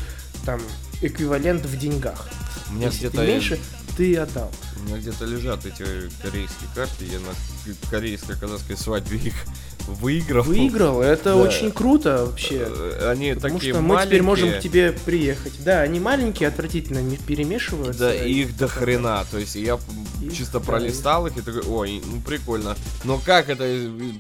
там 0.46 0.62
эквивалент 1.02 1.66
в 1.66 1.78
деньгах. 1.78 2.28
У 2.70 2.74
меня 2.74 2.88
Если 2.88 3.00
где-то 3.08 3.18
ты 3.18 3.28
меньше, 3.28 3.60
ты 3.96 4.18
отдал. 4.18 4.52
У 4.80 4.84
меня 4.84 4.98
где-то 4.98 5.26
лежат 5.26 5.66
эти 5.66 5.84
корейские 6.22 6.70
карты, 6.76 7.06
я 7.06 7.20
на 7.20 7.34
корейско-казахской 7.90 8.78
свадьбе 8.78 9.18
их 9.18 9.34
выиграл. 9.88 10.44
Выиграл, 10.44 11.02
это 11.02 11.30
Да. 11.32 11.36
очень 11.38 11.72
круто 11.72 12.26
вообще. 12.26 12.68
Э, 12.70 13.10
Они 13.12 13.34
Потому 13.34 13.56
такие 13.58 13.74
что 13.74 13.82
мы 13.82 14.02
теперь 14.06 14.22
можем 14.22 14.52
к 14.52 14.60
тебе 14.60 14.92
приехать. 14.92 15.54
Да, 15.64 15.82
они 15.82 16.00
маленькие, 16.00 16.50
отвратительно 16.50 17.00
не 17.00 17.18
перемешиваются. 17.18 18.00
Да, 18.00 18.14
и 18.16 18.32
их 18.34 18.58
до 18.58 18.68
хрена. 18.68 19.26
То 19.32 19.38
есть 19.38 19.56
я 19.56 19.80
Их, 20.22 20.34
чисто 20.36 20.60
да, 20.60 20.66
пролистал 20.66 21.28
их 21.28 21.38
и 21.38 21.42
такой, 21.42 21.62
ой, 21.68 22.02
ну 22.06 22.22
прикольно. 22.22 22.76
Но 23.04 23.18
как 23.20 23.50
это 23.50 23.66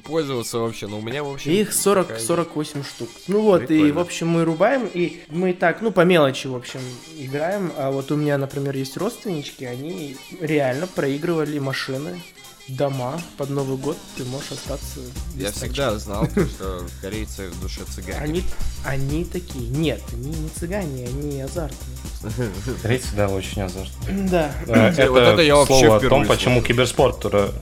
пользоваться 0.05 0.59
вообще? 0.59 0.87
Ну 0.87 0.99
у 0.99 1.01
меня 1.01 1.23
вообще... 1.23 1.51
И 1.53 1.61
их 1.61 1.71
40-48 1.71 2.85
штук. 2.85 3.09
Ну 3.27 3.41
вот, 3.41 3.63
и 3.63 3.65
Прикольно. 3.67 3.93
в 3.93 3.99
общем 3.99 4.27
мы 4.29 4.43
рубаем, 4.45 4.89
и 4.93 5.21
мы 5.29 5.53
так, 5.53 5.81
ну 5.81 5.91
по 5.91 6.01
мелочи, 6.01 6.47
в 6.47 6.55
общем, 6.55 6.79
играем. 7.17 7.71
А 7.77 7.91
вот 7.91 8.11
у 8.11 8.15
меня, 8.15 8.37
например, 8.37 8.75
есть 8.75 8.97
родственнички, 8.97 9.65
они 9.65 10.17
реально 10.39 10.87
проигрывали 10.87 11.59
машины, 11.59 12.21
дома 12.67 13.19
под 13.37 13.49
Новый 13.49 13.77
год, 13.77 13.97
ты 14.17 14.25
можешь 14.25 14.51
остаться 14.51 14.99
без 15.35 15.41
Я 15.43 15.47
тачки. 15.51 15.59
всегда 15.65 15.97
знал, 15.99 16.27
то, 16.27 16.45
что 16.45 16.85
корейцы 17.01 17.49
в 17.49 17.61
душе 17.61 17.81
цыгане. 17.89 18.19
Они, 18.19 18.43
они 18.85 19.25
такие, 19.25 19.67
нет, 19.69 20.01
они 20.13 20.31
не 20.31 20.49
цыгане, 20.49 21.07
они 21.07 21.41
азартные. 21.41 22.49
Корейцы, 22.81 23.07
да, 23.15 23.29
очень 23.29 23.61
азартные. 23.61 24.27
Да. 24.29 24.51
Э, 24.67 25.09
Вот 25.09 25.19
это 25.21 25.41
я 25.41 25.55
вообще 25.55 25.79
слово 25.79 25.97
о 25.97 25.99
том, 26.09 26.25
почему 26.25 26.61
киберспорт... 26.61 27.23
ра- 27.25 27.53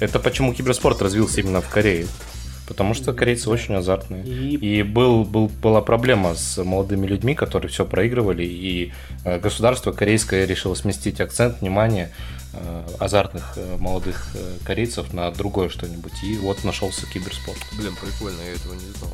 Это 0.00 0.18
почему 0.20 0.54
киберспорт 0.54 1.02
развился 1.02 1.40
именно 1.40 1.60
в 1.60 1.68
Корее. 1.68 2.06
Потому 2.66 2.94
что 2.94 3.12
корейцы 3.12 3.50
очень 3.50 3.74
азартные. 3.74 4.24
И 4.24 4.78
И 4.78 4.82
был, 4.82 5.24
был, 5.24 5.48
была 5.48 5.82
проблема 5.82 6.34
с 6.34 6.62
молодыми 6.64 7.06
людьми, 7.06 7.34
которые 7.34 7.70
все 7.70 7.84
проигрывали, 7.84 8.42
и 8.44 8.90
э, 9.24 9.38
государство 9.38 9.92
корейское 9.92 10.46
решило 10.46 10.74
сместить 10.74 11.20
акцент, 11.20 11.60
внимание 11.60 12.06
э, 12.06 12.33
азартных 12.98 13.54
э, 13.56 13.76
молодых 13.78 14.28
э, 14.34 14.58
корейцев 14.64 15.12
на 15.12 15.30
другое 15.30 15.68
что-нибудь. 15.68 16.12
И 16.22 16.36
вот 16.38 16.64
нашелся 16.64 17.06
киберспорт. 17.06 17.58
Блин, 17.76 17.94
прикольно, 18.00 18.40
я 18.40 18.52
этого 18.52 18.74
не 18.74 18.90
знал. 18.98 19.12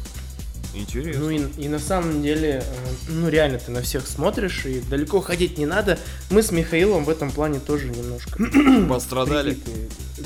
Интересно. 0.73 1.23
Ну 1.23 1.31
и, 1.31 1.65
и 1.65 1.69
на 1.69 1.79
самом 1.81 2.23
деле, 2.23 2.63
э, 2.65 2.91
ну 3.09 3.29
реально 3.29 3.59
ты 3.59 3.73
на 3.73 3.83
всех 3.83 4.07
смотришь, 4.07 4.65
и 4.67 4.81
далеко 4.81 5.21
ходить 5.21 5.59
не 5.59 5.67
надо. 5.67 5.99
Мы 6.31 6.43
с 6.43 6.53
Михаилом 6.53 7.05
в 7.05 7.11
этом 7.11 7.31
плане 7.31 7.59
тоже 7.59 7.89
немножко 7.89 8.39
Пострадали. 8.89 9.59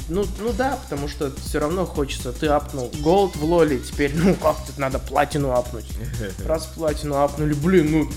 Ну, 0.09 0.27
ну 0.41 0.53
да, 0.53 0.79
потому 0.83 1.09
что 1.09 1.33
все 1.37 1.61
равно 1.61 1.87
хочется. 1.87 2.33
Ты 2.33 2.49
апнул 2.49 2.93
голд 3.01 3.37
в 3.37 3.45
лоле, 3.45 3.79
теперь, 3.79 4.13
ну 4.15 4.35
как 4.35 4.57
тут 4.67 4.77
надо 4.77 4.99
платину 4.99 5.53
апнуть. 5.53 5.87
Раз 6.47 6.67
платину 6.67 7.17
апнули, 7.17 7.55
блин, 7.55 7.91
ну 7.91 8.11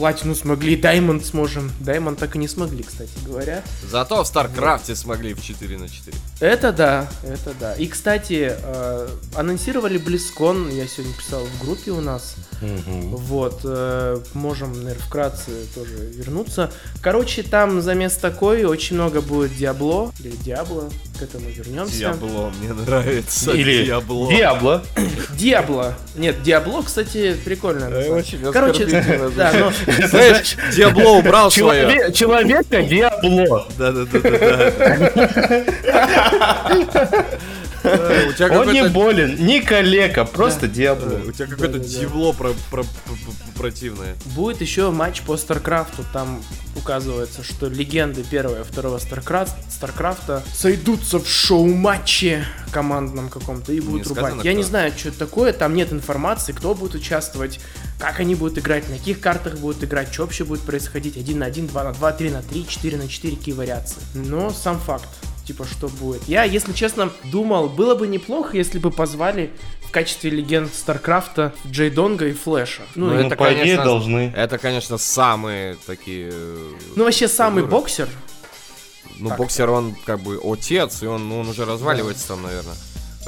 платину 0.00 0.34
смогли, 0.34 0.76
diamond 0.76 1.26
сможем. 1.26 1.70
Diamond 1.80 2.18
так 2.18 2.34
и 2.34 2.38
не 2.38 2.48
смогли, 2.48 2.82
кстати 2.82 3.12
говоря. 3.26 3.62
Зато 3.86 4.24
в 4.24 4.26
Старкрафте 4.26 4.96
смогли 4.96 5.34
в 5.34 5.42
4 5.42 5.76
на 5.76 5.90
4. 5.90 6.16
Это 6.40 6.72
да, 6.72 7.06
это 7.22 7.52
да. 7.60 7.74
И, 7.74 7.86
кстати, 7.86 8.56
э, 8.56 9.08
анонсировали 9.34 9.98
BlizzCon, 9.98 10.70
я 10.70 10.86
сегодня 10.86 11.14
писал 11.14 11.44
в 11.44 11.62
группе 11.62 11.90
у 11.90 12.00
нас. 12.00 12.36
Вот, 12.62 13.60
э, 13.64 14.18
можем, 14.32 14.72
наверное, 14.72 14.94
вкратце 14.94 15.50
тоже 15.74 15.92
вернуться. 16.14 16.72
Короче, 17.02 17.42
там 17.42 17.82
замес 17.82 18.14
такой, 18.14 18.64
очень 18.64 18.96
много 18.96 19.20
будет 19.20 19.54
Diablo, 19.54 20.12
или 20.20 20.30
Diablo, 20.30 20.88
к 21.20 21.22
этому 21.22 21.48
вернемся. 21.50 21.96
Diablo, 21.98 22.50
мне 22.60 22.72
нравится. 22.72 23.52
Или 23.52 23.84
Diablo. 23.84 24.28
Diablo. 24.30 24.82
Диабло. 25.36 25.94
Нет, 26.16 26.42
Диабло, 26.42 26.82
кстати, 26.82 27.36
прикольно. 27.44 27.88
на 27.90 27.94
Э, 27.94 28.10
очень. 28.10 28.40
Короче, 28.52 28.86
да, 28.86 29.52
но 29.52 29.72
Знаешь, 30.08 30.56
Диабло 30.74 31.10
убрал 31.10 31.50
свое. 31.52 31.82
Человек- 31.82 32.14
Человека 32.14 32.82
Диабло. 32.82 33.66
Да-да-да-да. 33.78 34.72
Он 37.84 38.72
не 38.72 38.88
болен, 38.88 39.36
не 39.44 39.60
калека, 39.62 40.24
просто 40.24 40.68
Диабло. 40.68 41.20
у 41.26 41.32
тебя 41.32 41.46
какое-то 41.46 41.78
диабло 41.78 42.32
про- 42.32 42.54
про- 42.70 42.82
про- 42.82 42.88
противное. 43.56 44.14
будет 44.26 44.60
еще 44.60 44.90
матч 44.90 45.22
по 45.22 45.36
Старкрафту. 45.36 46.04
Там 46.12 46.42
указывается, 46.76 47.42
что 47.42 47.68
легенды 47.68 48.22
первого 48.22 48.60
и 48.60 48.64
второго 48.64 48.98
Старкрафт, 48.98 49.54
Старкрафта 49.70 50.42
сойдутся 50.54 51.18
в 51.18 51.28
шоу-матче 51.28 52.44
командном 52.70 53.28
каком-то 53.28 53.72
и 53.72 53.80
будут 53.80 54.06
рубать. 54.06 54.34
Я 54.44 54.54
не 54.54 54.62
знаю, 54.62 54.92
что 54.96 55.08
это 55.08 55.18
такое, 55.18 55.52
там 55.52 55.74
нет 55.74 55.92
информации, 55.92 56.52
кто 56.52 56.74
будет 56.74 56.94
участвовать, 56.94 57.60
как 57.98 58.20
они 58.20 58.34
будут 58.34 58.58
играть, 58.58 58.88
на 58.88 58.96
каких 58.96 59.20
картах 59.20 59.58
будут 59.58 59.82
играть, 59.84 60.12
что 60.12 60.22
вообще 60.22 60.44
будет 60.44 60.60
происходить. 60.62 61.16
1 61.16 61.38
на 61.38 61.46
1, 61.46 61.66
2 61.66 61.84
на 61.84 61.92
2, 61.92 62.12
3 62.12 62.30
на 62.30 62.42
3, 62.42 62.66
4 62.68 62.96
на 62.96 63.08
4, 63.08 63.36
какие 63.36 63.54
вариации. 63.54 63.98
Но 64.14 64.50
сам 64.50 64.78
факт, 64.78 65.08
типа, 65.50 65.66
что 65.66 65.88
будет. 65.88 66.22
Я, 66.28 66.44
если 66.44 66.72
честно, 66.72 67.10
думал, 67.24 67.68
было 67.68 67.96
бы 67.96 68.06
неплохо, 68.06 68.56
если 68.56 68.78
бы 68.78 68.92
позвали 68.92 69.50
в 69.82 69.90
качестве 69.90 70.30
легенд 70.30 70.72
Старкрафта 70.72 71.52
Джей 71.66 71.90
Донга 71.90 72.28
и 72.28 72.32
Флэша. 72.32 72.82
Ну, 72.94 73.06
Ну, 73.06 73.14
это, 73.14 73.34
по 73.34 73.52
идее, 73.52 73.58
конечно, 73.58 73.84
должны. 73.84 74.32
Это, 74.36 74.58
конечно, 74.58 74.96
самые 74.96 75.76
такие... 75.86 76.30
э, 76.32 76.72
ну, 76.94 77.02
вообще 77.02 77.26
самый 77.26 77.62
фигуры. 77.62 77.80
боксер. 77.80 78.08
Ну, 79.18 79.30
так. 79.30 79.38
боксер, 79.38 79.70
он 79.70 79.96
как 80.04 80.20
бы 80.20 80.40
отец, 80.40 81.02
и 81.02 81.06
он, 81.06 81.28
ну, 81.28 81.40
он 81.40 81.48
уже 81.48 81.64
разваливается 81.64 82.28
там, 82.28 82.42
наверное. 82.42 82.76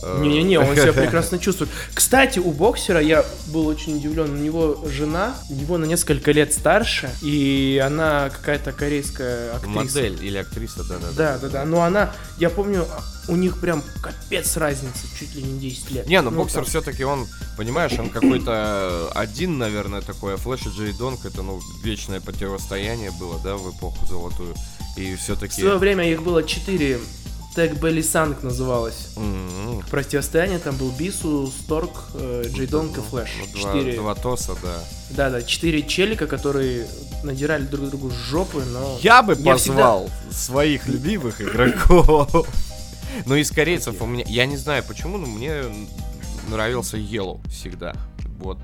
Э, 0.01 0.21
Не-не-не, 0.23 0.59
он 0.59 0.75
себя 0.75 0.93
прекрасно 1.03 1.39
чувствует. 1.39 1.71
Кстати, 1.93 2.39
у 2.39 2.51
боксера 2.53 3.01
я 3.01 3.25
был 3.49 3.67
очень 3.67 3.97
удивлен. 3.97 4.33
У 4.33 4.37
него 4.37 4.79
жена, 4.89 5.35
его 5.51 5.77
на 5.79 5.85
несколько 5.85 6.33
лет 6.33 6.53
старше, 6.55 7.11
и 7.21 7.83
она 7.85 8.31
какая-то 8.31 8.73
корейская 8.73 9.53
актриса. 9.53 9.69
Модель 9.79 10.25
или 10.25 10.39
актриса, 10.39 10.85
да-да. 10.85 11.09
Да, 11.17 11.39
да, 11.39 11.49
да. 11.49 11.65
Но 11.65 11.83
она, 11.83 12.13
я 12.39 12.49
помню, 12.49 12.87
у 13.29 13.37
них 13.37 13.61
прям 13.61 13.83
капец 14.03 14.57
разница, 14.57 15.07
чуть 15.19 15.35
ли 15.35 15.43
не 15.43 15.59
10 15.61 15.91
лет. 15.91 16.07
Не, 16.07 16.23
ну, 16.23 16.31
Ну, 16.31 16.39
боксер 16.39 16.63
там. 16.63 16.65
все-таки 16.65 17.05
он, 17.05 17.27
понимаешь, 17.57 17.93
он 17.99 18.09
какой-то 18.09 19.11
один, 19.15 19.59
наверное, 19.59 20.01
такой, 20.01 20.35
а 20.35 20.37
Флэш 20.39 20.63
и 20.67 20.69
Джей 20.71 20.93
Донг 20.95 21.25
это, 21.27 21.43
ну, 21.43 21.61
вечное 21.85 22.21
противостояние 22.21 23.11
было, 23.21 23.39
да, 23.45 23.57
в 23.57 23.71
эпоху 23.77 24.07
золотую. 24.07 24.55
И 24.97 25.15
В 25.15 25.21
все-таки... 25.21 25.61
свое 25.61 25.77
время 25.77 26.11
их 26.11 26.23
было 26.23 26.43
4. 26.43 26.99
Тег 27.55 27.75
Белли 27.81 28.01
Санг 28.03 28.43
называлось. 28.43 29.11
Противостояние 29.91 30.59
там 30.59 30.77
был 30.77 30.91
Бису, 30.91 31.47
Сторг, 31.49 31.91
э, 32.15 32.45
Джей 32.49 32.67
Донг 32.67 32.97
и 32.97 33.01
Флэш. 33.01 33.29
два, 33.53 33.61
Четыре. 33.75 33.97
два 33.99 34.15
тоса, 34.15 34.57
да. 34.63 34.79
Да, 35.11 35.31
да, 35.31 35.43
четыре 35.43 35.83
челика, 35.83 36.27
которые 36.27 36.87
надирали 37.23 37.65
друг 37.65 37.91
другу 37.91 38.11
жопы, 38.11 38.65
но. 38.65 38.99
Я 39.03 39.23
бы 39.23 39.35
Я 39.39 39.53
позвал 39.53 40.09
своих 40.31 40.89
любимых 40.89 41.41
игроков. 41.41 42.49
Ну, 43.27 43.35
из 43.37 43.51
корейцев 43.51 44.01
у 44.01 44.07
меня... 44.07 44.25
Я 44.27 44.47
не 44.47 44.57
знаю 44.57 44.83
почему, 44.89 45.19
но 45.19 45.27
мне 45.27 45.65
нравился 46.49 46.97
Yellow 46.97 47.47
всегда. 47.51 47.93
Вот 48.39 48.57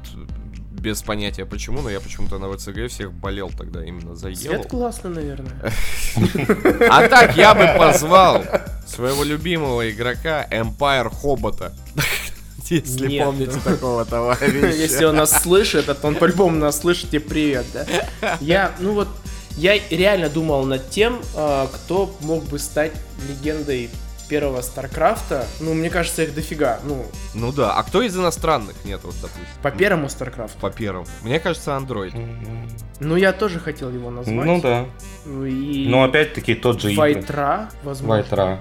без 0.72 1.02
понятия 1.02 1.44
почему, 1.44 1.82
но 1.82 1.90
я 1.90 2.00
почему-то 2.00 2.38
на 2.38 2.50
ВЦГ 2.56 2.88
всех 2.88 3.12
болел 3.12 3.50
тогда 3.50 3.84
именно 3.84 4.16
за 4.16 4.34
Цвет 4.34 4.62
Yellow. 4.64 4.68
классный, 4.68 5.10
наверное. 5.10 5.52
А 6.90 7.06
так 7.08 7.36
я 7.36 7.54
бы 7.54 7.78
позвал 7.78 8.42
своего 8.88 9.24
любимого 9.24 9.90
игрока 9.90 10.46
Empire 10.50 11.10
Хобота. 11.14 11.72
Если 12.70 13.08
Нет. 13.08 13.24
помните 13.24 13.58
такого 13.64 14.04
товарища. 14.04 14.66
Если 14.66 15.04
он 15.04 15.16
нас 15.16 15.42
слышит, 15.42 15.86
то 15.86 15.96
он 16.06 16.16
по-любому 16.16 16.56
нас 16.56 16.80
слышит, 16.80 17.10
тебе 17.10 17.20
привет, 17.20 17.66
да? 17.72 18.36
Я, 18.40 18.72
ну 18.78 18.92
вот, 18.92 19.08
я 19.56 19.78
реально 19.90 20.28
думал 20.28 20.64
над 20.64 20.90
тем, 20.90 21.20
а, 21.34 21.66
кто 21.68 22.14
мог 22.20 22.44
бы 22.44 22.58
стать 22.58 22.92
легендой 23.28 23.88
первого 24.28 24.60
Старкрафта. 24.60 25.46
Ну, 25.60 25.74
мне 25.74 25.90
кажется, 25.90 26.22
их 26.22 26.34
дофига. 26.34 26.80
Ну, 26.84 27.06
Ну 27.34 27.52
да, 27.52 27.72
а 27.74 27.82
кто 27.82 28.02
из 28.02 28.16
иностранных 28.16 28.76
нет, 28.84 29.00
вот, 29.02 29.14
допустим? 29.22 29.46
по 29.62 29.70
первому 29.70 30.08
Старкрафту. 30.08 30.58
По 30.60 30.70
первому. 30.70 31.06
Мне 31.22 31.40
кажется, 31.40 31.70
Android. 31.70 32.12
Ну, 33.00 33.16
я 33.16 33.32
тоже 33.32 33.58
хотел 33.58 33.90
его 33.90 34.10
назвать. 34.10 34.46
Ну 34.46 34.60
да. 34.60 34.86
И... 35.46 35.86
Но 35.88 36.04
опять-таки 36.04 36.54
тот 36.54 36.80
же. 36.80 36.94
White-Ra, 36.94 37.70
возможно. 37.82 38.08
White-Ra. 38.22 38.60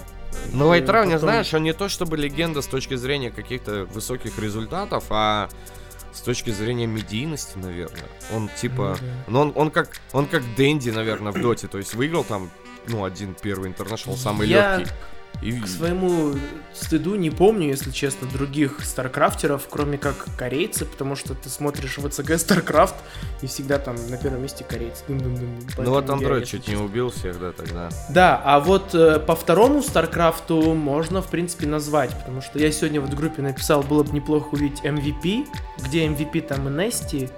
Ну, 0.54 0.68
White-Ra, 0.68 1.04
не 1.06 1.14
Потом- 1.14 1.20
знаешь, 1.30 1.54
он 1.54 1.64
не 1.64 1.74
то 1.74 1.90
чтобы 1.90 2.18
легенда 2.18 2.62
с 2.62 2.68
точки 2.68 2.96
зрения 2.96 3.32
каких-то 3.32 3.86
высоких 3.86 4.40
результатов, 4.40 5.06
а 5.10 5.50
с 6.14 6.22
точки 6.22 6.50
зрения 6.52 6.88
медийности, 6.88 7.58
наверное. 7.58 8.06
Он 8.34 8.50
типа. 8.60 8.98
Ну, 9.28 9.42
он, 9.42 9.52
он 9.56 9.72
как. 9.72 9.90
Он 10.14 10.26
как 10.26 10.44
Dendi, 10.56 10.90
наверное, 10.90 11.32
в 11.32 11.42
доте. 11.42 11.68
То 11.68 11.78
есть 11.78 11.94
выиграл 11.94 12.24
там, 12.24 12.50
ну, 12.88 13.04
один 13.04 13.36
первый 13.36 13.70
International, 13.70 14.16
самый 14.18 14.48
Я- 14.48 14.78
легкий. 14.78 14.94
И... 15.42 15.60
К 15.60 15.68
своему 15.68 16.34
стыду 16.74 17.16
не 17.16 17.30
помню, 17.30 17.68
если 17.68 17.92
честно, 17.92 18.28
других 18.28 18.80
старкрафтеров, 18.84 19.68
кроме 19.70 19.98
как 19.98 20.26
корейцы, 20.38 20.86
потому 20.86 21.16
что 21.16 21.34
ты 21.34 21.50
смотришь 21.50 21.98
WCG 21.98 22.38
StarCraft, 22.38 22.96
и 23.42 23.48
всегда 23.48 23.78
там 23.80 23.96
на 24.10 24.18
первом 24.18 24.44
месте 24.44 24.64
корейцы. 24.64 25.04
Дум-дум-дум. 25.08 25.60
Ну 25.78 25.92
вот 25.92 26.06
Android 26.06 26.46
чуть 26.46 26.68
не 26.68 26.74
честно- 26.74 26.86
убил 26.86 27.10
всех, 27.10 27.40
да, 27.40 27.52
тогда. 27.52 27.90
Да, 28.10 28.42
а 28.44 28.60
вот 28.60 28.94
э, 28.94 29.20
по 29.20 29.36
второму 29.36 29.82
Старкрафту 29.82 30.74
можно, 30.74 31.22
в 31.22 31.28
принципе, 31.28 31.68
назвать, 31.68 32.18
потому 32.18 32.42
что 32.42 32.60
я 32.60 32.72
сегодня 32.72 33.02
вот 33.02 33.12
в 33.12 33.16
группе 33.16 33.42
написал, 33.42 33.84
было 33.84 34.04
бы 34.04 34.14
неплохо 34.14 34.50
увидеть 34.52 34.82
MVP, 34.84 35.48
где 35.86 36.08
MVP 36.08 36.42
там 36.42 36.68
и 36.68 36.86
NesTea. 36.86 37.30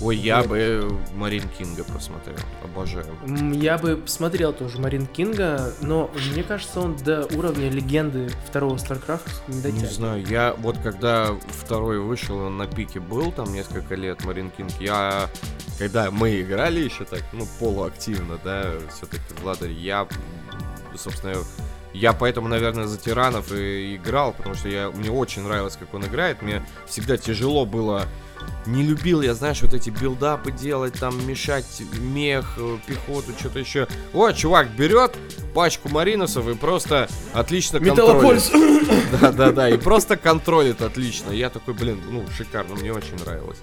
Ой, 0.00 0.16
я 0.16 0.38
Вот. 0.42 0.48
бы 0.50 0.96
MarineKing 1.14 1.42
а 1.58 1.82
посмотрел. 1.84 2.36
Обожаю. 2.62 3.06
Я 3.52 3.78
бы 3.78 3.96
посмотрел 3.96 4.52
тоже 4.52 4.78
MarineKing 4.78 5.06
а, 5.06 5.72
но 5.80 6.08
мне 6.32 6.44
кажется, 6.44 6.80
он 6.80 6.96
до 6.96 7.26
уровня 7.36 7.68
легенды 7.68 8.30
второго 8.46 8.76
Старкрафта 8.78 9.30
не 9.48 9.56
Не 9.56 9.62
дотягивает. 9.62 9.92
знаю, 9.92 10.26
я 10.26 10.54
вот 10.58 10.78
когда 10.78 11.36
второй 11.48 11.98
вышел, 11.98 12.38
он 12.38 12.56
на 12.58 12.66
пике 12.66 13.00
был, 13.00 13.32
там 13.32 13.52
несколько 13.52 13.96
лет, 13.96 14.24
MarineKing, 14.24 14.70
я, 14.78 15.28
когда 15.78 16.12
мы 16.12 16.40
играли 16.42 16.78
еще 16.80 17.04
так, 17.04 17.24
ну, 17.32 17.44
полуактивно, 17.58 18.38
да, 18.44 18.74
все-таки 18.96 19.22
в 19.40 19.44
Ладере, 19.44 19.72
я, 19.74 20.06
собственно, 20.96 21.34
я 21.92 22.12
поэтому, 22.12 22.46
наверное, 22.46 22.86
за 22.86 22.98
тиранов 22.98 23.50
и 23.52 23.96
играл, 23.96 24.32
потому 24.32 24.54
что 24.54 24.68
я, 24.68 24.90
мне 24.90 25.10
очень 25.10 25.42
нравилось, 25.42 25.76
как 25.76 25.92
он 25.92 26.04
играет, 26.04 26.40
мне 26.42 26.64
всегда 26.86 27.16
тяжело 27.16 27.66
было 27.66 28.04
не 28.66 28.82
любил 28.82 29.22
я, 29.22 29.34
знаешь, 29.34 29.62
вот 29.62 29.74
эти 29.74 29.90
билдапы 29.90 30.52
делать, 30.52 30.94
там 30.94 31.26
мешать 31.26 31.82
мех, 31.98 32.54
э, 32.58 32.78
пехоту, 32.86 33.32
что-то 33.38 33.58
еще. 33.58 33.88
О, 34.12 34.30
чувак 34.32 34.70
берет 34.70 35.16
пачку 35.54 35.88
маринусов 35.88 36.46
и 36.48 36.54
просто 36.54 37.08
отлично 37.32 37.80
контролит. 37.80 38.44
Металлополис! 38.52 38.52
Да, 39.20 39.32
да, 39.32 39.52
да, 39.52 39.68
и 39.70 39.78
просто 39.78 40.16
контролит 40.16 40.82
отлично. 40.82 41.30
Я 41.30 41.50
такой, 41.50 41.74
блин, 41.74 42.00
ну, 42.10 42.24
шикарно, 42.36 42.74
мне 42.74 42.92
очень 42.92 43.16
нравилось. 43.24 43.58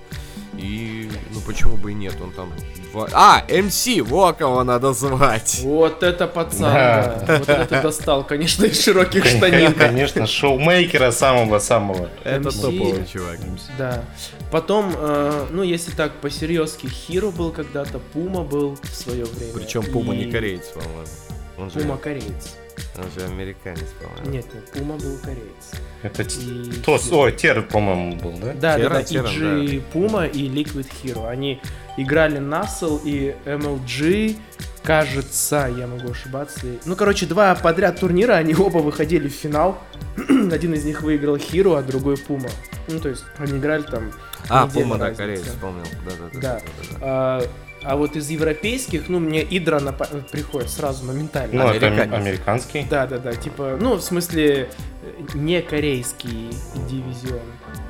И, 0.58 1.10
ну, 1.34 1.41
почему 1.41 1.78
бы 1.78 1.91
и 1.91 1.94
нет, 1.94 2.15
он 2.22 2.32
там 2.32 2.52
два... 2.91 3.08
А, 3.13 3.44
МС, 3.50 3.88
во 4.08 4.34
кого 4.34 4.63
надо 4.63 4.94
звать. 4.94 5.60
Вот 5.63 6.04
это 6.04 6.28
пацан, 6.28 6.62
Да. 6.74 7.24
да. 7.28 7.38
Вот 7.39 7.50
это 7.50 7.82
достал, 7.82 8.24
конечно, 8.24 8.65
из 8.65 8.82
широких 8.84 9.26
штанин. 9.26 9.74
Конечно, 9.74 10.26
шоумейкера 10.28 11.12
самого-самого. 11.12 12.10
Это 12.24 12.50
топовый 12.52 13.06
чувак. 13.06 13.39
Да. 13.78 14.04
Потом, 14.52 14.94
э, 14.96 15.48
ну, 15.52 15.63
если 15.63 15.91
так 15.91 16.13
по-серьезки, 16.22 16.88
Хиро 16.88 17.32
был 17.32 17.52
когда-то, 17.52 18.00
Пума 18.00 18.44
был 18.44 18.78
в 18.82 18.96
свое 18.96 19.26
время. 19.26 19.54
Причем 19.54 19.84
Пума 19.84 20.15
и 20.15 20.26
не 20.26 20.32
кореец, 20.32 20.68
по-моему. 20.68 21.72
Пума 21.72 21.98
кореец. 21.98 22.56
Он 22.98 23.12
же 23.12 23.26
американец, 23.26 23.88
по-моему. 24.02 24.32
Нет, 24.32 24.46
нет, 24.54 24.72
Пума 24.72 24.98
был 24.98 25.18
кореец. 25.20 25.72
Это 26.04 26.22
И 26.24 26.72
то, 26.86 26.98
Хиро. 26.98 27.16
ой, 27.16 27.32
Тер, 27.32 27.62
по-моему, 27.64 28.16
был, 28.16 28.32
да? 28.34 28.54
Да, 28.54 28.78
да, 28.78 28.78
Терран, 28.78 28.98
да, 28.98 29.04
Терран, 29.04 29.62
EG 29.62 29.84
Puma 29.94 30.30
и 30.30 30.48
Liquid 30.48 30.88
Hero. 31.04 31.28
Они 31.28 31.62
играли 31.98 32.40
Nassel 32.40 33.02
и 33.04 33.36
MLG. 33.46 34.38
Кажется, 34.84 35.72
я 35.76 35.88
могу 35.88 36.12
ошибаться. 36.12 36.62
Ну, 36.86 36.96
короче, 36.96 37.26
два 37.26 37.56
подряд 37.56 38.00
турнира, 38.00 38.34
они 38.34 38.54
оба 38.56 38.78
выходили 38.78 39.28
в 39.28 39.34
финал. 39.34 39.80
Один 40.18 40.74
из 40.76 40.86
них 40.86 41.02
выиграл 41.02 41.38
Hero, 41.38 41.78
а 41.78 41.82
другой 41.82 42.16
Puma. 42.16 42.52
Ну, 42.88 43.00
то 43.00 43.10
есть, 43.10 43.24
они 43.40 43.58
играли 43.58 43.82
там... 43.82 44.12
А, 44.48 44.68
Пума, 44.68 44.98
да, 45.00 45.12
кореец, 45.12 45.42
вспомнил. 45.42 45.84
Да, 46.06 46.12
да, 46.12 46.30
да. 46.34 46.40
Да. 46.40 46.40
да, 46.40 46.60
да, 46.60 46.90
да. 46.92 46.98
А, 47.02 47.44
а 47.86 47.95
вот 47.95 48.15
из 48.15 48.30
европейских, 48.30 49.10
ну, 49.10 49.19
мне 49.19 49.43
Идра 49.43 49.80
на 49.80 49.93
па- 49.93 50.08
приходит 50.32 50.69
сразу 50.69 51.06
моментально. 51.06 51.65
Ну, 51.65 51.69
это 51.69 51.88
Американец. 51.88 52.13
американский. 52.13 52.88
Да, 52.89 53.06
да, 53.08 53.17
да, 53.19 53.34
типа, 53.34 53.78
ну, 53.80 53.95
в 53.95 54.02
смысле, 54.02 54.69
э, 55.04 55.21
не 55.36 55.62
корейский 55.62 56.50
дивизион. 56.89 57.41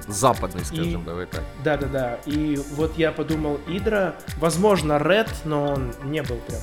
Западный, 0.07 0.63
скажем, 0.65 1.01
И- 1.01 1.05
давай 1.05 1.25
так. 1.25 1.43
Да, 1.63 1.77
да, 1.77 1.87
да. 1.87 2.19
И 2.25 2.59
вот 2.75 2.97
я 2.97 3.11
подумал, 3.11 3.59
Идра, 3.67 4.15
возможно, 4.37 4.97
Ред, 4.99 5.29
но 5.45 5.65
он 5.73 5.93
не 6.03 6.21
был 6.21 6.37
прям 6.47 6.61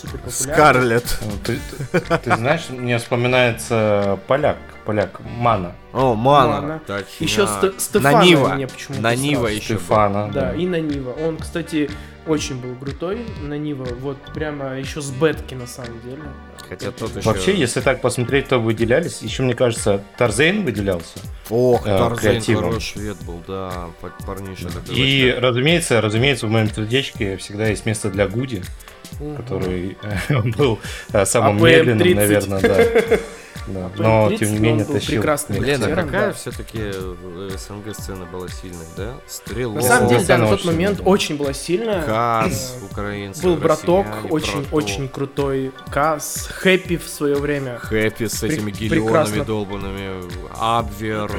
супер 0.00 0.18
популярный. 0.18 0.30
Скарлет. 0.54 1.18
Ты, 1.44 1.58
ты- 1.92 2.18
ты 2.18 2.36
знаешь, 2.36 2.68
мне 2.70 2.98
вспоминается 2.98 4.18
поляк, 4.26 4.56
поляк, 4.84 5.20
Мана. 5.38 5.74
О, 5.92 6.14
Мана. 6.14 6.60
Мана. 6.60 6.80
Точно. 6.86 7.04
Еще 7.18 7.46
Ст- 7.46 7.80
Стефана 7.80 8.18
На 8.18 8.24
Нива. 8.24 8.48
мне 8.54 8.66
почему-то 8.66 9.02
На 9.02 9.14
Нива 9.14 9.40
сразу. 9.42 9.54
еще. 9.54 9.64
Стефана. 9.76 10.30
Да, 10.32 10.54
и 10.54 10.66
на 10.66 10.80
Нива. 10.80 11.12
Он, 11.26 11.36
кстати, 11.38 11.90
очень 12.26 12.60
был 12.60 12.74
крутой 12.76 13.24
на 13.42 13.54
Нива. 13.58 13.86
Вот 14.00 14.18
прямо 14.34 14.78
еще 14.78 15.00
с 15.00 15.10
бетки 15.10 15.54
на 15.54 15.66
самом 15.66 16.00
деле. 16.02 16.22
Хотя 16.68 16.90
тот 16.90 17.16
еще... 17.16 17.26
Вообще, 17.26 17.54
если 17.56 17.80
так 17.80 18.00
посмотреть, 18.02 18.48
то 18.48 18.58
выделялись. 18.58 19.22
Еще, 19.22 19.42
мне 19.42 19.54
кажется, 19.54 20.02
Тарзейн 20.18 20.64
выделялся. 20.64 21.18
Ох, 21.48 21.86
э, 21.86 21.96
Тарзен 21.98 22.18
креативом. 22.32 22.64
хороший 22.64 22.92
швед 22.92 23.16
был, 23.24 23.42
да, 23.48 23.86
па- 24.02 24.12
парниша. 24.26 24.68
И, 24.90 25.34
разумеется, 25.40 26.00
разумеется, 26.02 26.46
в 26.46 26.50
моем 26.50 26.70
сердечке 26.70 27.38
всегда 27.38 27.68
есть 27.68 27.86
место 27.86 28.10
для 28.10 28.28
Гуди, 28.28 28.62
Мгм. 29.20 29.36
который 29.36 29.96
э, 30.28 30.40
был 30.56 30.78
э, 31.12 31.24
самым 31.26 31.56
АПМ 31.56 31.64
медленным, 31.66 31.98
30. 31.98 32.16
наверное, 32.16 32.60
да. 32.60 33.16
Да, 33.66 33.90
Но, 33.98 34.24
АПМ 34.24 34.28
30, 34.30 34.38
тем 34.48 34.54
не 34.54 34.60
менее, 34.60 34.84
тащил. 34.86 35.16
прекрасным 35.16 35.62
Лена, 35.62 35.84
актером, 35.84 36.06
какая 36.06 36.26
да. 36.28 36.32
все-таки 36.32 36.78
СНГ 37.58 37.94
сцена 37.94 38.24
была 38.24 38.48
сильной, 38.48 38.86
да? 38.96 39.12
Стрелок, 39.26 39.76
На 39.76 39.82
самом 39.82 40.08
деле, 40.08 40.24
да, 40.24 40.38
на 40.38 40.48
тот 40.48 40.64
момент 40.64 40.96
сильная. 40.96 41.12
очень 41.12 41.36
была 41.36 41.52
сильная. 41.52 42.02
Каз, 42.02 42.76
Э, 42.80 42.84
украинцы, 42.90 43.42
Был 43.42 43.56
браток, 43.56 44.06
россияне, 44.06 44.30
очень, 44.30 44.52
браток. 44.60 44.72
очень 44.72 45.08
крутой. 45.10 45.72
Каз, 45.90 46.48
Хэппи 46.50 46.96
в 46.96 47.08
свое 47.08 47.34
время. 47.36 47.78
Хэппи 47.78 48.28
с 48.28 48.42
этими 48.42 48.70
прекрасно. 48.70 49.34
гелионами 49.34 49.44
долбанными, 49.44 50.22
Абвер. 50.58 51.30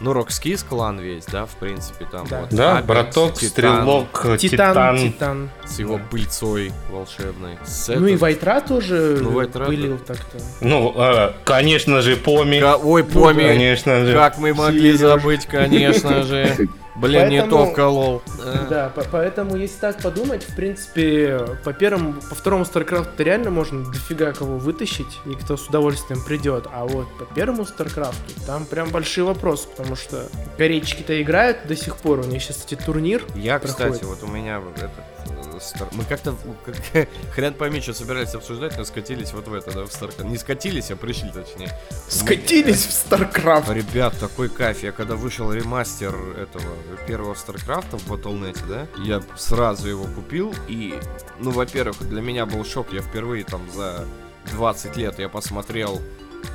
Ну, 0.00 0.14
Рокскис 0.14 0.62
клан 0.62 0.98
весь, 0.98 1.26
да, 1.26 1.44
в 1.44 1.50
принципе, 1.56 2.06
там 2.10 2.26
Да. 2.26 2.40
вот. 2.40 2.48
Да, 2.50 2.72
Аберс, 2.78 2.86
браток, 2.86 3.34
Титан 3.34 3.50
стрелок, 3.50 4.22
Титан, 4.38 4.38
титан. 4.38 4.98
Титан. 4.98 5.50
С 5.66 5.78
его 5.78 5.98
Да. 5.98 6.04
пыльцой 6.10 6.72
волшебной. 6.90 7.58
С 7.66 7.88
Ну 7.88 8.06
и 8.06 8.10
этот- 8.12 8.22
Вайтра 8.22 8.60
тоже 8.62 9.18
Ну, 9.20 9.30
Вайтра, 9.32 9.66
пылил 9.66 9.98
так-то. 9.98 10.38
Ну, 10.62 10.94
э, 10.96 11.32
конечно 11.44 12.00
же, 12.00 12.16
Поми. 12.16 12.60
Ка- 12.60 12.76
Ой, 12.76 13.04
Поми, 13.04 13.42
Конечно 13.46 14.06
же. 14.06 14.14
как 14.14 14.38
мы 14.38 14.54
могли 14.54 14.92
Серёж. 14.96 14.98
забыть, 15.00 15.44
конечно 15.46 16.22
же. 16.24 16.56
Блин, 16.96 17.28
не 17.28 17.40
то 17.42 17.48
Поэтому- 17.58 17.72
вколол. 17.72 18.22
Да, 18.68 18.88
по- 18.94 19.04
поэтому, 19.10 19.56
если 19.56 19.78
так 19.78 20.02
подумать, 20.02 20.42
в 20.42 20.56
принципе, 20.56 21.38
по 21.64 21.72
первому, 21.72 22.14
по 22.14 22.34
второму 22.34 22.64
StarCraft 22.64 23.10
реально 23.18 23.50
можно 23.50 23.84
дофига 23.84 24.32
кого 24.32 24.58
вытащить, 24.58 25.18
и 25.26 25.34
кто 25.34 25.56
с 25.56 25.68
удовольствием 25.68 26.22
придет. 26.24 26.66
А 26.72 26.84
вот 26.84 27.06
по 27.18 27.24
первому 27.26 27.62
StarCraft 27.62 28.44
там 28.46 28.66
прям 28.66 28.90
большие 28.90 29.24
вопросы, 29.24 29.68
потому 29.68 29.94
что 29.96 30.28
корейчики-то 30.58 31.20
играют 31.22 31.58
до 31.66 31.76
сих 31.76 31.96
пор, 31.96 32.20
у 32.20 32.24
них 32.24 32.42
сейчас, 32.42 32.56
кстати, 32.56 32.74
турнир. 32.74 33.22
Я, 33.34 33.58
проходит. 33.58 33.92
кстати, 33.94 34.04
вот 34.04 34.22
у 34.22 34.26
меня 34.26 34.60
вот 34.60 34.76
этот... 34.76 34.90
э, 35.26 35.84
Мы 35.92 36.04
как-то, 36.04 36.34
как- 36.64 37.08
хрен 37.34 37.54
пойми, 37.54 37.80
что 37.80 37.92
собирались 37.94 38.34
обсуждать, 38.34 38.76
но 38.78 38.84
скатились 38.84 39.32
вот 39.32 39.48
в 39.48 39.54
это, 39.54 39.70
да, 39.72 39.84
в 39.84 39.88
StarCraft. 39.88 40.28
Не 40.28 40.38
скатились, 40.38 40.90
а 40.90 40.96
пришли, 40.96 41.30
точнее. 41.30 41.70
Скатились 42.08 42.86
в 42.86 42.90
StarCraft. 42.90 43.72
Ребят, 43.74 44.18
такой 44.18 44.48
кайф. 44.48 44.82
Я 44.82 44.92
когда 44.92 45.16
вышел 45.16 45.52
ремастер 45.52 46.14
этого 46.38 46.64
первого 47.06 47.34
Старкрафта 47.34 47.96
в 47.98 48.10
Battle.net, 48.10 48.58
да, 48.68 48.86
я 49.02 49.22
сразу 49.36 49.88
его 49.88 50.04
купил. 50.04 50.54
И, 50.68 50.94
ну, 51.38 51.50
во-первых, 51.50 51.98
для 52.08 52.20
меня 52.22 52.46
был 52.46 52.64
шок. 52.64 52.92
Я 52.92 53.00
впервые 53.02 53.44
там 53.44 53.62
за 53.74 54.06
20 54.52 54.96
лет 54.96 55.18
я 55.18 55.28
посмотрел 55.28 56.00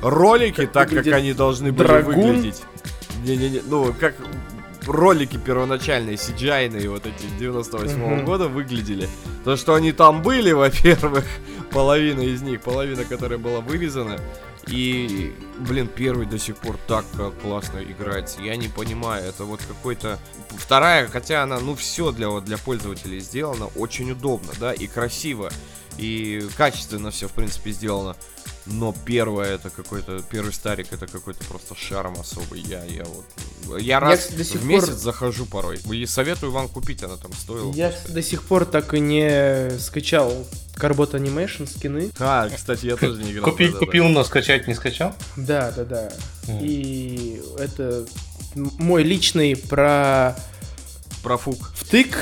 ролики, 0.02 0.66
Как 0.66 0.72
так 0.72 0.90
как 0.90 1.06
они 1.14 1.32
должны 1.32 1.72
были 1.72 1.86
драгун? 1.86 2.14
выглядеть. 2.14 2.62
Не-не-не, 3.24 3.62
ну, 3.66 3.94
как 3.98 4.14
ролики 4.86 5.36
первоначальные, 5.36 6.16
cgi 6.16 6.88
вот 6.88 7.06
эти 7.06 7.24
98 7.38 7.96
Мгм. 7.96 8.24
года 8.24 8.48
выглядели. 8.48 9.08
То, 9.44 9.56
что 9.56 9.74
они 9.74 9.92
там 9.92 10.22
были, 10.22 10.52
во-первых, 10.52 11.24
половина 11.70 12.20
из 12.20 12.42
них, 12.42 12.60
половина, 12.62 13.04
которая 13.04 13.38
была 13.38 13.60
вырезана. 13.60 14.18
И, 14.68 15.32
блин, 15.60 15.86
первый 15.86 16.26
до 16.26 16.38
сих 16.40 16.56
пор 16.56 16.76
так 16.88 17.04
э, 17.18 17.30
классно 17.40 17.78
играется. 17.78 18.42
Я 18.42 18.56
не 18.56 18.66
понимаю, 18.66 19.24
это 19.24 19.44
вот 19.44 19.60
какой-то... 19.62 20.18
Вторая, 20.50 21.06
хотя 21.06 21.44
она, 21.44 21.60
ну, 21.60 21.76
все 21.76 22.10
для, 22.10 22.28
вот, 22.28 22.44
для 22.44 22.58
пользователей 22.58 23.20
сделано, 23.20 23.66
очень 23.76 24.10
удобно, 24.10 24.52
да, 24.58 24.72
и 24.72 24.88
красиво, 24.88 25.50
и 25.98 26.44
качественно 26.56 27.12
все, 27.12 27.28
в 27.28 27.32
принципе, 27.32 27.70
сделано. 27.70 28.16
Но 28.66 28.92
первое 29.04 29.54
это 29.54 29.70
какой-то, 29.70 30.22
первый 30.28 30.52
старик 30.52 30.88
это 30.92 31.06
какой-то 31.06 31.44
просто 31.44 31.74
шарм 31.76 32.14
особый. 32.18 32.60
Я, 32.62 32.82
я 32.84 33.04
вот, 33.04 33.80
я 33.80 34.00
раз 34.00 34.28
до 34.32 34.42
сих 34.44 34.60
в 34.60 34.64
месяц 34.66 34.86
пор- 34.88 34.94
захожу 34.96 35.46
порой. 35.46 35.78
И 35.92 36.04
советую 36.06 36.50
вам 36.50 36.68
купить, 36.68 37.02
она 37.04 37.16
там 37.16 37.32
стоила. 37.32 37.72
Я 37.72 37.90
просто. 37.90 38.12
до 38.12 38.22
сих 38.22 38.42
пор 38.42 38.64
так 38.66 38.92
и 38.94 38.98
не 38.98 39.70
скачал 39.78 40.32
Carbot 40.76 41.12
Animation 41.12 41.66
скины. 41.68 42.10
А, 42.18 42.48
кстати, 42.48 42.86
я 42.86 42.96
тоже 42.96 43.22
не 43.22 43.30
играл. 43.32 43.44
Купить 43.50 43.76
купил, 43.76 44.08
но 44.08 44.24
скачать 44.24 44.66
не 44.66 44.74
скачал? 44.74 45.14
Да, 45.36 45.70
да, 45.70 45.84
да. 45.84 46.12
И 46.60 47.40
это 47.58 48.04
мой 48.54 49.04
личный 49.04 49.54
про 49.56 50.36
Профук. 51.22 51.72
втык, 51.76 52.16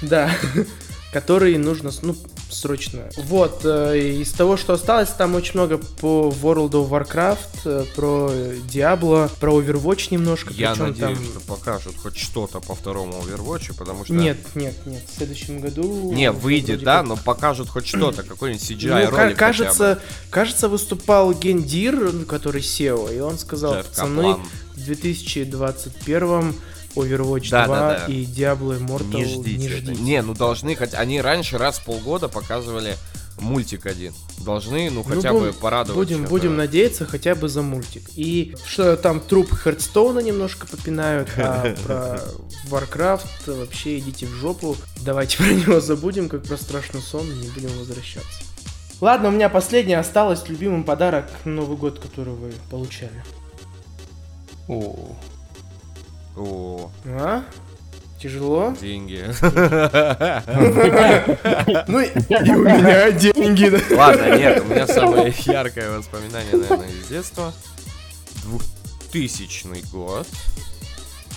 да, 0.00 0.30
который 1.12 1.56
нужно, 1.58 1.90
с- 1.90 2.02
ну, 2.02 2.14
срочно. 2.50 3.08
Вот, 3.16 3.60
э, 3.64 3.98
из 4.20 4.32
того, 4.32 4.56
что 4.56 4.72
осталось, 4.74 5.10
там 5.10 5.34
очень 5.34 5.52
много 5.54 5.78
по 5.78 6.32
World 6.42 6.70
of 6.70 6.88
Warcraft, 6.90 7.38
э, 7.64 7.84
про 7.94 8.30
Diablo, 8.72 9.30
про 9.40 9.60
Overwatch 9.60 10.08
немножко. 10.10 10.52
Я 10.52 10.74
надеюсь, 10.74 11.18
там... 11.18 11.24
что 11.26 11.40
покажут 11.40 11.94
хоть 12.02 12.16
что-то 12.16 12.60
по 12.60 12.74
второму 12.74 13.14
Overwatch, 13.22 13.74
потому 13.76 14.04
что... 14.04 14.14
Нет, 14.14 14.38
нет, 14.54 14.74
нет, 14.86 15.02
в 15.08 15.16
следующем 15.16 15.60
году... 15.60 16.12
Не, 16.12 16.30
выйдет, 16.32 16.82
да, 16.82 16.98
как- 16.98 17.06
но 17.06 17.16
покажут 17.16 17.68
хоть 17.68 17.86
что-то, 17.88 18.22
какой-нибудь 18.22 18.68
Ну, 18.70 18.76
CGI 18.76 19.10
ка- 19.10 19.16
ролик 19.24 19.38
кажется, 19.38 20.00
кажется, 20.30 20.68
выступал 20.68 21.32
Гендир, 21.32 22.12
ну, 22.12 22.24
который 22.26 22.60
SEO, 22.62 23.14
и 23.14 23.20
он 23.20 23.38
сказал, 23.38 23.74
Джефф 23.74 23.86
пацаны, 23.86 24.22
Каплан. 24.22 24.46
в 24.74 24.84
2021 24.84 26.54
Overwatch 26.94 27.48
Да, 27.50 27.66
2 27.66 27.76
да, 27.78 27.98
да. 28.06 28.12
и 28.12 28.24
Diablo 28.24 28.78
Immortal 28.78 29.14
Не 29.16 29.24
ждите. 29.24 29.66
это. 29.68 29.76
ждите. 29.78 30.02
Не, 30.02 30.22
ну 30.22 30.34
должны 30.34 30.74
хоть. 30.76 30.94
Они 30.94 31.20
раньше 31.20 31.58
раз 31.58 31.78
в 31.78 31.84
полгода 31.84 32.28
показывали 32.28 32.96
мультик 33.40 33.86
один. 33.86 34.12
Должны, 34.44 34.90
ну 34.90 35.04
Ну, 35.06 35.14
хотя 35.14 35.30
бу- 35.30 35.40
бы 35.40 35.52
порадовать. 35.52 35.96
Будем, 35.96 36.16
чем-то. 36.16 36.30
будем 36.30 36.56
надеяться 36.56 37.06
хотя 37.06 37.34
бы 37.36 37.48
за 37.48 37.62
мультик. 37.62 38.02
И 38.16 38.56
что 38.66 38.96
там 38.96 39.20
труп 39.20 39.52
Хардстоуна 39.52 40.18
немножко 40.20 40.66
попинают, 40.66 41.28
а 41.36 41.72
про 41.86 42.20
Warcraft 42.68 43.58
вообще 43.60 43.98
идите 43.98 44.26
в 44.26 44.30
жопу. 44.30 44.76
Давайте 45.04 45.36
про 45.42 45.52
него 45.52 45.80
забудем, 45.80 46.28
как 46.28 46.42
про 46.42 46.56
страшный 46.56 47.00
сон, 47.00 47.26
не 47.40 47.48
будем 47.50 47.70
возвращаться. 47.78 48.42
Ладно, 49.00 49.28
у 49.28 49.30
меня 49.30 49.48
последний 49.48 49.94
осталось 49.94 50.48
любимый 50.48 50.82
подарок 50.82 51.26
Новый 51.44 51.76
год, 51.76 52.00
который 52.00 52.34
вы 52.34 52.52
получали. 52.68 53.22
О, 54.66 55.14
О, 56.38 56.90
А? 57.04 57.42
Тяжело? 58.20 58.74
деньги. 58.80 59.24
Ну 61.88 62.00
и 62.00 62.08
у 62.08 62.62
меня 62.62 63.10
деньги. 63.12 63.94
Ладно, 63.94 64.36
нет, 64.36 64.62
у 64.62 64.66
меня 64.66 64.86
самое 64.86 65.34
яркое 65.44 65.96
воспоминание, 65.96 66.56
наверное, 66.56 66.88
из 66.88 67.08
детства. 67.08 67.52
2000 69.12 69.90
год. 69.92 70.26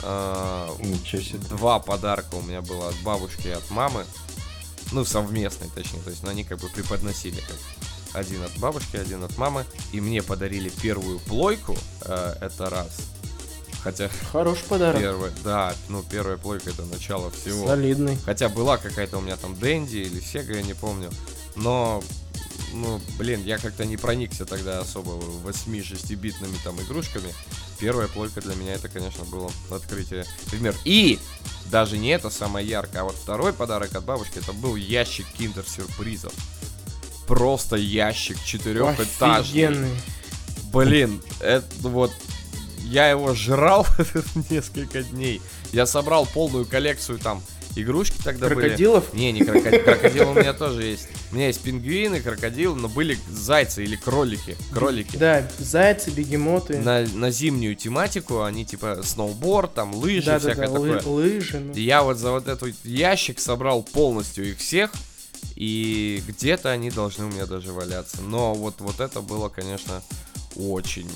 А, 0.03 0.69
ничего 0.79 1.21
себе. 1.21 1.39
Два 1.49 1.79
подарка 1.79 2.35
у 2.35 2.41
меня 2.41 2.61
было 2.61 2.89
от 2.89 2.95
бабушки 3.03 3.47
и 3.47 3.51
от 3.51 3.69
мамы. 3.69 4.05
Ну, 4.91 5.05
совместные, 5.05 5.69
точнее. 5.73 6.01
То 6.01 6.09
есть, 6.09 6.23
но 6.23 6.31
они 6.31 6.43
как 6.43 6.59
бы 6.59 6.67
преподносили 6.69 7.39
как 7.39 7.57
один 8.13 8.43
от 8.43 8.57
бабушки, 8.57 8.97
один 8.97 9.23
от 9.23 9.37
мамы. 9.37 9.65
И 9.93 10.01
мне 10.01 10.21
подарили 10.23 10.69
первую 10.69 11.19
плойку. 11.19 11.77
э, 12.05 12.33
это 12.41 12.69
раз. 12.69 12.99
Хотя 13.83 14.09
Хороший 14.31 14.63
подарок. 14.65 15.01
первая, 15.01 15.31
да, 15.43 15.73
ну 15.89 16.03
первая 16.03 16.37
плойка 16.37 16.69
это 16.69 16.85
начало 16.85 17.31
всего. 17.31 17.67
Солидный. 17.67 18.17
Хотя 18.25 18.47
была 18.49 18.77
какая-то 18.77 19.17
у 19.17 19.21
меня 19.21 19.37
там 19.37 19.57
Дэнди 19.57 19.97
или 19.97 20.19
Сега, 20.19 20.55
я 20.55 20.61
не 20.61 20.75
помню. 20.75 21.09
Но, 21.55 22.03
ну, 22.73 23.01
блин, 23.17 23.43
я 23.43 23.57
как-то 23.57 23.85
не 23.85 23.97
проникся 23.97 24.45
тогда 24.45 24.79
особо 24.79 25.11
8-6-битными 25.45 26.57
там 26.63 26.79
игрушками. 26.81 27.33
Первая 27.79 28.07
плойка 28.07 28.41
для 28.41 28.53
меня 28.53 28.75
это, 28.75 28.87
конечно, 28.87 29.23
было 29.25 29.49
открытие 29.71 30.25
мир. 30.53 30.75
И 30.85 31.19
даже 31.71 31.97
не 31.97 32.09
это 32.09 32.29
самое 32.29 32.67
яркое, 32.67 33.01
а 33.01 33.05
вот 33.05 33.15
второй 33.15 33.53
подарок 33.53 33.95
от 33.95 34.03
бабушки, 34.03 34.37
это 34.37 34.53
был 34.53 34.75
ящик 34.75 35.25
киндер-сюрпризов. 35.37 36.33
Просто 37.25 37.77
ящик 37.77 38.37
четырехэтажный. 38.43 39.89
Блин, 40.71 41.21
это 41.39 41.65
вот 41.79 42.11
я 42.91 43.09
его 43.09 43.33
жрал 43.33 43.87
несколько 44.49 45.01
дней. 45.01 45.41
Я 45.71 45.85
собрал 45.85 46.25
полную 46.25 46.65
коллекцию 46.65 47.19
там 47.19 47.41
игрушки 47.77 48.17
тогда 48.21 48.47
Крокодилов? 48.47 49.09
были. 49.11 49.21
Не, 49.21 49.31
не 49.31 49.45
крокодил. 49.45 49.83
Крокодил 49.83 50.29
у 50.31 50.33
меня 50.33 50.51
тоже 50.51 50.83
есть. 50.83 51.07
У 51.31 51.35
меня 51.35 51.47
есть 51.47 51.61
пингвины, 51.61 52.19
крокодил, 52.19 52.75
но 52.75 52.89
были 52.89 53.17
зайцы 53.29 53.85
или 53.85 53.95
кролики. 53.95 54.57
Кролики. 54.73 55.15
Да, 55.15 55.47
зайцы, 55.57 56.11
бегемоты. 56.11 56.79
На, 56.79 57.07
на 57.13 57.31
зимнюю 57.31 57.77
тематику 57.77 58.41
они 58.41 58.65
типа 58.65 59.01
сноуборд, 59.03 59.73
там 59.73 59.95
лыжи, 59.95 60.25
да, 60.25 60.33
да, 60.33 60.39
всякое 60.39 60.67
да, 60.67 60.73
такое. 60.73 60.99
лы- 60.99 61.07
лыжи. 61.07 61.59
ну. 61.59 61.73
Я 61.73 62.03
вот 62.03 62.17
за 62.17 62.31
вот 62.31 62.49
этот 62.49 62.75
ящик 62.83 63.39
собрал 63.39 63.83
полностью 63.83 64.49
их 64.49 64.57
всех. 64.57 64.91
И 65.55 66.21
где-то 66.27 66.71
они 66.71 66.91
должны 66.91 67.25
у 67.25 67.29
меня 67.29 67.45
даже 67.45 67.71
валяться. 67.71 68.21
Но 68.21 68.53
вот, 68.53 68.75
вот 68.79 68.99
это 68.99 69.21
было, 69.21 69.47
конечно, 69.47 70.01
очень... 70.57 71.09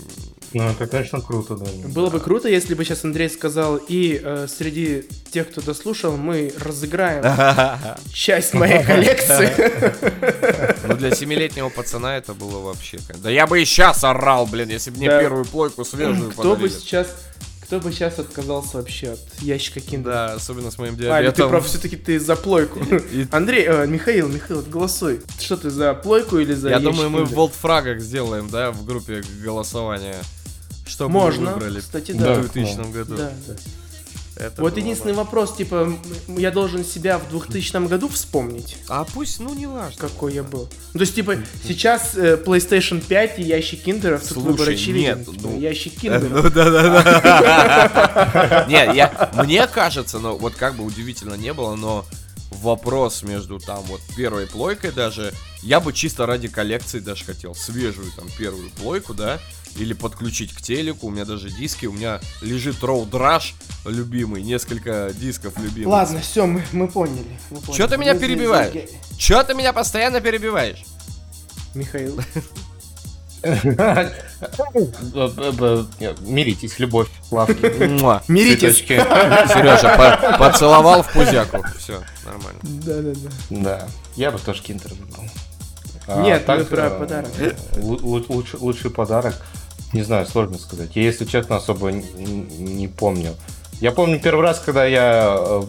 Ну, 0.55 0.69
это, 0.69 0.87
конечно, 0.87 1.19
круто, 1.19 1.57
да. 1.57 1.65
Было 1.89 2.09
бы 2.09 2.21
круто, 2.21 2.47
если 2.47 2.75
бы 2.75 2.85
сейчас 2.85 3.03
Андрей 3.03 3.29
сказал, 3.29 3.75
и 3.75 4.21
э, 4.23 4.47
среди 4.47 5.03
тех, 5.29 5.49
кто 5.51 5.59
дослушал, 5.59 6.15
мы 6.15 6.53
разыграем 6.57 7.23
часть 8.13 8.53
моей 8.53 8.81
коллекции. 8.81 9.51
Ну, 10.87 10.95
для 10.95 11.11
семилетнего 11.13 11.67
пацана 11.67 12.15
это 12.15 12.33
было 12.33 12.59
вообще... 12.59 12.99
Да 13.21 13.29
я 13.29 13.47
бы 13.47 13.61
и 13.61 13.65
сейчас 13.65 14.05
орал, 14.05 14.45
блин, 14.45 14.69
если 14.69 14.91
бы 14.91 14.97
мне 14.99 15.09
первую 15.09 15.43
плойку 15.43 15.83
свежую 15.83 16.31
Кто 16.31 16.55
бы 16.55 16.69
сейчас, 16.69 17.07
кто 17.61 17.81
бы 17.81 17.91
сейчас 17.91 18.17
отказался 18.19 18.77
вообще 18.77 19.09
от 19.09 19.19
ящика 19.41 19.81
киндера? 19.81 20.13
Да, 20.13 20.33
особенно 20.35 20.71
с 20.71 20.77
моим 20.77 20.93
А, 20.93 20.95
или 20.95 21.01
ты 21.07 21.11
диабетом. 21.11 21.49
прав, 21.49 21.65
все-таки 21.65 21.97
ты 21.97 22.17
за 22.17 22.37
плойку. 22.37 22.79
И- 23.11 23.27
Андрей, 23.31 23.65
э, 23.67 23.87
Михаил, 23.87 24.29
Михаил, 24.29 24.61
голосуй. 24.61 25.19
Что 25.37 25.57
ты 25.57 25.69
за 25.69 25.93
плойку 25.95 26.37
или 26.37 26.53
за 26.53 26.69
Я 26.69 26.79
думаю, 26.79 27.09
мы 27.09 27.19
в 27.19 27.23
киндера? 27.23 27.39
волтфрагах 27.39 27.99
сделаем, 27.99 28.49
да, 28.49 28.71
в 28.71 28.85
группе 28.85 29.21
голосования. 29.43 30.15
Что 30.85 31.09
Можно, 31.09 31.53
выбрали 31.53 31.79
кстати, 31.79 32.11
в 32.11 32.17
да. 32.17 32.35
2000 32.39 32.91
году. 32.91 33.15
Да, 33.17 33.31
да. 33.47 33.53
Это 34.37 34.61
Вот 34.61 34.75
единственный 34.75 35.13
бы- 35.13 35.19
вопрос, 35.19 35.55
типа, 35.55 35.93
я 36.27 36.51
должен 36.51 36.83
себя 36.83 37.17
в 37.17 37.29
2000 37.29 37.87
году 37.87 38.09
вспомнить, 38.09 38.75
А 38.89 39.05
пусть, 39.05 39.39
ну, 39.39 39.53
не 39.53 39.65
важно. 39.65 39.97
какой 39.97 40.33
я 40.33 40.43
был. 40.43 40.67
Ну, 40.93 40.97
то 40.97 41.03
есть, 41.03 41.15
типа, 41.15 41.37
сейчас 41.65 42.15
э, 42.17 42.35
PlayStation 42.45 42.99
5 42.99 43.39
и 43.39 43.43
ящик 43.43 43.83
киндеров, 43.83 44.21
тут 44.23 44.31
Слушай, 44.33 44.47
выбор 44.51 44.69
очевиден. 44.69 45.17
нет, 45.19 45.25
Типа, 45.25 45.39
ну, 45.43 45.59
ящик 45.59 45.93
Э, 45.93 45.99
киндеров. 46.01 46.31
Ну 46.31 46.49
да, 46.49 46.69
да, 46.69 47.03
да. 47.03 48.65
Не, 48.67 48.93
я, 48.95 49.31
мне 49.45 49.65
кажется, 49.67 50.19
ну 50.19 50.35
вот 50.37 50.55
как 50.55 50.75
бы 50.75 50.83
удивительно 50.83 51.35
не 51.35 51.53
было, 51.53 51.75
но 51.75 52.05
вопрос 52.51 53.23
между 53.23 53.59
там 53.59 53.83
вот 53.83 54.01
первой 54.17 54.47
плойкой 54.47 54.91
даже, 54.91 55.33
я 55.63 55.79
бы 55.79 55.93
чисто 55.93 56.25
ради 56.25 56.47
коллекции 56.49 56.99
даже 56.99 57.23
хотел 57.25 57.55
свежую 57.55 58.11
там 58.17 58.27
первую 58.37 58.69
плойку, 58.71 59.13
да, 59.13 59.39
или 59.77 59.93
подключить 59.93 60.53
к 60.53 60.61
телеку, 60.61 61.07
у 61.07 61.09
меня 61.09 61.25
даже 61.25 61.49
диски, 61.49 61.85
у 61.85 61.91
меня 61.93 62.19
лежит 62.41 62.77
Road 62.81 63.09
Rush 63.11 63.53
любимый, 63.85 64.41
несколько 64.41 65.11
дисков 65.13 65.57
любимых. 65.59 65.91
Ладно, 65.93 66.19
все, 66.21 66.45
мы, 66.45 66.63
мы 66.71 66.87
поняли. 66.87 67.25
мы 67.49 67.57
Чё 67.59 67.65
поняли. 67.65 67.87
ты 67.87 67.97
меня 67.97 68.13
Мы- 68.13 68.19
перебиваешь? 68.19 68.73
мы- 68.73 69.17
Чё 69.17 69.43
ты 69.43 69.53
меня 69.53 69.73
постоянно 69.73 70.21
перебиваешь? 70.21 70.83
Михаил. 71.73 72.19
Миритесь, 76.21 76.79
любовь, 76.79 77.07
лавки. 77.31 77.53
Миритесь. 78.31 78.77
Сережа, 78.77 79.95
по- 79.97 80.37
поцеловал 80.37 81.03
в 81.03 81.11
пузяку. 81.13 81.63
Все, 81.77 82.01
нормально. 82.25 82.59
Да, 82.63 83.01
да, 83.01 83.11
да. 83.13 83.29
Да, 83.49 83.87
я 84.15 84.31
бы 84.31 84.39
тоже 84.39 84.61
киндер 84.61 84.91
выбрал. 84.93 85.23
А 86.07 86.21
Нет, 86.21 86.41
мы 86.47 86.57
так, 86.57 86.69
про 86.69 86.85
э, 86.85 86.99
подарок. 86.99 87.29
лу- 87.77 87.99
лу- 87.99 88.25
лучший, 88.29 88.59
лучший 88.59 88.91
подарок, 88.91 89.35
не 89.93 90.01
знаю, 90.03 90.25
сложно 90.27 90.57
сказать. 90.57 90.89
Я, 90.95 91.03
если 91.03 91.25
честно, 91.25 91.57
особо 91.57 91.89
н- 91.89 92.03
н- 92.17 92.47
не 92.77 92.87
помню. 92.87 93.33
Я 93.81 93.91
помню 93.91 94.19
первый 94.19 94.41
раз, 94.41 94.59
когда 94.59 94.85
я 94.85 95.35
э, 95.37 95.63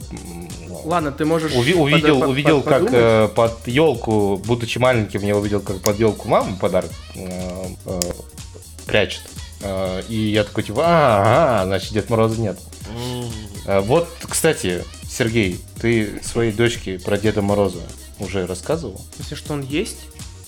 Ладно, 0.85 1.11
ты 1.11 1.25
можешь 1.25 1.53
уви- 1.53 1.75
увидел, 1.75 2.21
под- 2.21 2.29
увидел, 2.29 2.61
под- 2.63 2.69
как 2.69 2.83
подумать. 2.85 2.95
э, 3.05 3.29
под 3.35 3.69
елку, 3.69 4.37
будучи 4.45 4.79
маленьким, 4.79 5.23
я 5.23 5.37
увидел, 5.37 5.61
как 5.61 5.81
под 5.81 5.99
елку 5.99 6.29
мама 6.29 6.57
подарок 6.57 6.91
э, 7.17 7.67
э, 7.87 8.01
прячет. 8.87 9.23
Э, 9.63 10.03
и 10.09 10.17
я 10.17 10.45
такой, 10.45 10.63
типа, 10.63 10.83
а, 10.87 11.63
значит, 11.65 11.93
Дед 11.93 12.09
Мороза 12.11 12.41
нет. 12.41 12.59
Э, 13.67 13.81
вот, 13.81 14.09
кстати, 14.29 14.85
Сергей, 15.09 15.61
ты 15.81 16.21
своей 16.23 16.53
дочке 16.53 16.99
про 17.01 17.19
Деда 17.19 17.43
Мороза 17.43 17.81
уже 18.21 18.47
рассказывал? 18.47 19.01
Если 19.19 19.35
что 19.35 19.55
он 19.55 19.63
есть, 19.63 19.99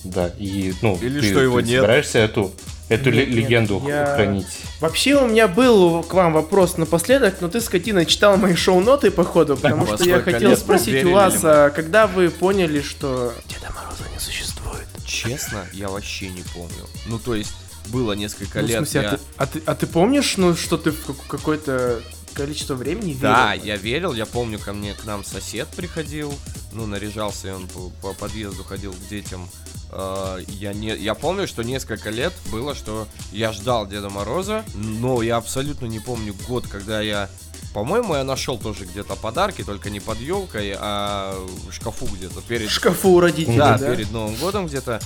Да, 0.05 0.31
и, 0.39 0.73
ну, 0.83 0.97
Или 1.03 1.21
ты, 1.21 1.31
что 1.33 1.41
его 1.41 1.61
ты 1.61 1.67
нет. 1.67 1.81
собираешься 1.81 2.21
эту, 2.21 2.53
эту 2.89 3.11
Нет, 3.11 3.15
ле- 3.15 3.27
нет, 3.27 3.35
легенду 3.35 3.83
я- 3.87 4.15
хранить? 4.15 4.47
Вообще 4.81 5.15
у 5.23 5.27
меня 5.29 5.49
был 5.49 6.03
к 6.03 6.15
вам 6.15 6.33
вопрос 6.33 6.77
напоследок, 6.77 7.37
но 7.41 7.49
ты, 7.49 7.61
скотина, 7.61 8.05
читал 8.07 8.37
мои 8.37 8.55
шоу-ноты, 8.55 9.11
походу, 9.11 9.57
потому 9.57 9.87
что 9.87 10.05
я 10.05 10.21
хотел 10.21 10.57
спросить 10.57 11.05
у 11.05 11.13
вас, 11.13 11.41
а 11.43 11.71
когда 11.71 12.07
вы 12.07 12.31
поняли, 12.31 12.81
что 12.81 13.33
Деда 13.49 13.73
Мороза 13.75 14.05
не 14.13 14.19
существует? 14.19 14.87
Честно, 15.05 15.67
я 15.73 15.89
вообще 15.89 16.29
не 16.29 16.43
помню. 16.55 16.87
Ну, 17.07 17.19
то 17.19 17.35
есть, 17.35 17.53
было 17.89 18.13
несколько 18.13 18.61
Ну, 18.61 18.67
в 18.67 18.69
лет. 18.69 18.77
смысле, 18.79 19.01
я- 19.03 19.09
а, 19.09 19.17
ты, 19.17 19.21
а, 19.37 19.47
ты, 19.47 19.63
а 19.67 19.75
ты 19.75 19.87
помнишь, 19.87 20.37
ну, 20.37 20.55
что 20.55 20.77
ты 20.77 20.91
в 20.91 21.05
как- 21.07 21.27
какое-то 21.27 22.01
количество 22.39 22.75
времени 22.75 23.09
верил? 23.13 23.21
Да, 23.21 23.53
я 23.53 23.77
верил, 23.77 24.15
я 24.15 24.25
помню, 24.27 24.59
ко 24.59 24.73
мне 24.73 24.95
к 24.95 25.05
нам 25.05 25.25
сосед 25.25 25.69
приходил, 25.77 26.33
ну, 26.73 26.87
наряжался, 26.87 27.49
и 27.49 27.51
он 27.51 27.67
по, 27.69 27.91
по 28.01 28.13
подъезду 28.15 28.65
ходил 28.65 28.93
к 28.93 29.09
детям. 29.11 29.49
Э, 29.91 30.39
Я, 30.49 30.73
не, 30.73 30.97
я 30.97 31.15
помню, 31.15 31.47
что 31.49 31.63
несколько 31.63 32.11
лет 32.11 32.33
было, 32.53 32.75
что 32.75 33.07
я 33.33 33.53
ждал 33.53 33.87
Деда 33.87 34.09
Мороза, 34.11 34.65
но 34.75 35.23
я 35.23 35.37
абсолютно 35.37 35.87
не 35.87 35.99
помню 36.01 36.35
год, 36.49 36.67
когда 36.67 37.01
я 37.01 37.29
По-моему, 37.75 38.15
я 38.15 38.25
нашел 38.25 38.59
тоже 38.59 38.85
где-то 38.87 39.15
подарки, 39.17 39.63
только 39.63 39.91
не 39.91 40.01
под 40.01 40.19
елкой, 40.21 40.75
а 40.79 41.35
в 41.69 41.73
шкафу 41.73 42.07
где-то 42.07 42.41
перед... 42.43 42.69
В 42.71 42.73
шкафу 42.73 43.11
у 43.11 43.21
родителей, 43.21 43.59
Да, 43.59 43.77
да? 43.79 43.91
перед 43.95 44.11
Новым 44.11 44.37
годом 44.37 44.67
где-то. 44.67 45.01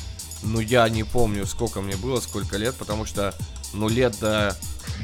Ну, 0.44 0.60
я 0.60 0.88
не 0.88 1.04
помню, 1.04 1.46
сколько 1.46 1.80
мне 1.80 1.96
было, 1.96 2.20
сколько 2.20 2.56
лет, 2.56 2.74
потому 2.76 3.04
что, 3.04 3.34
ну, 3.72 3.88
лет 3.88 4.16
до 4.20 4.56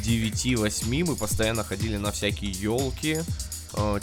9-8 0.04 1.04
мы 1.06 1.16
постоянно 1.16 1.64
ходили 1.64 1.96
на 1.96 2.12
всякие 2.12 2.50
елки. 2.50 3.20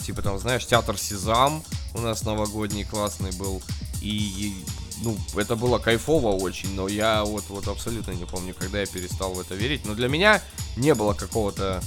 типа 0.04 0.22
там, 0.22 0.38
знаешь, 0.38 0.66
театр 0.66 0.98
Сезам 0.98 1.62
у 1.94 2.00
нас 2.00 2.22
новогодний 2.24 2.84
классный 2.84 3.32
был. 3.32 3.62
И, 4.02 4.54
ну, 5.02 5.16
это 5.36 5.56
было 5.56 5.78
кайфово 5.78 6.32
очень, 6.32 6.74
но 6.74 6.88
я 6.88 7.24
вот, 7.24 7.44
вот 7.48 7.66
абсолютно 7.68 8.12
не 8.12 8.24
помню, 8.24 8.54
когда 8.54 8.80
я 8.80 8.86
перестал 8.86 9.32
в 9.32 9.40
это 9.40 9.54
верить. 9.54 9.84
Но 9.84 9.94
для 9.94 10.08
меня 10.08 10.42
не 10.76 10.94
было 10.94 11.14
какого-то 11.14 11.82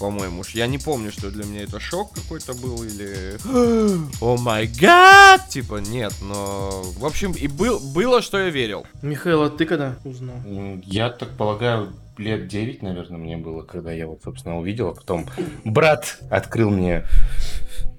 по-моему. 0.00 0.40
уж 0.40 0.54
Я 0.54 0.66
не 0.66 0.78
помню, 0.78 1.12
что 1.12 1.30
для 1.30 1.44
меня 1.44 1.62
это 1.62 1.78
шок 1.78 2.14
какой-то 2.14 2.54
был 2.54 2.82
или... 2.82 3.36
О 4.20 4.36
май 4.38 4.66
гад! 4.66 5.48
Типа, 5.50 5.76
нет, 5.76 6.14
но... 6.22 6.82
В 6.98 7.04
общем, 7.04 7.32
и 7.32 7.46
был, 7.46 7.78
было, 7.78 8.22
что 8.22 8.38
я 8.38 8.48
верил. 8.48 8.86
Михаил, 9.02 9.42
а 9.42 9.50
ты 9.50 9.66
когда 9.66 9.96
узнал? 10.04 10.36
Я 10.84 11.10
так 11.10 11.36
полагаю, 11.36 11.92
лет 12.20 12.46
9, 12.46 12.82
наверное, 12.82 13.18
мне 13.18 13.36
было, 13.36 13.62
когда 13.62 13.92
я 13.92 14.06
вот, 14.06 14.22
собственно, 14.22 14.58
увидел, 14.58 14.88
а 14.88 14.94
потом 14.94 15.26
брат 15.64 16.18
открыл 16.30 16.70
мне 16.70 17.04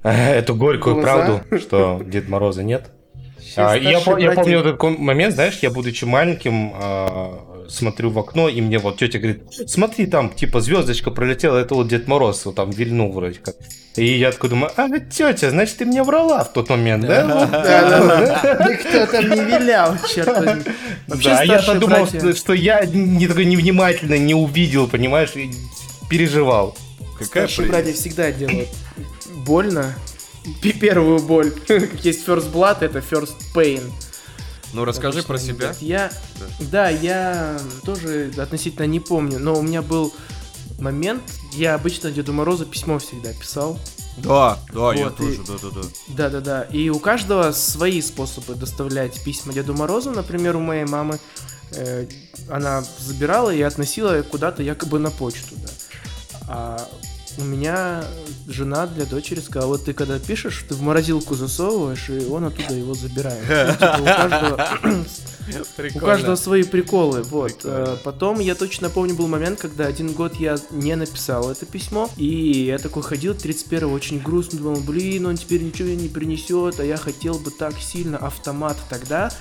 э, 0.04 0.34
эту 0.36 0.56
горькую 0.56 0.96
Глаза? 0.96 1.42
правду, 1.42 1.58
что 1.60 2.02
Дед 2.06 2.30
Мороза 2.30 2.64
нет. 2.64 2.92
А, 3.58 3.76
я, 3.76 4.00
я 4.00 4.32
помню 4.32 4.60
этот 4.60 4.82
момент, 5.00 5.36
знаешь, 5.36 5.60
я 5.62 5.72
будучи 5.72 6.06
маленьким, 6.06 6.72
а, 6.74 7.51
смотрю 7.70 8.10
в 8.10 8.20
окно, 8.20 8.50
и 8.50 8.62
мне 8.62 8.80
вот 8.80 8.98
тетя 8.98 9.20
говорит, 9.20 9.44
смотри, 9.68 10.06
там, 10.06 10.30
типа, 10.30 10.62
звездочка 10.62 11.12
пролетела, 11.12 11.58
это 11.58 11.76
вот 11.76 11.88
Дед 11.88 12.08
Мороз, 12.08 12.46
вот 12.46 12.56
там 12.56 12.72
вильнул 12.72 13.12
вроде 13.12 13.40
как. 13.40 13.56
И 13.96 14.06
я 14.06 14.32
такой 14.32 14.50
думаю, 14.50 14.72
а, 14.78 14.88
тетя, 15.00 15.50
значит, 15.50 15.78
ты 15.78 15.86
мне 15.86 16.02
врала 16.04 16.44
в 16.44 16.54
тот 16.54 16.70
момент, 16.70 17.06
да? 17.06 17.24
Никто 18.70 19.06
там 19.06 19.30
не 19.30 19.44
вилял, 19.44 19.98
черт 20.14 20.34
Да, 21.08 21.44
я 21.44 21.46
старшие 21.46 21.62
подумал, 21.74 22.08
братья- 22.08 22.34
что, 22.34 22.54
я 22.54 22.86
не 22.86 23.28
такой 23.28 23.46
невнимательно 23.46 24.18
не 24.18 24.34
увидел, 24.34 24.88
понимаешь, 24.88 25.36
и 25.36 25.52
переживал. 26.10 26.78
Какая 27.20 27.48
Старшие 27.48 27.68
братья 27.70 27.94
всегда 27.94 28.32
делают 28.32 28.70
больно. 29.46 29.94
Первую 30.80 31.20
боль. 31.20 31.52
Как 31.68 31.94
есть 32.04 32.28
first 32.28 32.52
blood, 32.52 32.78
это 32.82 33.00
first 33.00 33.34
pain. 33.54 33.82
Ну, 34.74 34.86
расскажи 34.86 35.20
Обычно 35.20 35.28
про 35.28 35.38
себя. 35.40 35.54
говорят. 35.56 35.82
Я, 35.82 36.12
да, 36.72 36.90
я 36.90 37.60
тоже 37.86 38.32
относительно 38.38 38.86
не 38.86 39.00
помню, 39.00 39.38
но 39.40 39.56
у 39.56 39.62
меня 39.62 39.82
был 39.82 40.14
момент, 40.80 41.22
я 41.54 41.76
обычно 41.76 42.12
Деду 42.12 42.34
Морозу 42.34 42.66
письмо 42.66 42.98
всегда 43.00 43.34
писал. 43.34 43.78
Да, 44.18 44.60
да, 44.74 44.94
я 44.94 45.06
Вот, 45.06 45.18
тоже, 45.18 45.34
и- 45.36 45.38
да-да-да. 45.38 45.88
Да-да-да. 46.10 46.62
И 46.64 46.90
у 46.90 47.00
каждого 47.00 47.52
свои 47.52 48.02
способы 48.02 48.56
доставлять 48.56 49.24
письма 49.24 49.54
Деду 49.54 49.74
Морозу. 49.74 50.12
Например, 50.12 50.56
у 50.58 50.60
моей 50.60 50.86
мамы 50.86 51.20
э, 51.74 52.08
она 52.50 52.84
забирала 53.00 53.50
и 53.52 53.62
относила 53.62 54.22
куда-то 54.24 54.64
якобы 54.64 55.00
на 55.00 55.12
почту, 55.12 55.56
да. 55.56 55.70
А 56.50 56.90
у 57.38 57.44
меня 57.44 58.04
жена 58.48 58.88
для 58.88 59.06
дочери 59.06 59.40
сказала, 59.40 59.70
вот 59.70 59.86
ты 59.86 59.94
когда 59.94 60.20
пишешь, 60.20 60.66
ты 60.68 60.76
в 60.76 60.82
морозилку 60.82 61.36
засовываешь, 61.36 62.10
и 62.10 62.26
он 62.26 62.46
оттуда 62.46 62.74
его 62.74 62.94
забирает. 62.94 63.44
Ну, 63.50 63.74
типа, 63.74 63.98
у 64.02 64.06
каждого 64.06 65.06
у 65.96 66.00
каждого 66.00 66.36
свои 66.36 66.64
приколы, 66.64 67.24
вот. 67.24 67.58
Прикольно. 67.60 67.78
Э, 67.86 67.98
Потом 68.04 68.40
я 68.40 68.56
точно 68.56 68.90
помню 68.90 69.16
был 69.16 69.28
момент, 69.28 69.60
когда 69.60 69.86
один 69.86 70.12
год 70.12 70.36
я 70.36 70.58
не 70.72 70.96
написал 70.96 71.50
это 71.52 71.66
письмо, 71.66 72.10
и 72.18 72.26
я 72.66 72.78
такой 72.78 73.04
ходил 73.04 73.34
31 73.36 73.86
очень 73.94 74.20
грустно, 74.20 74.60
думал, 74.60 74.82
блин, 74.82 75.26
он 75.28 75.38
теперь 75.38 75.62
ничего 75.64 75.90
не 75.90 76.10
принесет, 76.10 76.80
а 76.80 76.84
я 76.86 76.98
хотел 76.98 77.36
бы 77.40 77.52
так 77.52 77.80
сильно 77.80 78.18
автомат 78.18 78.78
тогда. 78.90 79.32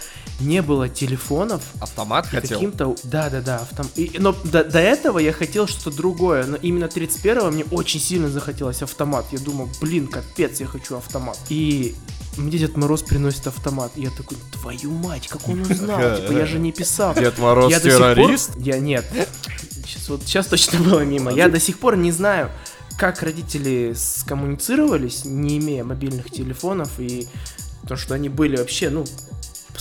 Не 0.40 0.62
было 0.62 0.88
телефонов, 0.88 1.62
Автомат 1.80 2.26
хотел? 2.26 2.58
каким-то... 2.58 2.94
Да-да-да, 3.04 3.56
автом... 3.56 3.86
и- 3.96 4.12
но 4.18 4.34
до, 4.44 4.64
до 4.64 4.78
этого 4.78 5.18
я 5.18 5.32
хотел 5.32 5.66
что-то 5.66 5.94
другое, 5.94 6.46
но 6.46 6.56
именно 6.56 6.84
31-го 6.86 7.50
мне 7.50 7.64
очень 7.70 7.79
сильно 7.88 8.28
захотелось 8.28 8.82
автомат. 8.82 9.26
Я 9.32 9.38
думал, 9.38 9.68
блин, 9.80 10.06
капец, 10.06 10.60
я 10.60 10.66
хочу 10.66 10.96
автомат. 10.96 11.38
И 11.48 11.94
мне 12.36 12.58
Дед 12.58 12.76
Мороз 12.76 13.02
приносит 13.02 13.46
автомат. 13.46 13.92
И 13.96 14.02
я 14.02 14.10
такой, 14.10 14.36
твою 14.52 14.90
мать, 14.90 15.28
как 15.28 15.48
он 15.48 15.60
узнал? 15.62 16.16
Типа, 16.16 16.32
я 16.32 16.46
же 16.46 16.58
не 16.58 16.72
писал. 16.72 17.14
Дед 17.14 17.38
Мороз 17.38 17.70
Я 17.70 17.80
сих 17.80 17.96
пор- 17.98 18.14
террорист? 18.14 18.50
Я 18.56 18.78
нет. 18.78 19.04
Сейчас, 19.84 20.08
вот, 20.08 20.22
сейчас 20.22 20.46
точно 20.46 20.78
было 20.80 21.00
мимо. 21.00 21.32
Я 21.32 21.48
до 21.48 21.58
сих 21.58 21.78
пор 21.78 21.96
не 21.96 22.12
знаю, 22.12 22.50
как 22.98 23.22
родители 23.22 23.94
скоммуницировались, 23.96 25.24
не 25.24 25.58
имея 25.58 25.84
мобильных 25.84 26.30
телефонов, 26.30 26.90
и 26.98 27.26
то, 27.88 27.96
что 27.96 28.14
они 28.14 28.28
были 28.28 28.56
вообще, 28.56 28.90
ну, 28.90 29.04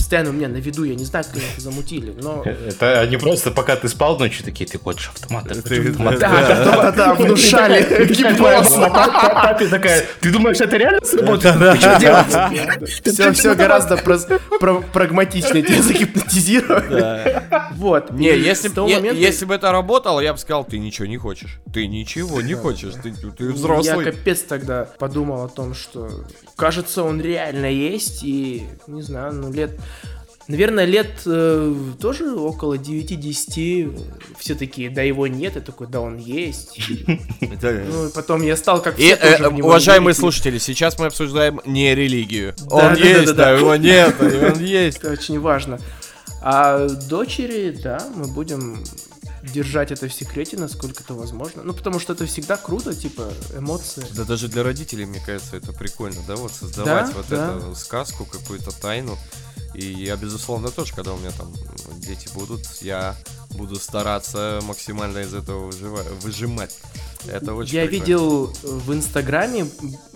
постоянно 0.00 0.30
у 0.30 0.32
меня 0.32 0.48
на 0.48 0.56
виду, 0.56 0.84
я 0.84 0.94
не 0.94 1.04
знаю, 1.04 1.26
как 1.26 1.36
они 1.36 1.44
это 1.52 1.60
замутили, 1.60 2.14
но... 2.22 2.42
Это 2.66 3.00
они 3.00 3.18
просто, 3.18 3.50
пока 3.50 3.76
ты 3.76 3.86
спал 3.88 4.18
ночью, 4.18 4.44
такие, 4.44 4.66
ты 4.66 4.78
хочешь 4.78 5.10
автомат, 5.14 5.44
ты 5.44 5.60
хочешь 5.60 5.68
Ты- 5.68 5.90
автомат. 5.90 6.18
Да, 6.18 6.30
да, 6.30 6.64
да, 6.64 6.92
да, 6.92 7.14
внушали 7.18 8.06
гипноз. 8.06 8.70
Папе 8.70 9.68
такая, 9.68 10.06
ты 10.20 10.32
думаешь, 10.32 10.58
это 10.58 10.76
реально 10.78 11.04
сработает? 11.04 11.58
Ты 11.58 11.80
что 11.80 12.00
делаешь? 12.00 13.02
Все, 13.04 13.32
все 13.32 13.54
гораздо 13.54 13.98
прагматичнее 13.98 15.62
тебя 15.62 15.82
загипнотизировали. 15.82 17.42
Вот. 17.76 18.10
Не, 18.12 18.38
если, 18.38 19.44
бы 19.44 19.54
это 19.54 19.70
работало, 19.70 20.20
я 20.20 20.32
бы 20.32 20.38
сказал, 20.38 20.64
ты 20.64 20.78
ничего 20.78 21.06
не 21.06 21.18
хочешь. 21.18 21.60
Ты 21.72 21.86
ничего 21.86 22.40
не 22.40 22.54
хочешь, 22.54 22.94
ты, 23.02 23.12
ты 23.12 23.44
Я 23.44 23.50
взрослый. 23.52 24.06
капец 24.06 24.40
тогда 24.40 24.86
подумал 24.98 25.44
о 25.44 25.48
том, 25.48 25.74
что 25.74 26.08
кажется, 26.56 27.02
он 27.02 27.20
реально 27.20 27.66
есть, 27.66 28.22
и 28.24 28.64
не 28.86 29.02
знаю, 29.02 29.34
ну 29.34 29.52
лет. 29.52 29.78
Наверное, 30.48 30.84
лет 30.84 31.22
э, 31.26 31.74
тоже 32.00 32.34
около 32.34 32.74
9-10 32.74 34.36
все 34.36 34.56
такие, 34.56 34.90
да 34.90 35.00
его 35.00 35.28
нет, 35.28 35.54
я 35.54 35.60
такой, 35.60 35.86
да 35.86 36.00
он 36.00 36.16
есть. 36.16 36.76
Ну 37.40 38.08
и 38.08 38.12
потом 38.12 38.42
я 38.42 38.56
стал 38.56 38.82
как 38.82 38.96
все 38.96 39.14
э, 39.14 39.46
уважаемые 39.46 40.14
слушатели, 40.14 40.58
сейчас 40.58 40.98
мы 40.98 41.06
обсуждаем 41.06 41.60
не 41.66 41.94
религию. 41.94 42.54
Он 42.68 42.94
есть, 42.96 43.34
да, 43.34 43.50
его 43.52 43.76
нет, 43.76 44.16
он 44.20 44.58
есть. 44.64 44.98
Это 44.98 45.12
очень 45.12 45.38
важно. 45.38 45.78
А 46.42 46.88
дочери, 46.88 47.70
да, 47.82 48.00
мы 48.16 48.26
будем 48.26 48.82
держать 49.42 49.90
это 49.92 50.08
в 50.08 50.12
секрете, 50.12 50.56
насколько 50.56 51.02
это 51.02 51.14
возможно. 51.14 51.62
Ну, 51.62 51.72
потому 51.72 51.98
что 52.00 52.12
это 52.12 52.26
всегда 52.26 52.56
круто, 52.56 52.94
типа, 52.94 53.32
эмоции. 53.56 54.04
Да 54.14 54.24
даже 54.24 54.48
для 54.48 54.62
родителей, 54.62 55.06
мне 55.06 55.20
кажется, 55.24 55.56
это 55.56 55.72
прикольно, 55.72 56.20
да, 56.26 56.36
вот 56.36 56.52
создавать 56.52 57.06
Да, 57.06 57.12
вот 57.14 57.26
да. 57.28 57.56
эту 57.56 57.74
сказку, 57.74 58.24
какую-то 58.24 58.70
тайну. 58.70 59.16
И 59.80 60.04
я, 60.04 60.16
безусловно, 60.16 60.68
тоже, 60.70 60.92
когда 60.94 61.12
у 61.12 61.16
меня 61.18 61.30
там 61.30 61.52
дети 62.00 62.28
будут, 62.34 62.66
я 62.82 63.14
буду 63.56 63.76
стараться 63.76 64.60
максимально 64.64 65.18
из 65.18 65.32
этого 65.32 65.70
выжимать. 66.22 66.78
Это 67.26 67.54
очень 67.54 67.76
Я 67.76 67.82
прикольно. 67.86 68.02
видел 68.04 68.46
в 68.62 68.92
Инстаграме 68.94 69.66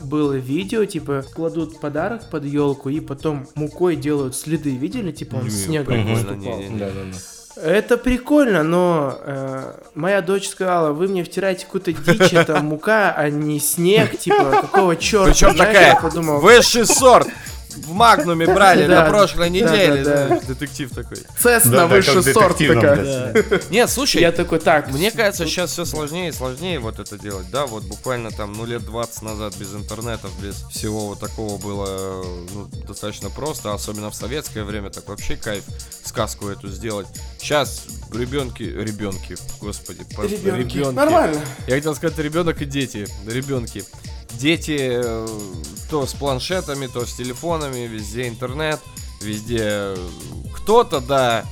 было 0.03 0.33
видео, 0.35 0.85
типа, 0.85 1.25
кладут 1.35 1.81
подарок 1.81 2.31
под 2.31 2.45
елку 2.45 2.89
и 2.89 3.01
потом 3.01 3.47
мукой 3.55 3.97
делают 3.97 4.37
следы. 4.37 4.71
Видели? 4.77 5.13
Типа 5.13 5.37
он 5.37 5.45
Не, 5.45 5.51
снегом 5.51 6.07
выступал. 6.07 6.37
не-не-не. 6.37 6.79
Да, 6.79 6.87
да, 6.91 7.01
да. 7.13 7.61
Это 7.63 7.97
прикольно, 7.99 8.65
но 8.65 9.17
э, 9.21 9.73
моя 9.95 10.23
дочь 10.23 10.49
сказала, 10.49 10.93
вы 10.93 11.07
мне 11.07 11.23
втираете 11.23 11.67
какую-то 11.67 11.93
дичь, 11.93 12.33
это 12.33 12.61
мука, 12.61 13.15
а 13.17 13.31
не 13.31 13.61
снег, 13.61 14.19
типа, 14.19 14.59
какого 14.63 14.97
черта? 14.97 15.31
Причем 15.31 15.57
такая 15.57 16.01
подумал, 16.01 16.41
высший 16.41 16.85
сорт. 16.85 17.29
В 17.77 17.93
Магнуме 17.93 18.47
брали 18.47 18.87
на 18.89 19.07
прошлой 19.07 19.51
неделе. 19.51 20.41
Детектив 20.49 20.91
такой. 20.91 21.19
Цесна 21.39 21.87
высший 21.87 22.23
сорт 22.23 22.59
такая. 22.59 23.35
Нет, 23.71 23.91
слушай, 23.91 24.21
Я 24.21 24.33
такой, 24.33 24.61
так, 24.61 24.91
Мне 24.93 25.11
кажется, 25.11 25.47
сейчас 25.47 25.73
все 25.73 25.85
сложнее 25.85 26.29
и 26.29 26.33
сложнее 26.33 26.79
вот 26.79 26.99
это 26.99 27.19
делать, 27.19 27.47
да, 27.51 27.67
вот 27.67 27.85
буквально 27.85 28.31
там, 28.31 28.53
ну, 28.53 28.65
лет 28.65 28.85
20 28.85 29.23
назад 29.23 29.57
без 29.57 29.75
интернетов, 29.75 30.31
без 30.43 30.57
всего 30.71 31.09
вот 31.09 31.21
такого 31.21 31.59
было, 31.59 32.25
ну, 32.53 32.69
достаточно 32.87 33.31
просто, 33.31 33.73
особенно 33.73 34.11
в 34.11 34.15
советское 34.15 34.65
время, 34.65 34.91
так 34.91 35.09
вообще 35.09 35.37
кайф 35.37 35.65
сказку 36.05 36.49
эту 36.49 36.69
сделать. 36.69 37.07
Сейчас 37.39 37.87
ребенки, 38.13 38.63
ребенки, 38.63 39.37
господи, 39.61 40.07
ребенки. 40.19 40.77
ребенки. 40.77 40.95
Нормально. 40.95 41.41
Я 41.67 41.75
хотел 41.77 41.95
сказать 41.95 42.19
ребенок 42.19 42.63
и 42.63 42.65
дети, 42.65 43.07
ребенки. 43.27 43.85
Дети 44.39 44.77
э, 44.81 45.27
то 45.91 46.07
с 46.07 46.15
планшетами, 46.15 46.87
то 46.87 47.07
с 47.07 47.15
телефонами, 47.15 47.87
везде 47.87 48.29
интернет, 48.29 48.81
везде 49.21 49.59
э, 49.61 49.97
кто-то, 50.55 51.01
да, 51.01 51.45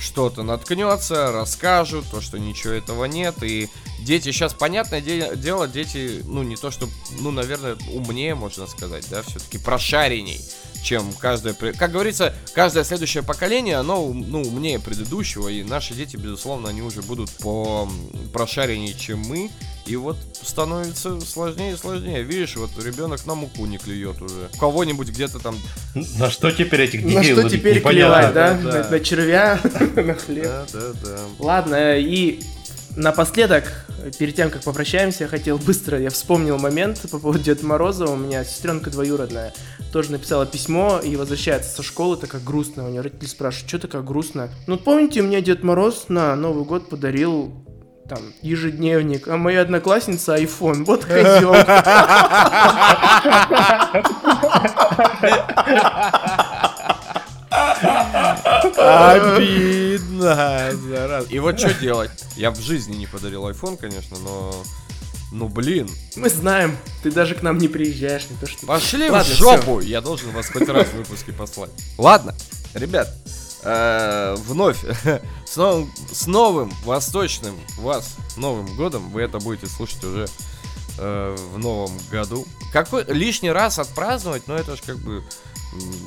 что-то 0.00 0.42
наткнется, 0.42 1.32
расскажут, 1.32 2.06
то, 2.10 2.20
что 2.20 2.38
ничего 2.38 2.72
этого 2.74 3.04
нет, 3.04 3.42
и 3.42 3.70
Дети 4.04 4.32
сейчас, 4.32 4.52
понятное 4.52 5.00
де- 5.00 5.34
дело, 5.36 5.66
дети, 5.66 6.22
ну, 6.26 6.42
не 6.42 6.56
то, 6.56 6.70
что, 6.70 6.88
ну, 7.20 7.30
наверное, 7.30 7.76
умнее, 7.90 8.34
можно 8.34 8.66
сказать, 8.66 9.06
да, 9.10 9.22
все-таки 9.22 9.58
прошаренней, 9.58 10.40
чем 10.82 11.10
каждое... 11.14 11.54
Как 11.54 11.90
говорится, 11.90 12.34
каждое 12.54 12.84
следующее 12.84 13.22
поколение, 13.22 13.76
оно, 13.76 14.12
ну, 14.12 14.42
умнее 14.42 14.78
предыдущего, 14.78 15.48
и 15.48 15.62
наши 15.62 15.94
дети, 15.94 16.16
безусловно, 16.16 16.68
они 16.68 16.82
уже 16.82 17.00
будут 17.00 17.30
по 17.30 17.88
прошаренней, 18.32 18.94
чем 18.94 19.20
мы, 19.20 19.50
и 19.86 19.96
вот 19.96 20.18
становится 20.42 21.20
сложнее 21.20 21.72
и 21.72 21.76
сложнее. 21.76 22.22
Видишь, 22.22 22.56
вот 22.56 22.70
ребенок 22.82 23.24
на 23.26 23.34
муку 23.34 23.64
не 23.66 23.78
клюет 23.78 24.20
уже. 24.20 24.50
У 24.54 24.58
кого-нибудь 24.58 25.08
где-то 25.08 25.38
там... 25.38 25.58
На 25.94 26.30
что 26.30 26.50
теперь 26.50 26.82
этих 26.82 27.02
детей 27.02 27.14
На 27.14 27.22
что 27.22 27.48
теперь 27.48 27.80
клевать, 27.80 28.34
да? 28.34 28.52
да, 28.54 28.72
да. 28.72 28.82
На, 28.84 28.90
на 28.90 29.00
червя, 29.00 29.60
на 29.96 30.14
хлеб. 30.14 30.44
Да, 30.44 30.66
да, 30.72 30.92
да. 31.02 31.18
Ладно, 31.38 31.98
и 31.98 32.40
напоследок, 32.96 33.86
перед 34.18 34.34
тем, 34.34 34.50
как 34.50 34.62
попрощаемся, 34.62 35.24
я 35.24 35.28
хотел 35.28 35.58
быстро, 35.58 35.98
я 35.98 36.10
вспомнил 36.10 36.58
момент 36.58 37.00
по 37.10 37.18
поводу 37.18 37.40
Деда 37.40 37.66
Мороза. 37.66 38.06
У 38.06 38.16
меня 38.16 38.44
сестренка 38.44 38.90
двоюродная 38.90 39.52
тоже 39.94 40.10
написала 40.10 40.44
письмо 40.44 40.98
и 40.98 41.14
возвращается 41.14 41.70
со 41.70 41.84
школы, 41.84 42.16
такая 42.16 42.40
грустная. 42.40 42.86
У 42.86 42.90
нее 42.90 43.00
родители 43.00 43.28
спрашивают, 43.28 43.68
что 43.68 43.78
такая 43.78 44.02
грустная? 44.02 44.50
Ну, 44.66 44.76
помните, 44.76 45.22
мне 45.22 45.40
Дед 45.40 45.62
Мороз 45.62 46.06
на 46.08 46.34
Новый 46.34 46.64
год 46.64 46.88
подарил 46.88 47.54
там 48.08 48.18
ежедневник, 48.42 49.28
а 49.28 49.36
моя 49.36 49.60
одноклассница 49.60 50.36
iPhone. 50.36 50.84
Вот 50.84 51.04
козел. 51.04 51.54
Обидно, 58.94 60.70
зараза. 60.72 61.28
И 61.28 61.38
вот 61.38 61.58
что 61.58 61.74
делать? 61.74 62.10
Я 62.36 62.50
в 62.50 62.60
жизни 62.60 62.96
не 62.96 63.06
подарил 63.06 63.48
iPhone, 63.48 63.76
конечно, 63.76 64.16
но... 64.18 64.54
Ну, 65.32 65.48
блин. 65.48 65.88
Мы 66.14 66.28
знаем, 66.28 66.76
ты 67.02 67.10
даже 67.10 67.34
к 67.34 67.42
нам 67.42 67.58
не 67.58 67.66
приезжаешь, 67.66 68.26
не 68.30 68.36
то 68.36 68.46
что... 68.46 68.66
Пошли 68.66 69.10
Ладно, 69.10 69.34
в 69.34 69.36
жопу! 69.36 69.80
Я 69.80 70.00
должен 70.00 70.30
вас 70.30 70.48
хоть 70.48 70.68
раз 70.68 70.86
в 70.86 70.94
выпуске 70.94 71.32
послать. 71.32 71.70
Ладно, 71.98 72.34
ребят, 72.74 73.12
э, 73.64 74.36
вновь 74.46 74.78
с 75.44 75.56
новым, 75.56 75.92
с 76.12 76.26
новым 76.28 76.72
восточным 76.84 77.56
вас 77.78 78.16
Новым 78.36 78.76
годом. 78.76 79.10
Вы 79.10 79.22
это 79.22 79.38
будете 79.38 79.66
слушать 79.66 80.02
уже 80.04 80.26
э, 80.98 81.36
в 81.52 81.58
новом 81.58 81.92
году. 82.10 82.46
Какой 82.72 83.04
лишний 83.04 83.50
раз 83.50 83.78
отпраздновать, 83.78 84.46
но 84.46 84.56
это 84.56 84.76
же 84.76 84.82
как 84.82 84.98
бы 84.98 85.22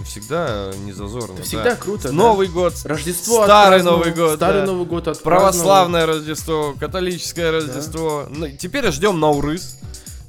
всегда 0.05 0.71
не 0.83 0.91
зазорно. 0.91 1.33
Это 1.33 1.41
да. 1.41 1.43
всегда 1.43 1.75
круто, 1.75 2.07
да. 2.09 2.13
Новый 2.13 2.47
год, 2.47 2.73
Рождество 2.83 3.43
Старый 3.43 3.83
Новый 3.83 4.11
год, 4.11 4.35
Старый 4.35 4.61
да. 4.61 4.67
Новый 4.67 4.85
год 4.85 5.07
отпраздновал. 5.07 5.51
православное 5.51 6.05
Рождество, 6.05 6.75
католическое 6.79 7.51
Рождество. 7.51 8.27
Ну, 8.29 8.49
теперь 8.49 8.89
ждем 8.91 9.19
Наурыз, 9.19 9.79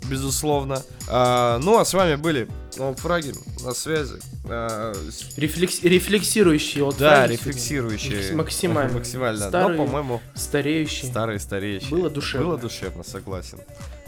безусловно. 0.04 0.82
А, 1.08 1.58
ну, 1.58 1.78
а 1.78 1.84
с 1.84 1.94
вами 1.94 2.16
были 2.16 2.48
Фраги 2.98 3.34
на 3.64 3.74
связи. 3.74 4.20
С- 4.48 5.36
Рефлекс- 5.36 5.80
рефлексирующий 5.82 6.80
вот 6.82 6.96
да, 6.98 7.26
рефлексирующие. 7.26 8.16
Макс- 8.16 8.32
максимально. 8.32 8.94
Максимально. 8.98 9.48
Старые, 9.48 9.76
Но, 9.78 9.84
по-моему, 9.84 10.20
сегодня. 10.24 10.40
Стареющий. 10.40 11.08
старые, 11.08 11.38
стареющие. 11.38 11.90
Было 11.90 12.10
душевно. 12.10 12.46
Было 12.48 12.58
душевно, 12.58 13.04
согласен. 13.04 13.58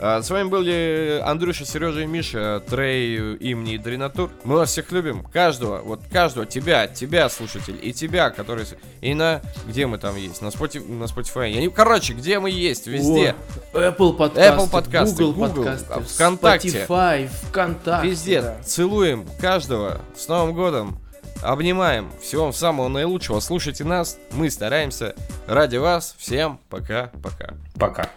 А, 0.03 0.22
с 0.22 0.30
вами 0.30 0.49
были 0.49 1.20
Андрюша, 1.22 1.66
Сережа 1.66 2.01
и 2.01 2.07
Миша, 2.07 2.62
Трей, 2.68 3.18
Имни 3.36 3.74
и 3.74 3.78
Дринатур. 3.78 4.30
Мы 4.45 4.57
вас 4.57 4.70
всех 4.70 4.91
любим. 4.93 5.24
Каждого, 5.24 5.82
вот 5.82 6.01
каждого, 6.11 6.47
тебя, 6.47 6.86
тебя, 6.86 7.28
слушатель, 7.28 7.78
и 7.82 7.93
тебя, 7.93 8.30
который... 8.30 8.64
И 9.03 9.12
на... 9.12 9.43
Где 9.68 9.86
мы 9.86 9.99
там 9.99 10.16
есть? 10.16 10.41
На 10.41 10.47
Spotify, 10.49 10.91
на 10.91 11.05
Spotify. 11.05 11.51
Я 11.53 11.61
не... 11.61 11.68
Короче, 11.68 12.14
где 12.14 12.38
мы 12.41 12.51
есть? 12.51 12.86
Везде. 12.86 13.34
О, 13.74 13.78
Apple 13.78 14.14
подкасты, 14.16 14.41
Apple 14.55 14.70
подкасты, 14.70 15.24
Google, 15.24 15.49
Google, 15.49 15.64
подкасты, 15.64 16.14
ВКонтакте. 16.14 16.86
Spotify, 16.88 17.28
ВКонтакте. 17.51 18.09
Везде. 18.09 18.41
да. 18.43 18.57
Целуем 18.64 19.26
каждого. 19.38 20.01
С 20.16 20.28
Новым 20.31 20.55
годом. 20.55 20.97
Обнимаем. 21.43 22.09
Всего 22.22 22.45
вам 22.45 22.53
самого 22.53 22.87
наилучшего. 22.87 23.41
Слушайте 23.41 23.83
нас. 23.83 24.16
Мы 24.31 24.49
стараемся. 24.49 25.16
Ради 25.49 25.76
вас. 25.76 26.14
Всем 26.18 26.61
пока-пока. 26.68 27.55
Пока. 27.76 28.11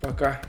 Пока. 0.00 0.40